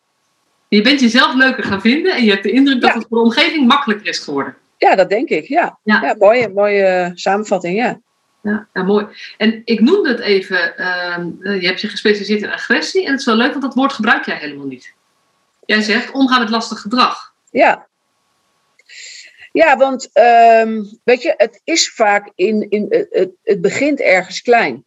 Je 0.68 0.82
bent 0.82 1.00
jezelf 1.00 1.34
leuker 1.34 1.64
gaan 1.64 1.80
vinden 1.80 2.14
en 2.14 2.24
je 2.24 2.30
hebt 2.30 2.42
de 2.42 2.50
indruk 2.50 2.80
dat 2.80 2.90
ja. 2.90 2.98
het 2.98 3.06
voor 3.08 3.18
de 3.18 3.24
omgeving 3.24 3.66
makkelijker 3.66 4.08
is 4.08 4.18
geworden. 4.18 4.56
Ja, 4.80 4.94
dat 4.94 5.08
denk 5.08 5.28
ik. 5.28 5.48
Ja, 5.48 5.78
ja. 5.84 6.00
ja 6.02 6.14
mooie, 6.18 6.48
mooie 6.48 7.10
samenvatting. 7.14 7.76
Ja. 7.76 8.00
Ja, 8.42 8.68
ja, 8.72 8.82
mooi. 8.82 9.06
En 9.36 9.62
ik 9.64 9.80
noemde 9.80 10.08
het 10.08 10.20
even, 10.20 10.74
uh, 10.76 11.60
je 11.60 11.66
hebt 11.66 11.80
je 11.80 11.88
gespecialiseerd 11.88 12.42
in 12.42 12.50
agressie. 12.50 13.04
En 13.04 13.10
het 13.10 13.20
is 13.20 13.26
wel 13.26 13.34
leuk, 13.34 13.50
want 13.50 13.62
dat 13.62 13.74
woord 13.74 13.92
gebruik 13.92 14.26
jij 14.26 14.36
helemaal 14.36 14.66
niet. 14.66 14.92
Jij 15.64 15.80
zegt 15.80 16.10
omgaan 16.10 16.40
met 16.40 16.50
lastig 16.50 16.80
gedrag. 16.80 17.32
Ja. 17.50 17.86
Ja, 19.52 19.76
want 19.76 20.10
um, 20.64 20.98
weet 21.04 21.22
je, 21.22 21.34
het 21.36 21.60
is 21.64 21.90
vaak 21.90 22.32
in, 22.34 22.70
in 22.70 22.86
het, 22.88 23.30
het 23.42 23.60
begint 23.60 24.00
ergens 24.00 24.42
klein. 24.42 24.84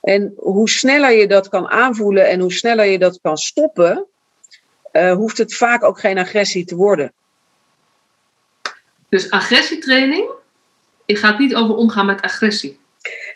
En 0.00 0.32
hoe 0.36 0.68
sneller 0.68 1.12
je 1.12 1.26
dat 1.26 1.48
kan 1.48 1.68
aanvoelen 1.68 2.28
en 2.28 2.40
hoe 2.40 2.52
sneller 2.52 2.84
je 2.84 2.98
dat 2.98 3.18
kan 3.22 3.36
stoppen, 3.36 4.06
uh, 4.92 5.12
hoeft 5.12 5.38
het 5.38 5.54
vaak 5.54 5.84
ook 5.84 6.00
geen 6.00 6.18
agressie 6.18 6.64
te 6.64 6.76
worden. 6.76 7.12
Dus 9.16 9.30
agressietraining 9.30 10.30
gaat 11.06 11.38
niet 11.38 11.54
over 11.54 11.74
omgaan 11.74 12.06
met 12.06 12.22
agressie. 12.22 12.78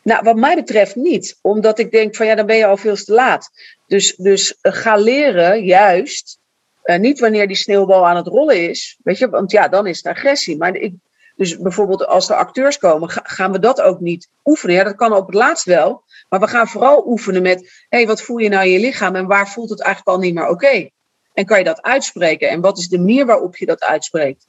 Nou, 0.02 0.22
wat 0.22 0.36
mij 0.36 0.54
betreft 0.54 0.94
niet. 0.96 1.38
Omdat 1.42 1.78
ik 1.78 1.90
denk 1.90 2.16
van 2.16 2.26
ja, 2.26 2.34
dan 2.34 2.46
ben 2.46 2.56
je 2.56 2.66
al 2.66 2.76
veel 2.76 2.94
te 2.94 3.12
laat. 3.12 3.50
Dus, 3.86 4.16
dus 4.16 4.58
uh, 4.62 4.72
ga 4.72 4.96
leren 4.96 5.64
juist. 5.64 6.38
Uh, 6.84 6.98
niet 6.98 7.20
wanneer 7.20 7.46
die 7.46 7.56
sneeuwbal 7.56 8.06
aan 8.08 8.16
het 8.16 8.26
rollen 8.26 8.68
is. 8.68 8.98
Weet 9.02 9.18
je, 9.18 9.28
want 9.28 9.50
ja, 9.50 9.68
dan 9.68 9.86
is 9.86 9.96
het 9.96 10.06
agressie. 10.06 10.56
Maar 10.56 10.74
ik, 10.74 10.94
Dus 11.36 11.58
bijvoorbeeld 11.58 12.06
als 12.06 12.28
er 12.30 12.36
acteurs 12.36 12.78
komen, 12.78 13.10
gaan 13.10 13.52
we 13.52 13.58
dat 13.58 13.80
ook 13.80 14.00
niet 14.00 14.28
oefenen. 14.44 14.74
Ja, 14.74 14.84
dat 14.84 14.96
kan 14.96 15.12
op 15.12 15.26
het 15.26 15.34
laatst 15.34 15.64
wel. 15.64 16.02
Maar 16.28 16.40
we 16.40 16.48
gaan 16.48 16.68
vooral 16.68 17.06
oefenen 17.06 17.42
met, 17.42 17.60
hé, 17.88 17.98
hey, 17.98 18.06
wat 18.06 18.22
voel 18.22 18.38
je 18.38 18.48
nou 18.48 18.64
in 18.64 18.72
je 18.72 18.80
lichaam 18.80 19.14
en 19.14 19.26
waar 19.26 19.48
voelt 19.48 19.70
het 19.70 19.80
eigenlijk 19.80 20.16
al 20.16 20.22
niet 20.22 20.34
meer 20.34 20.48
oké? 20.48 20.88
En 21.34 21.44
kan 21.44 21.58
je 21.58 21.64
dat 21.64 21.82
uitspreken? 21.82 22.48
En 22.48 22.60
wat 22.60 22.78
is 22.78 22.88
de 22.88 22.98
manier 22.98 23.26
waarop 23.26 23.56
je 23.56 23.66
dat 23.66 23.82
uitspreekt? 23.82 24.48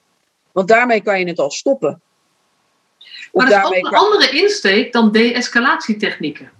Want 0.51 0.67
daarmee 0.67 1.01
kan 1.01 1.19
je 1.19 1.25
het 1.25 1.39
al 1.39 1.51
stoppen. 1.51 2.01
maar 3.33 3.49
dat 3.49 3.57
is 3.57 3.77
ook 3.77 3.85
een 3.85 3.97
andere 3.97 4.29
insteek 4.29 4.93
dan 4.93 5.11
de-escalatietechnieken. 5.11 6.51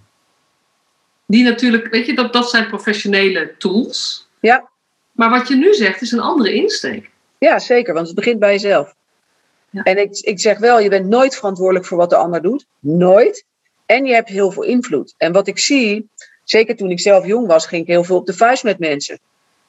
Die 1.26 1.44
natuurlijk, 1.44 1.88
weet 1.88 2.06
je, 2.06 2.14
dat, 2.14 2.32
dat 2.32 2.50
zijn 2.50 2.68
professionele 2.68 3.54
tools. 3.58 4.28
Ja. 4.40 4.68
Maar 5.12 5.30
wat 5.30 5.48
je 5.48 5.54
nu 5.54 5.74
zegt 5.74 6.02
is 6.02 6.12
een 6.12 6.20
andere 6.20 6.54
insteek. 6.54 7.10
Ja, 7.38 7.58
zeker, 7.58 7.94
want 7.94 8.06
het 8.06 8.16
begint 8.16 8.38
bij 8.38 8.52
jezelf. 8.52 8.94
Ja. 9.70 9.82
En 9.82 9.98
ik, 9.98 10.18
ik 10.18 10.40
zeg 10.40 10.58
wel, 10.58 10.80
je 10.80 10.88
bent 10.88 11.06
nooit 11.06 11.36
verantwoordelijk 11.36 11.86
voor 11.86 11.98
wat 11.98 12.10
de 12.10 12.16
ander 12.16 12.42
doet. 12.42 12.66
Nooit. 12.78 13.44
En 13.86 14.04
je 14.04 14.14
hebt 14.14 14.28
heel 14.28 14.50
veel 14.50 14.62
invloed. 14.62 15.14
En 15.16 15.32
wat 15.32 15.46
ik 15.46 15.58
zie, 15.58 16.08
zeker 16.44 16.76
toen 16.76 16.90
ik 16.90 17.00
zelf 17.00 17.26
jong 17.26 17.46
was, 17.46 17.66
ging 17.66 17.82
ik 17.82 17.88
heel 17.88 18.04
veel 18.04 18.16
op 18.16 18.26
de 18.26 18.32
vuist 18.32 18.64
met 18.64 18.78
mensen. 18.78 19.18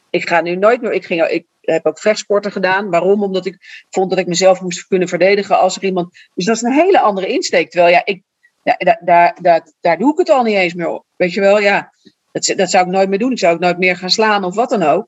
Ik 0.09 0.27
ga 0.27 0.41
nu 0.41 0.55
nooit 0.55 0.81
meer. 0.81 0.91
Ik, 0.91 1.05
ging, 1.05 1.27
ik 1.27 1.45
heb 1.71 1.85
ook 1.85 1.99
vechtsporten 1.99 2.51
gedaan. 2.51 2.89
Waarom? 2.89 3.23
Omdat 3.23 3.45
ik 3.45 3.85
vond 3.89 4.09
dat 4.09 4.19
ik 4.19 4.27
mezelf 4.27 4.61
moest 4.61 4.87
kunnen 4.87 5.07
verdedigen 5.07 5.59
als 5.59 5.75
er 5.75 5.83
iemand. 5.83 6.27
Dus 6.35 6.45
dat 6.45 6.55
is 6.55 6.61
een 6.61 6.73
hele 6.73 6.99
andere 6.99 7.27
insteek. 7.27 7.69
Terwijl 7.69 7.93
ja, 7.93 8.05
ik, 8.05 8.21
ja, 8.63 8.75
daar, 9.03 9.37
daar, 9.41 9.71
daar, 9.81 9.97
doe 9.97 10.11
ik 10.11 10.17
het 10.17 10.29
al 10.29 10.43
niet 10.43 10.55
eens 10.55 10.73
meer 10.73 10.89
op. 10.89 11.05
Weet 11.15 11.33
je 11.33 11.39
wel, 11.39 11.59
ja. 11.59 11.91
Dat, 12.31 12.53
dat 12.55 12.69
zou 12.69 12.85
ik 12.85 12.91
nooit 12.91 13.09
meer 13.09 13.19
doen. 13.19 13.31
Ik 13.31 13.39
zou 13.39 13.53
ook 13.53 13.59
nooit 13.59 13.77
meer 13.77 13.97
gaan 13.97 14.09
slaan 14.09 14.43
of 14.43 14.55
wat 14.55 14.69
dan 14.69 14.83
ook. 14.83 15.07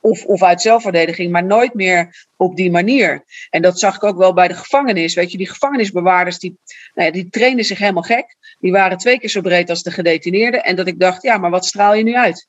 Of, 0.00 0.24
of 0.24 0.42
uit 0.42 0.60
zelfverdediging, 0.60 1.32
maar 1.32 1.44
nooit 1.44 1.74
meer 1.74 2.26
op 2.36 2.56
die 2.56 2.70
manier. 2.70 3.24
En 3.50 3.62
dat 3.62 3.78
zag 3.78 3.96
ik 3.96 4.04
ook 4.04 4.16
wel 4.16 4.32
bij 4.32 4.48
de 4.48 4.54
gevangenis. 4.54 5.14
Weet 5.14 5.32
je, 5.32 5.38
die 5.38 5.48
gevangenisbewaarders, 5.48 6.38
die, 6.38 6.58
nou 6.94 7.06
ja, 7.06 7.12
die 7.12 7.30
trainden 7.30 7.64
zich 7.64 7.78
helemaal 7.78 8.02
gek. 8.02 8.36
Die 8.60 8.72
waren 8.72 8.98
twee 8.98 9.18
keer 9.18 9.28
zo 9.28 9.40
breed 9.40 9.70
als 9.70 9.82
de 9.82 9.90
gedetineerden. 9.90 10.64
En 10.64 10.76
dat 10.76 10.86
ik 10.86 11.00
dacht, 11.00 11.22
ja, 11.22 11.38
maar 11.38 11.50
wat 11.50 11.66
straal 11.66 11.94
je 11.94 12.02
nu 12.02 12.16
uit? 12.16 12.48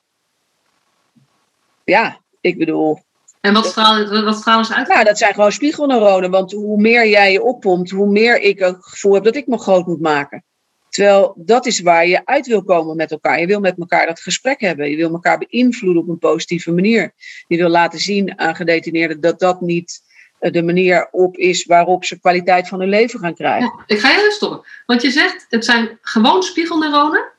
Ja, 1.83 2.22
ik 2.43 2.57
bedoel. 2.57 2.99
En 3.41 3.53
wat 3.53 3.65
stralen, 3.65 4.25
wat 4.25 4.37
stralen 4.37 4.65
ze 4.65 4.75
uit? 4.75 4.87
Nou, 4.87 5.03
dat 5.03 5.17
zijn 5.17 5.33
gewoon 5.33 5.51
spiegelneuronen. 5.51 6.31
Want 6.31 6.51
hoe 6.51 6.81
meer 6.81 7.07
jij 7.07 7.31
je 7.31 7.43
oppompt, 7.43 7.89
hoe 7.89 8.09
meer 8.09 8.39
ik 8.41 8.59
het 8.59 8.77
gevoel 8.79 9.13
heb 9.13 9.23
dat 9.23 9.35
ik 9.35 9.47
me 9.47 9.57
groot 9.57 9.87
moet 9.87 10.01
maken. 10.01 10.43
Terwijl 10.89 11.33
dat 11.37 11.65
is 11.65 11.79
waar 11.79 12.07
je 12.07 12.25
uit 12.25 12.47
wil 12.47 12.63
komen 12.63 12.95
met 12.95 13.11
elkaar. 13.11 13.39
Je 13.39 13.47
wil 13.47 13.59
met 13.59 13.77
elkaar 13.77 14.05
dat 14.05 14.19
gesprek 14.19 14.59
hebben. 14.61 14.89
Je 14.89 14.95
wil 14.95 15.11
elkaar 15.11 15.37
beïnvloeden 15.37 16.01
op 16.01 16.09
een 16.09 16.19
positieve 16.19 16.71
manier. 16.71 17.13
Je 17.47 17.57
wil 17.57 17.69
laten 17.69 17.99
zien 17.99 18.39
aan 18.39 18.55
gedetineerden 18.55 19.21
dat 19.21 19.39
dat 19.39 19.61
niet 19.61 20.01
eh, 20.39 20.51
de 20.51 20.63
manier 20.63 21.07
op 21.11 21.37
is 21.37 21.65
waarop 21.65 22.05
ze 22.05 22.19
kwaliteit 22.19 22.67
van 22.67 22.79
hun 22.79 22.89
leven 22.89 23.19
gaan 23.19 23.35
krijgen. 23.35 23.73
Ja, 23.77 23.95
ik 23.95 23.99
ga 23.99 24.09
je 24.09 24.17
even 24.17 24.31
stoppen. 24.31 24.61
Want 24.85 25.01
je 25.01 25.11
zegt, 25.11 25.45
het 25.49 25.65
zijn 25.65 25.97
gewoon 26.01 26.43
spiegelneuronen. 26.43 27.31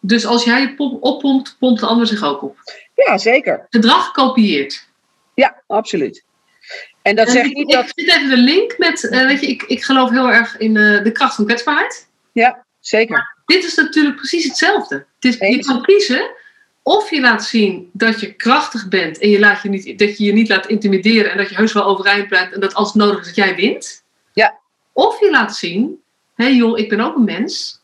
Dus 0.00 0.26
als 0.26 0.44
jij 0.44 0.60
je 0.60 0.98
oppompt, 1.00 1.56
pompt 1.58 1.80
de 1.80 1.86
ander 1.86 2.06
zich 2.06 2.22
ook 2.22 2.42
op. 2.42 2.56
Ja, 3.06 3.18
zeker. 3.18 3.66
Gedrag 3.70 4.10
kopieert. 4.10 4.88
Ja, 5.34 5.62
absoluut. 5.66 6.24
En 7.02 7.16
dat 7.16 7.30
zegt 7.30 7.54
niet 7.54 7.68
ik, 7.68 7.74
dat. 7.74 7.84
Ik 7.84 7.92
zit 7.94 8.16
even 8.16 8.28
de 8.28 8.36
link 8.36 8.78
met, 8.78 9.02
uh, 9.02 9.26
weet 9.26 9.40
je, 9.40 9.46
ik, 9.46 9.62
ik 9.62 9.84
geloof 9.84 10.10
heel 10.10 10.30
erg 10.30 10.58
in 10.58 10.74
uh, 10.74 11.02
de 11.02 11.12
kracht 11.12 11.34
van 11.34 11.44
kwetsbaarheid. 11.44 12.08
Ja, 12.32 12.64
zeker. 12.80 13.16
Maar 13.16 13.36
dit 13.46 13.64
is 13.64 13.74
natuurlijk 13.74 14.16
precies 14.16 14.44
hetzelfde. 14.44 14.94
Het 14.94 15.24
is, 15.24 15.48
je 15.48 15.64
kan 15.64 15.82
kiezen 15.82 16.30
of 16.82 17.10
je 17.10 17.20
laat 17.20 17.44
zien 17.44 17.90
dat 17.92 18.20
je 18.20 18.32
krachtig 18.32 18.88
bent 18.88 19.18
en 19.18 19.28
je 19.28 19.38
laat 19.38 19.62
je 19.62 19.68
niet, 19.68 19.98
dat 19.98 20.18
je 20.18 20.24
je 20.24 20.32
niet 20.32 20.48
laat 20.48 20.66
intimideren 20.66 21.30
en 21.30 21.36
dat 21.36 21.48
je 21.48 21.56
heus 21.56 21.72
wel 21.72 21.84
overeind 21.84 22.28
blijft 22.28 22.52
en 22.52 22.60
dat 22.60 22.74
als 22.74 22.88
het 22.88 22.96
nodig 22.96 23.20
is 23.20 23.26
dat 23.26 23.36
jij 23.36 23.54
wint. 23.54 24.04
Ja. 24.32 24.58
Of 24.92 25.20
je 25.20 25.30
laat 25.30 25.56
zien, 25.56 26.00
hé 26.34 26.44
hey 26.44 26.54
joh, 26.54 26.78
ik 26.78 26.88
ben 26.88 27.00
ook 27.00 27.16
een 27.16 27.24
mens 27.24 27.80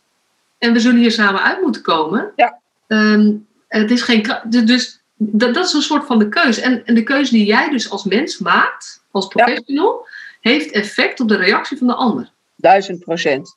en 0.58 0.72
we 0.72 0.80
zullen 0.80 1.00
hier 1.00 1.12
samen 1.12 1.42
uit 1.42 1.60
moeten 1.60 1.82
komen. 1.82 2.32
Ja. 2.36 2.60
Um, 2.86 3.46
het 3.68 3.90
is 3.90 4.02
geen, 4.02 4.26
dus 4.48 4.99
dat, 5.22 5.54
dat, 5.54 5.66
is 5.66 5.72
een 5.72 5.82
soort 5.82 6.06
van 6.06 6.18
de 6.18 6.28
keuze. 6.28 6.60
En, 6.60 6.84
en, 6.84 6.94
de 6.94 7.02
keuze 7.02 7.32
die 7.32 7.46
jij 7.46 7.70
dus 7.70 7.90
als 7.90 8.04
mens 8.04 8.38
maakt, 8.38 9.04
als 9.10 9.28
professional, 9.28 10.06
ja. 10.40 10.50
heeft 10.50 10.70
effect 10.70 11.20
op 11.20 11.28
de 11.28 11.36
reactie 11.36 11.78
van 11.78 11.86
de 11.86 11.94
ander. 11.94 12.32
Duizend 12.56 12.98
procent. 12.98 13.56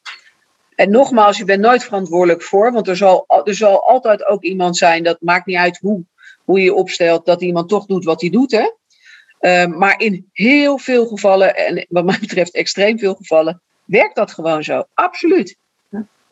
En 0.76 0.92
nogmaals, 0.92 1.38
je 1.38 1.46
bent 1.46 1.62
nooit 1.62 1.84
verantwoordelijk 1.84 2.42
voor, 2.42 2.72
want 2.72 2.88
er 2.88 2.96
zal, 2.96 3.26
er 3.44 3.56
zal 3.56 3.88
altijd 3.88 4.26
ook 4.26 4.44
iemand 4.44 4.78
zijn, 4.78 5.04
dat 5.04 5.18
maakt 5.22 5.46
niet 5.46 5.58
uit 5.58 5.78
hoe, 5.82 6.04
hoe 6.46 6.58
je 6.58 6.64
je 6.64 6.74
opstelt, 6.74 7.26
dat 7.26 7.42
iemand 7.42 7.70
toch 7.70 7.86
doet 7.86 8.04
wat 8.04 8.22
hij 8.22 8.30
doet. 8.30 8.52
Hè? 8.52 8.72
Uh, 9.40 9.78
maar 9.78 10.00
in 10.00 10.30
heel 10.32 10.78
veel 10.78 11.06
gevallen, 11.06 11.56
en 11.56 11.86
wat 11.90 12.06
mij 12.06 12.18
betreft 12.20 12.54
extreem 12.54 13.00
veel 13.00 13.16
gevallen, 13.16 13.62
werkt 13.86 14.16
dat 14.16 14.32
gewoon 14.32 14.64
zo. 14.64 14.84
Absoluut. 14.94 15.56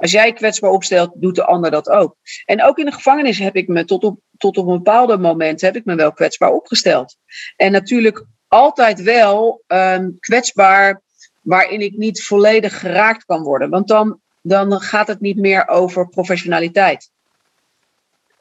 Als 0.01 0.11
jij 0.11 0.33
kwetsbaar 0.33 0.71
opstelt, 0.71 1.11
doet 1.15 1.35
de 1.35 1.45
ander 1.45 1.71
dat 1.71 1.89
ook. 1.89 2.15
En 2.45 2.63
ook 2.63 2.77
in 2.77 2.85
de 2.85 2.91
gevangenis 2.91 3.39
heb 3.39 3.55
ik 3.55 3.67
me 3.67 3.85
tot 3.85 4.03
op, 4.03 4.19
tot 4.37 4.57
op 4.57 4.67
een 4.67 4.77
bepaalde 4.77 5.17
moment 5.17 5.61
heb 5.61 5.75
ik 5.75 5.85
me 5.85 5.95
wel 5.95 6.11
kwetsbaar 6.11 6.51
opgesteld. 6.51 7.17
En 7.55 7.71
natuurlijk 7.71 8.25
altijd 8.47 9.01
wel 9.01 9.63
um, 9.67 10.19
kwetsbaar 10.19 11.01
waarin 11.41 11.81
ik 11.81 11.97
niet 11.97 12.23
volledig 12.23 12.79
geraakt 12.79 13.25
kan 13.25 13.43
worden. 13.43 13.69
Want 13.69 13.87
dan, 13.87 14.19
dan 14.41 14.79
gaat 14.79 15.07
het 15.07 15.19
niet 15.19 15.37
meer 15.37 15.67
over 15.67 16.09
professionaliteit. 16.09 17.11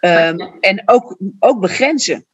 Um, 0.00 0.58
en 0.60 0.82
ook, 0.84 1.16
ook 1.38 1.60
begrenzen. 1.60 2.26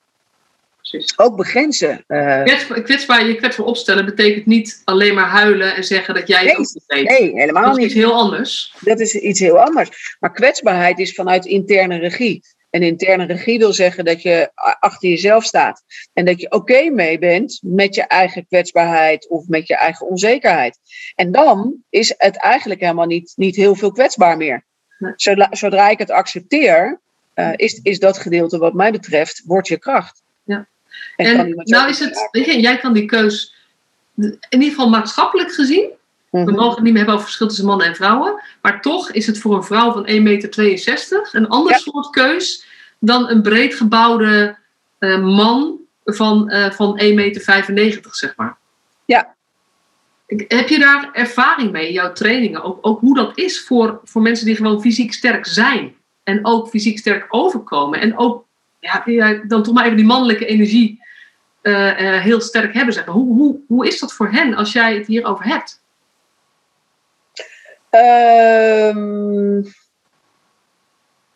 Precies. 0.91 1.19
Ook 1.19 1.37
begrenzen. 1.37 2.05
Uh, 2.09 2.43
kwetsbaar, 2.43 2.83
kwetsbaar, 2.83 3.27
je 3.27 3.35
kwetsbaar 3.35 3.67
opstellen 3.67 4.05
betekent 4.05 4.47
niet 4.47 4.83
alleen 4.85 5.15
maar 5.15 5.29
huilen 5.29 5.75
en 5.75 5.85
zeggen 5.85 6.15
dat 6.15 6.29
jij 6.29 6.45
het 6.45 6.59
niet 6.59 6.85
weet. 6.87 7.09
Nee, 7.09 7.33
helemaal 7.33 7.63
dat 7.63 7.73
is 7.73 7.79
niet. 7.79 7.87
iets 7.87 7.95
heel 7.95 8.13
anders. 8.13 8.75
Dat 8.81 9.01
is 9.01 9.15
iets 9.15 9.41
heel 9.41 9.61
anders. 9.61 10.17
Maar 10.21 10.33
kwetsbaarheid 10.33 10.99
is 10.99 11.15
vanuit 11.15 11.47
interne 11.47 11.99
regie. 11.99 12.43
En 12.71 12.83
interne 12.83 13.25
regie 13.25 13.59
wil 13.59 13.73
zeggen 13.73 14.05
dat 14.05 14.23
je 14.23 14.51
achter 14.81 15.09
jezelf 15.09 15.45
staat. 15.45 15.83
En 16.13 16.25
dat 16.25 16.41
je 16.41 16.47
oké 16.47 16.57
okay 16.57 16.89
mee 16.89 17.19
bent 17.19 17.59
met 17.63 17.95
je 17.95 18.03
eigen 18.03 18.47
kwetsbaarheid 18.47 19.29
of 19.29 19.47
met 19.49 19.67
je 19.67 19.77
eigen 19.77 20.07
onzekerheid. 20.07 20.79
En 21.15 21.33
dan 21.33 21.75
is 21.91 22.15
het 22.17 22.37
eigenlijk 22.37 22.81
helemaal 22.81 23.07
niet, 23.07 23.33
niet 23.37 23.57
heel 23.57 23.75
veel 23.75 23.93
kwetsbaar 23.93 24.37
meer. 24.37 24.65
Zodra, 25.17 25.49
zodra 25.51 25.89
ik 25.89 25.99
het 25.99 26.11
accepteer, 26.11 27.01
uh, 27.35 27.53
is, 27.57 27.81
is 27.83 27.99
dat 27.99 28.19
gedeelte 28.19 28.59
wat 28.59 28.75
mij 28.75 28.93
betreft, 28.93 29.43
wordt 29.45 29.69
je 29.69 29.79
kracht. 29.79 30.25
En, 31.17 31.63
nou 31.65 31.89
is 31.89 31.99
het, 31.99 32.29
weet 32.31 32.45
je, 32.45 32.61
jij 32.61 32.79
kan 32.79 32.93
die 32.93 33.07
keus, 33.07 33.55
in 34.17 34.39
ieder 34.49 34.69
geval 34.69 34.89
maatschappelijk 34.89 35.53
gezien, 35.53 35.91
we 36.31 36.39
Mhm. 36.39 36.55
mogen 36.55 36.75
het 36.75 36.83
niet 36.83 36.93
meer 36.93 36.97
hebben 36.97 37.15
over 37.15 37.27
verschil 37.27 37.47
tussen 37.47 37.67
mannen 37.67 37.87
en 37.87 37.95
vrouwen. 37.95 38.43
Maar 38.63 38.81
toch 38.81 39.11
is 39.11 39.27
het 39.27 39.39
voor 39.39 39.57
een 39.57 39.65
vrouw 39.65 39.93
van 39.93 40.07
1,62 40.07 41.33
meter 41.33 41.41
een 41.43 41.49
ander 41.49 41.73
Ja. 41.73 41.79
soort 41.79 42.11
keus 42.11 42.67
dan 42.99 43.29
een 43.31 43.43
breed 43.43 43.75
gebouwde 43.75 44.57
eh, 44.99 45.19
man 45.23 45.79
van, 46.05 46.51
eh 46.51 46.71
van 46.71 46.99
1,95 46.99 47.75
meter, 47.75 48.15
zeg 48.15 48.37
maar. 48.37 48.57
Ja. 49.05 49.35
Heb 50.27 50.69
je 50.69 50.79
daar 50.79 51.09
ervaring 51.13 51.73
mee 51.73 51.87
in 51.87 51.93
jouw 51.93 52.13
trainingen? 52.13 52.63
Ook, 52.63 52.79
ook 52.81 53.01
hoe 53.01 53.15
dat 53.15 53.39
is 53.39 53.65
voor, 53.65 54.01
voor 54.05 54.23
mensen 54.23 54.47
die 54.47 54.57
gewoon 54.57 54.81
fysiek 54.81 55.13
sterk 55.13 55.47
zijn. 55.47 55.95
En 56.23 56.47
ook 56.47 56.69
fysiek 56.69 56.99
sterk 56.99 57.27
overkomen. 57.29 58.01
En 58.01 58.19
ook 58.19 58.46
ja, 59.05 59.33
dan 59.47 59.63
toch 59.63 59.75
maar 59.75 59.85
even 59.85 59.97
die 59.97 60.07
mannelijke 60.07 60.47
energie 60.47 61.05
eh, 61.63 62.17
eh, 62.17 62.23
heel 62.23 62.41
sterk 62.41 62.75
hebben. 62.75 62.95
Zeg 62.95 63.05
hoe, 63.05 63.35
hoe, 63.35 63.61
hoe 63.69 63.87
is 63.87 63.99
dat 63.99 64.13
voor 64.13 64.31
hen 64.31 64.55
als 64.55 64.73
jij 64.73 64.95
het 64.95 65.07
hierover 65.07 65.45
hebt? 65.45 65.83
Ehm, 67.91 69.61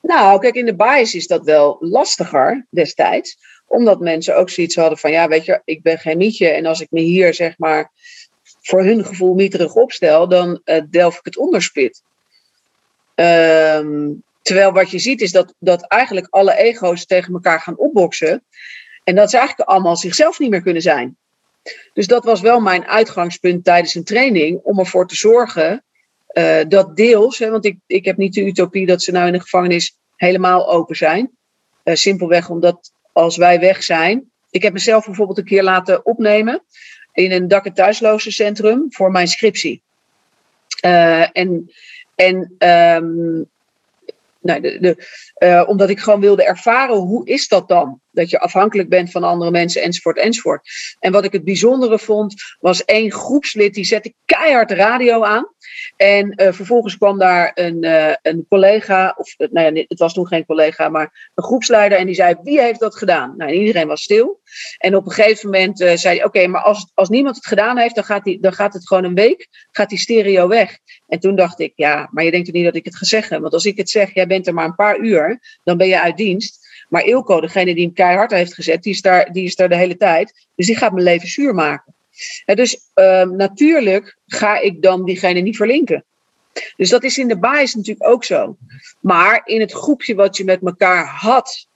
nou, 0.01 0.41
kijk, 0.41 0.55
in 0.55 0.65
de 0.65 0.77
bias 0.77 1.15
is 1.15 1.27
dat 1.27 1.45
wel 1.45 1.77
lastiger 1.81 2.67
destijds. 2.71 3.39
Omdat 3.67 4.01
mensen 4.01 4.37
ook 4.37 4.51
zoiets 4.51 4.77
hadden 4.77 4.99
van, 4.99 5.11
ja, 5.11 5.29
weet 5.29 5.45
je, 5.45 5.63
ik 5.65 5.83
ben 5.83 5.99
geen 5.99 6.17
mietje. 6.17 6.49
En 6.49 6.67
als 6.67 6.81
ik 6.81 6.91
me 6.91 7.01
hier, 7.01 7.35
zeg 7.35 7.59
maar, 7.59 7.91
voor 8.63 8.85
hun 8.85 9.05
gevoel 9.05 9.35
mieterig 9.35 9.75
opstel, 9.75 10.29
dan 10.29 10.61
eh, 10.65 10.83
delf 10.91 11.19
ik 11.19 11.25
het 11.25 11.37
onderspit. 11.37 12.03
Ehm, 13.15 14.09
terwijl 14.43 14.73
wat 14.73 14.91
je 14.91 14.99
ziet 14.99 15.21
is 15.21 15.33
dat, 15.33 15.55
dat 15.59 15.87
eigenlijk 15.87 16.27
alle 16.31 16.57
ego's 16.57 17.07
tegen 17.07 17.33
elkaar 17.33 17.61
gaan 17.61 17.79
opboksen. 17.79 18.45
En 19.05 19.15
dat 19.15 19.31
ze 19.31 19.39
eigenlijk 19.39 19.69
allemaal 19.69 19.97
zichzelf 19.97 20.39
niet 20.39 20.51
meer 20.51 20.63
kunnen 20.63 20.83
zijn. 20.83 21.17
Dus 21.93 22.07
dat 22.07 22.25
was 22.25 22.41
wel 22.41 22.61
mijn 22.61 22.87
uitgangspunt 22.87 23.65
tijdens 23.65 23.95
een 23.95 24.05
training, 24.05 24.61
om 24.63 24.79
ervoor 24.79 25.07
te 25.07 25.17
zorgen 25.17 25.85
uh, 26.33 26.61
dat 26.69 26.97
deels, 26.97 27.39
hè, 27.39 27.51
want 27.51 27.65
ik, 27.65 27.79
ik 27.87 28.05
heb 28.05 28.17
niet 28.17 28.35
de 28.35 28.45
utopie 28.45 28.87
dat 28.87 29.03
ze 29.03 29.13
nou 29.13 29.27
in 29.27 29.33
de 29.33 29.41
gevangenis 29.41 29.97
helemaal 30.17 30.73
open 30.73 30.97
zijn. 30.97 31.31
Uh, 31.85 31.95
simpelweg 31.95 32.49
omdat 32.49 32.93
als 33.13 33.37
wij 33.37 33.61
weg 33.61 33.83
zijn. 33.83 34.31
Ik 34.51 34.63
heb 34.63 34.73
mezelf 34.73 35.05
bijvoorbeeld 35.05 35.39
een 35.39 35.45
keer 35.45 35.63
laten 35.63 36.07
opnemen 36.07 36.63
in 37.13 37.33
een 37.33 37.49
dak- 37.49 37.67
en 37.67 38.87
voor 38.89 39.11
mijn 39.11 39.29
scriptie. 39.29 39.83
Uh, 40.85 41.37
en 41.37 41.71
en 42.15 42.55
um, 42.59 43.51
nee, 44.41 44.61
de, 44.61 45.07
eh, 45.35 45.65
omdat 45.67 45.91
ik 45.91 46.01
gewoon 46.01 46.21
wilde 46.21 46.45
ervaren 46.45 46.97
hoe 46.97 47.27
is 47.27 47.49
dat 47.49 47.69
dan? 47.69 48.01
Dat 48.11 48.31
je 48.31 48.41
afhankelijk 48.41 48.89
bent 48.89 49.11
van 49.11 49.23
andere 49.23 49.51
mensen 49.51 49.83
enzovoort 49.83 50.19
enzovoort. 50.19 50.69
En 50.99 51.13
wat 51.13 51.25
ik 51.25 51.33
het 51.33 51.45
bijzondere 51.45 51.99
vond 51.99 52.35
was 52.59 52.85
één 52.85 53.13
groepslid 53.13 53.75
die 53.75 53.85
zette 53.85 54.15
keihard 54.25 54.71
radio 54.71 55.23
aan. 55.25 55.55
En 55.97 56.33
uh, 56.37 56.53
vervolgens 56.53 56.97
kwam 56.97 57.19
daar 57.19 57.51
een, 57.55 57.85
uh, 57.85 58.15
een 58.23 58.47
collega, 58.49 59.15
of 59.17 59.35
nou 59.39 59.75
ja, 59.75 59.85
het 59.89 59.99
was 59.99 60.13
toen 60.13 60.27
geen 60.27 60.47
collega, 60.47 60.89
maar 60.89 61.31
een 61.35 61.45
groepsleider. 61.45 61.99
En 61.99 62.07
die 62.07 62.15
zei: 62.15 62.35
Wie 62.43 62.61
heeft 62.61 62.81
dat 62.81 62.97
gedaan? 62.97 63.35
Nou, 63.37 63.51
iedereen 63.51 63.87
was 63.87 64.03
stil. 64.03 64.41
En 64.79 64.97
op 64.97 65.07
een 65.07 65.13
gegeven 65.13 65.51
moment 65.51 65.79
zei 65.79 66.17
hij: 66.17 66.25
Oké, 66.25 66.47
maar 66.47 66.63
als, 66.63 66.91
als 66.95 67.09
niemand 67.09 67.37
het 67.37 67.47
gedaan 67.47 67.79
heeft, 67.79 67.95
dan 67.95 68.05
gaat, 68.05 68.25
die, 68.25 68.41
dan 68.41 68.53
gaat 68.53 68.73
het 68.73 68.87
gewoon 68.87 69.05
een 69.05 69.15
week, 69.15 69.49
gaat 69.71 69.89
die 69.89 69.99
stereo 69.99 70.49
weg. 70.49 70.79
En 71.07 71.21
toen 71.21 71.37
dacht 71.37 71.61
ik: 71.61 71.73
Ja, 71.75 72.09
maar 72.11 72.25
je 72.25 72.31
denkt 72.31 72.47
toch 72.47 72.55
niet 72.55 72.65
dat 72.65 72.77
ik 72.77 72.85
het 72.85 72.97
ga 72.97 73.05
zeggen? 73.05 73.41
Want 73.41 73.53
als 73.53 73.65
ik 73.65 73.77
het 73.77 73.91
zeg, 73.91 74.15
jij 74.15 74.27
bent 74.27 74.47
er 74.47 74.55
maar 74.55 74.65
een 74.65 74.75
paar 74.75 74.99
uur, 74.99 75.41
dan 75.65 75.77
ben 75.77 75.89
je 75.89 76.01
uit 76.01 76.17
dienst. 76.17 76.69
Maar 76.89 77.05
Ilko, 77.05 77.41
degene 77.41 77.75
die 77.75 77.85
hem 77.85 77.95
keihard 77.95 78.31
heeft 78.31 78.55
gezet, 78.55 78.83
die 78.83 78.93
is 78.93 79.01
daar, 79.01 79.33
die 79.33 79.45
is 79.45 79.57
daar 79.57 79.69
de 79.69 79.77
hele 79.77 79.97
tijd. 79.97 80.49
Dus 80.55 80.67
die 80.67 80.77
gaat 80.77 80.93
mijn 80.93 81.05
leven 81.05 81.29
zuur 81.29 81.55
maken. 81.55 81.95
En 82.45 82.57
dus 82.57 82.91
uh, 82.95 83.23
natuurlijk 83.23 84.17
ga 84.27 84.59
ik 84.59 84.83
dan 84.83 85.05
diegene 85.05 85.41
niet 85.41 85.57
verlinken. 85.57 86.05
Dus 86.77 86.89
dat 86.89 87.05
is 87.05 87.19
in 87.19 87.29
de 87.29 87.39
basis 87.39 87.75
natuurlijk 87.75 88.09
ook 88.09 88.25
zo. 88.25 88.57
Maar 89.01 89.41
in 89.45 89.61
het 89.61 89.73
groepje 89.73 90.15
wat 90.15 90.37
je 90.37 90.45
met 90.45 90.61
elkaar 90.63 91.07
had 91.07 91.69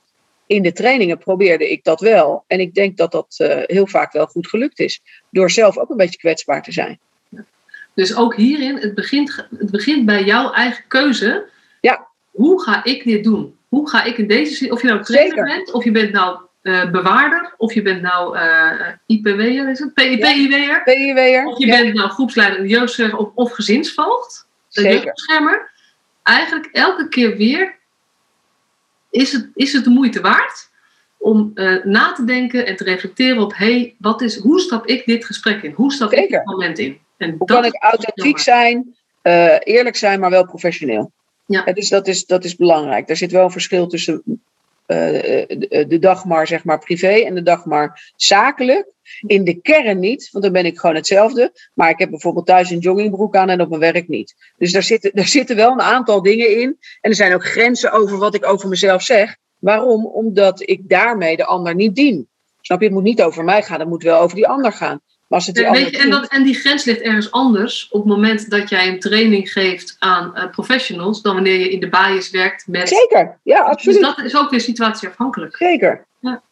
in 0.46 0.62
de 0.62 0.72
trainingen 0.72 1.18
probeerde 1.18 1.70
ik 1.70 1.84
dat 1.84 2.00
wel. 2.00 2.44
En 2.46 2.60
ik 2.60 2.74
denk 2.74 2.96
dat 2.96 3.12
dat 3.12 3.36
uh, 3.38 3.56
heel 3.62 3.86
vaak 3.86 4.12
wel 4.12 4.26
goed 4.26 4.48
gelukt 4.48 4.78
is. 4.78 5.02
Door 5.30 5.50
zelf 5.50 5.78
ook 5.78 5.90
een 5.90 5.96
beetje 5.96 6.18
kwetsbaar 6.18 6.62
te 6.62 6.72
zijn. 6.72 6.98
Dus 7.94 8.16
ook 8.16 8.36
hierin, 8.36 8.76
het 8.76 8.94
begint, 8.94 9.48
het 9.58 9.70
begint 9.70 10.06
bij 10.06 10.24
jouw 10.24 10.52
eigen 10.52 10.84
keuze. 10.88 11.48
Ja. 11.80 12.08
Hoe 12.30 12.62
ga 12.62 12.84
ik 12.84 13.04
dit 13.04 13.24
doen? 13.24 13.56
Hoe 13.68 13.88
ga 13.88 14.04
ik 14.04 14.18
in 14.18 14.26
deze 14.26 14.70
of 14.70 14.82
je 14.82 14.88
nou 14.88 15.02
trainer 15.02 15.30
Zeker. 15.30 15.44
bent, 15.44 15.72
of 15.72 15.84
je 15.84 15.90
bent 15.90 16.12
nou 16.12 16.38
uh, 16.64 16.90
bewaarder, 16.90 17.54
of 17.56 17.72
je 17.72 17.82
bent 17.82 18.02
nou 18.02 18.38
uh, 18.38 18.88
IPW'er, 19.06 19.70
is 19.70 19.78
het? 19.78 19.94
PIW'er? 19.94 20.82
PIW'er. 20.82 21.46
Of 21.46 21.58
je 21.58 21.66
ja. 21.66 21.82
bent 21.82 21.94
nou 21.94 22.10
groepsleider, 22.10 22.66
jeugdzorg 22.66 23.16
of, 23.16 23.28
of 23.34 23.52
gezinsvoogd, 23.52 24.46
jeugdbeschermer. 24.68 25.70
Eigenlijk 26.22 26.68
elke 26.72 27.08
keer 27.08 27.36
weer 27.36 27.78
is 29.10 29.32
het, 29.32 29.48
is 29.54 29.72
het 29.72 29.84
de 29.84 29.90
moeite 29.90 30.20
waard 30.20 30.70
om 31.18 31.50
uh, 31.54 31.84
na 31.84 32.12
te 32.12 32.24
denken 32.24 32.66
en 32.66 32.76
te 32.76 32.84
reflecteren 32.84 33.42
op 33.42 33.56
hey, 33.56 33.94
wat 33.98 34.22
is, 34.22 34.36
hoe 34.36 34.60
stap 34.60 34.86
ik 34.86 35.06
dit 35.06 35.24
gesprek 35.24 35.62
in? 35.62 35.72
Hoe 35.72 35.92
stap 35.92 36.10
Zeker. 36.10 36.24
ik 36.24 36.30
dit 36.30 36.44
moment 36.44 36.78
in? 36.78 36.98
En 37.16 37.34
hoe 37.38 37.46
kan 37.46 37.64
ik 37.64 37.82
authentiek 37.82 38.38
zijn, 38.38 38.96
eerlijk 39.62 39.96
zijn, 39.96 40.20
maar 40.20 40.30
wel 40.30 40.46
professioneel? 40.46 41.12
Ja. 41.46 41.64
Dus 41.64 41.88
dat 41.88 42.06
is, 42.06 42.26
dat 42.26 42.44
is 42.44 42.56
belangrijk. 42.56 43.08
Er 43.08 43.16
zit 43.16 43.32
wel 43.32 43.44
een 43.44 43.50
verschil 43.50 43.86
tussen 43.86 44.22
de, 44.86 45.84
de 45.88 45.98
dag 45.98 46.24
maar 46.24 46.46
zeg 46.46 46.64
maar 46.64 46.78
privé 46.78 47.12
en 47.12 47.34
de 47.34 47.42
dag 47.42 47.64
maar 47.64 48.12
zakelijk. 48.16 48.92
In 49.26 49.44
de 49.44 49.54
kern 49.60 49.98
niet, 49.98 50.28
want 50.32 50.44
dan 50.44 50.52
ben 50.52 50.64
ik 50.64 50.78
gewoon 50.78 50.96
hetzelfde. 50.96 51.52
Maar 51.74 51.90
ik 51.90 51.98
heb 51.98 52.10
bijvoorbeeld 52.10 52.46
thuis 52.46 52.70
een 52.70 52.78
joggingbroek 52.78 53.36
aan 53.36 53.48
en 53.48 53.60
op 53.60 53.68
mijn 53.68 53.80
werk 53.80 54.08
niet. 54.08 54.34
Dus 54.56 54.72
daar 54.72 54.82
zitten, 54.82 55.10
daar 55.14 55.26
zitten 55.26 55.56
wel 55.56 55.72
een 55.72 55.80
aantal 55.80 56.22
dingen 56.22 56.60
in. 56.60 56.78
En 57.00 57.10
er 57.10 57.14
zijn 57.14 57.34
ook 57.34 57.44
grenzen 57.44 57.92
over 57.92 58.18
wat 58.18 58.34
ik 58.34 58.46
over 58.46 58.68
mezelf 58.68 59.02
zeg. 59.02 59.36
Waarom? 59.58 60.06
Omdat 60.06 60.68
ik 60.68 60.88
daarmee 60.88 61.36
de 61.36 61.44
ander 61.44 61.74
niet 61.74 61.94
dien. 61.94 62.28
Snap 62.60 62.78
je? 62.78 62.84
Het 62.84 62.94
moet 62.94 63.04
niet 63.04 63.22
over 63.22 63.44
mij 63.44 63.62
gaan, 63.62 63.80
het 63.80 63.88
moet 63.88 64.02
wel 64.02 64.20
over 64.20 64.36
die 64.36 64.48
ander 64.48 64.72
gaan. 64.72 65.00
Was 65.34 65.46
het 65.46 65.54
die 65.54 65.70
weet 65.70 65.90
je, 65.90 65.98
en, 65.98 66.10
dat, 66.10 66.26
en 66.26 66.42
die 66.42 66.54
grens 66.54 66.84
ligt 66.84 67.00
ergens 67.00 67.30
anders 67.30 67.88
op 67.90 68.00
het 68.00 68.10
moment 68.10 68.50
dat 68.50 68.68
jij 68.68 68.88
een 68.88 69.00
training 69.00 69.52
geeft 69.52 69.96
aan 69.98 70.32
uh, 70.36 70.50
professionals 70.50 71.22
dan 71.22 71.34
wanneer 71.34 71.58
je 71.58 71.70
in 71.70 71.80
de 71.80 71.88
bias 71.88 72.30
werkt 72.30 72.66
met. 72.66 72.88
Zeker, 72.88 73.38
ja, 73.42 73.58
absoluut. 73.60 73.98
Dus 73.98 74.06
dat 74.06 74.24
is 74.24 74.36
ook 74.36 74.50
weer 74.50 74.60
situatieafhankelijk. 74.60 75.56
Zeker. 75.56 76.04
Ja. 76.20 76.42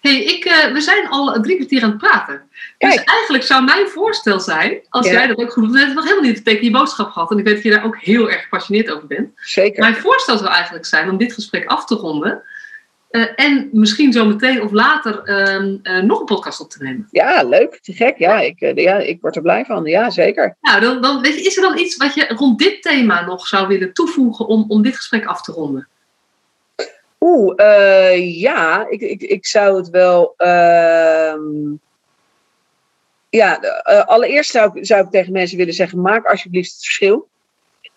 hey, 0.00 0.22
ik, 0.22 0.44
uh, 0.44 0.72
we 0.72 0.80
zijn 0.80 1.08
al 1.08 1.40
drie 1.40 1.56
kwartier 1.56 1.82
aan 1.82 1.88
het 1.90 1.98
praten. 1.98 2.42
Kijk. 2.78 2.92
Dus 2.92 3.04
eigenlijk 3.04 3.44
zou 3.44 3.64
mijn 3.64 3.86
voorstel 3.86 4.40
zijn, 4.40 4.80
als 4.88 5.06
ja. 5.06 5.12
jij 5.12 5.26
dat 5.26 5.38
ook 5.38 5.52
goed 5.52 5.62
doet, 5.62 5.72
we 5.72 5.78
hebben 5.78 5.96
nog 5.96 6.04
helemaal 6.04 6.30
niet 6.30 6.44
tegen 6.44 6.64
je 6.64 6.70
boodschap 6.70 7.10
gehad 7.10 7.30
en 7.30 7.38
ik 7.38 7.44
weet 7.44 7.54
dat 7.54 7.62
je 7.62 7.70
daar 7.70 7.84
ook 7.84 7.98
heel 7.98 8.30
erg 8.30 8.42
gepassioneerd 8.42 8.90
over 8.90 9.06
bent. 9.06 9.30
Zeker. 9.34 9.80
Mijn 9.80 9.96
voorstel 9.96 10.38
zou 10.38 10.50
eigenlijk 10.50 10.86
zijn 10.86 11.10
om 11.10 11.16
dit 11.16 11.32
gesprek 11.32 11.66
af 11.66 11.84
te 11.84 11.94
ronden. 11.94 12.42
Uh, 13.10 13.26
en 13.34 13.68
misschien 13.72 14.12
zo 14.12 14.24
meteen 14.24 14.62
of 14.62 14.72
later 14.72 15.28
uh, 15.28 15.78
uh, 15.82 16.02
nog 16.02 16.20
een 16.20 16.26
podcast 16.26 16.60
op 16.60 16.70
te 16.70 16.82
nemen. 16.82 17.08
Ja, 17.10 17.42
leuk. 17.42 17.78
Te 17.80 17.92
gek. 17.92 18.18
Ja, 18.18 18.40
ik, 18.40 18.60
eh, 18.60 18.74
ja, 18.74 18.96
ik 18.96 19.20
word 19.20 19.36
er 19.36 19.42
blij 19.42 19.64
van. 19.64 19.84
Ja, 19.84 20.10
zeker. 20.10 20.56
Nou, 20.60 20.80
dan, 20.80 21.02
dan, 21.02 21.24
is 21.24 21.56
er 21.56 21.62
dan 21.62 21.78
iets 21.78 21.96
wat 21.96 22.14
je 22.14 22.26
rond 22.36 22.58
dit 22.58 22.82
thema 22.82 23.24
nog 23.24 23.46
zou 23.46 23.68
willen 23.68 23.92
toevoegen 23.92 24.46
om, 24.46 24.64
om 24.68 24.82
dit 24.82 24.96
gesprek 24.96 25.24
af 25.24 25.42
te 25.42 25.52
ronden? 25.52 25.88
Oeh, 27.20 27.54
ja, 28.38 28.86
ik, 28.88 29.00
ik, 29.00 29.22
ik 29.22 29.46
zou 29.46 29.76
het 29.76 29.90
wel. 29.90 30.34
Uh, 30.38 31.34
ja, 33.28 33.54
allereerst 34.06 34.50
zou 34.50 35.04
ik 35.04 35.10
tegen 35.10 35.32
mensen 35.32 35.58
willen 35.58 35.74
zeggen: 35.74 36.00
maak 36.00 36.26
alsjeblieft 36.26 36.72
het 36.72 36.84
verschil. 36.84 37.28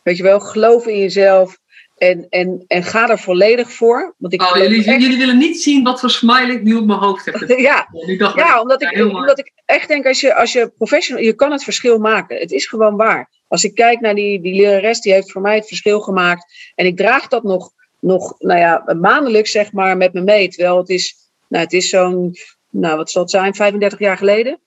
Weet 0.03 0.17
je 0.17 0.23
wel, 0.23 0.39
geloof 0.39 0.87
in 0.87 0.99
jezelf. 0.99 1.57
En, 1.99 2.27
en, 2.29 2.63
en 2.67 2.83
ga 2.83 3.09
er 3.09 3.19
volledig 3.19 3.71
voor. 3.71 4.15
Want 4.17 4.33
ik 4.33 4.41
oh, 4.41 4.55
jullie, 4.55 4.85
echt... 4.85 5.01
jullie 5.01 5.17
willen 5.17 5.37
niet 5.37 5.61
zien 5.61 5.83
wat 5.83 5.99
voor 5.99 6.09
smile 6.09 6.53
ik 6.53 6.63
nu 6.63 6.75
op 6.75 6.85
mijn 6.85 6.99
hoofd 6.99 7.25
heb. 7.25 7.35
ja, 7.57 7.87
ja, 8.17 8.33
ja 8.35 8.61
omdat, 8.61 8.81
ik, 8.81 9.05
omdat 9.05 9.39
ik 9.39 9.51
echt 9.65 9.87
denk, 9.87 10.05
als 10.05 10.21
je, 10.21 10.35
als 10.35 10.53
je 10.53 10.71
professional, 10.77 11.23
je 11.23 11.33
kan 11.33 11.51
het 11.51 11.63
verschil 11.63 11.97
maken. 11.97 12.39
Het 12.39 12.51
is 12.51 12.65
gewoon 12.65 12.95
waar. 12.95 13.29
Als 13.47 13.63
ik 13.63 13.75
kijk 13.75 13.99
naar 13.99 14.15
die, 14.15 14.41
die 14.41 14.61
lerares, 14.61 15.01
die 15.01 15.13
heeft 15.13 15.31
voor 15.31 15.41
mij 15.41 15.55
het 15.55 15.67
verschil 15.67 15.99
gemaakt. 15.99 16.71
En 16.75 16.85
ik 16.85 16.97
draag 16.97 17.27
dat 17.27 17.43
nog, 17.43 17.71
nog 17.99 18.35
nou 18.39 18.59
ja, 18.59 18.95
maandelijks 18.99 19.51
zeg 19.51 19.71
maar 19.71 19.97
met 19.97 20.13
me 20.13 20.21
mee. 20.21 20.49
Terwijl 20.49 20.77
het 20.77 20.89
is, 20.89 21.15
nou, 21.47 21.63
het 21.63 21.73
is 21.73 21.89
zo'n, 21.89 22.35
nou 22.69 22.97
wat 22.97 23.11
zal 23.11 23.21
het 23.21 23.31
zijn, 23.31 23.55
35 23.55 23.99
jaar 23.99 24.17
geleden. 24.17 24.59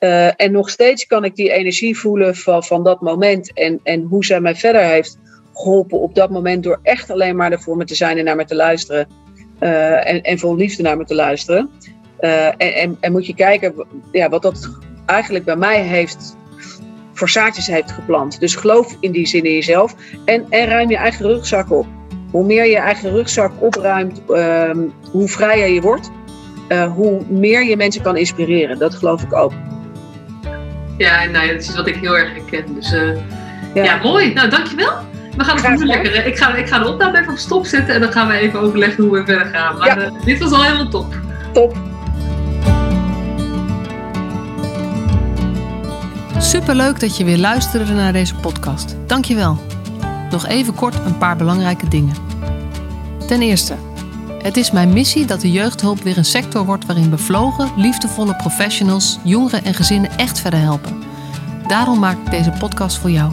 Uh, 0.00 0.40
en 0.40 0.52
nog 0.52 0.70
steeds 0.70 1.06
kan 1.06 1.24
ik 1.24 1.34
die 1.34 1.52
energie 1.52 1.98
voelen 1.98 2.36
van, 2.36 2.64
van 2.64 2.84
dat 2.84 3.00
moment. 3.00 3.52
En, 3.52 3.80
en 3.82 4.02
hoe 4.02 4.24
zij 4.24 4.40
mij 4.40 4.56
verder 4.56 4.82
heeft 4.82 5.18
geholpen 5.56 6.00
op 6.00 6.14
dat 6.14 6.30
moment 6.30 6.62
door 6.62 6.78
echt 6.82 7.10
alleen 7.10 7.36
maar 7.36 7.52
ervoor 7.52 7.76
me 7.76 7.84
te 7.84 7.94
zijn 7.94 8.18
en 8.18 8.24
naar 8.24 8.36
me 8.36 8.44
te 8.44 8.54
luisteren. 8.54 9.08
Uh, 9.60 10.08
en, 10.08 10.22
en 10.22 10.38
vol 10.38 10.56
liefde 10.56 10.82
naar 10.82 10.96
me 10.96 11.04
te 11.04 11.14
luisteren. 11.14 11.70
Uh, 12.20 12.46
en, 12.46 12.56
en, 12.56 12.96
en, 13.00 13.12
moet 13.12 13.26
je 13.26 13.34
kijken 13.34 13.86
ja, 14.12 14.28
wat 14.28 14.42
dat 14.42 14.78
eigenlijk 15.06 15.44
bij 15.44 15.56
mij 15.56 15.80
heeft 15.80 16.36
voor 17.12 17.28
zaadjes 17.28 17.66
heeft 17.66 17.90
geplant. 17.90 18.40
Dus 18.40 18.54
geloof 18.54 18.96
in 19.00 19.12
die 19.12 19.26
zin 19.26 19.44
in 19.44 19.52
jezelf 19.52 19.94
en, 20.24 20.46
en 20.50 20.66
ruim 20.66 20.90
je 20.90 20.96
eigen 20.96 21.26
rugzak 21.26 21.70
op. 21.72 21.86
Hoe 22.30 22.44
meer 22.44 22.66
je 22.66 22.76
eigen 22.76 23.10
rugzak 23.10 23.52
opruimt, 23.58 24.22
uh, 24.28 24.70
hoe 25.10 25.28
vrijer 25.28 25.68
je 25.68 25.80
wordt, 25.80 26.10
uh, 26.68 26.92
hoe 26.92 27.22
meer 27.28 27.64
je 27.64 27.76
mensen 27.76 28.02
kan 28.02 28.16
inspireren. 28.16 28.78
Dat 28.78 28.94
geloof 28.94 29.22
ik 29.22 29.32
ook. 29.32 29.52
Ja, 30.98 31.24
nou, 31.24 31.52
dat 31.52 31.60
is 31.60 31.74
wat 31.74 31.86
ik 31.86 31.96
heel 31.96 32.18
erg 32.18 32.32
herken. 32.32 32.74
Dus 32.74 32.90
ja. 33.74 33.84
ja, 33.84 33.96
mooi. 34.02 34.32
Nou, 34.32 34.48
dankjewel. 34.48 34.92
We 35.36 35.44
gaan 35.44 35.56
het 35.56 35.78
nu 35.78 35.86
lekker. 35.86 36.26
Ik 36.26 36.38
ga, 36.38 36.54
ik 36.54 36.68
ga 36.68 36.78
de 36.78 36.88
opname 36.88 37.18
even 37.18 37.32
op 37.32 37.38
stop 37.38 37.66
zetten 37.66 37.94
en 37.94 38.00
dan 38.00 38.12
gaan 38.12 38.28
we 38.28 38.34
even 38.34 38.60
overleggen 38.60 39.04
hoe 39.04 39.12
we 39.12 39.24
verder 39.24 39.46
gaan. 39.46 39.78
Maar 39.78 39.98
ja. 39.98 40.06
uh, 40.06 40.24
dit 40.24 40.38
was 40.38 40.52
al 40.52 40.62
helemaal 40.62 40.88
top. 40.88 41.14
Top. 41.52 41.76
Superleuk 46.38 47.00
dat 47.00 47.16
je 47.16 47.24
weer 47.24 47.38
luisterde 47.38 47.92
naar 47.92 48.12
deze 48.12 48.34
podcast. 48.34 48.96
Dankjewel. 49.06 49.58
Nog 50.30 50.46
even 50.46 50.74
kort 50.74 50.94
een 50.94 51.18
paar 51.18 51.36
belangrijke 51.36 51.88
dingen. 51.88 52.14
Ten 53.26 53.42
eerste, 53.42 53.74
het 54.42 54.56
is 54.56 54.70
mijn 54.70 54.92
missie 54.92 55.26
dat 55.26 55.40
de 55.40 55.50
jeugdhulp 55.50 56.02
weer 56.02 56.18
een 56.18 56.24
sector 56.24 56.64
wordt 56.64 56.86
waarin 56.86 57.10
bevlogen, 57.10 57.70
liefdevolle 57.76 58.36
professionals 58.36 59.18
jongeren 59.24 59.64
en 59.64 59.74
gezinnen 59.74 60.10
echt 60.16 60.40
verder 60.40 60.60
helpen. 60.60 61.02
Daarom 61.66 61.98
maak 61.98 62.16
ik 62.24 62.30
deze 62.30 62.50
podcast 62.50 62.98
voor 62.98 63.10
jou. 63.10 63.32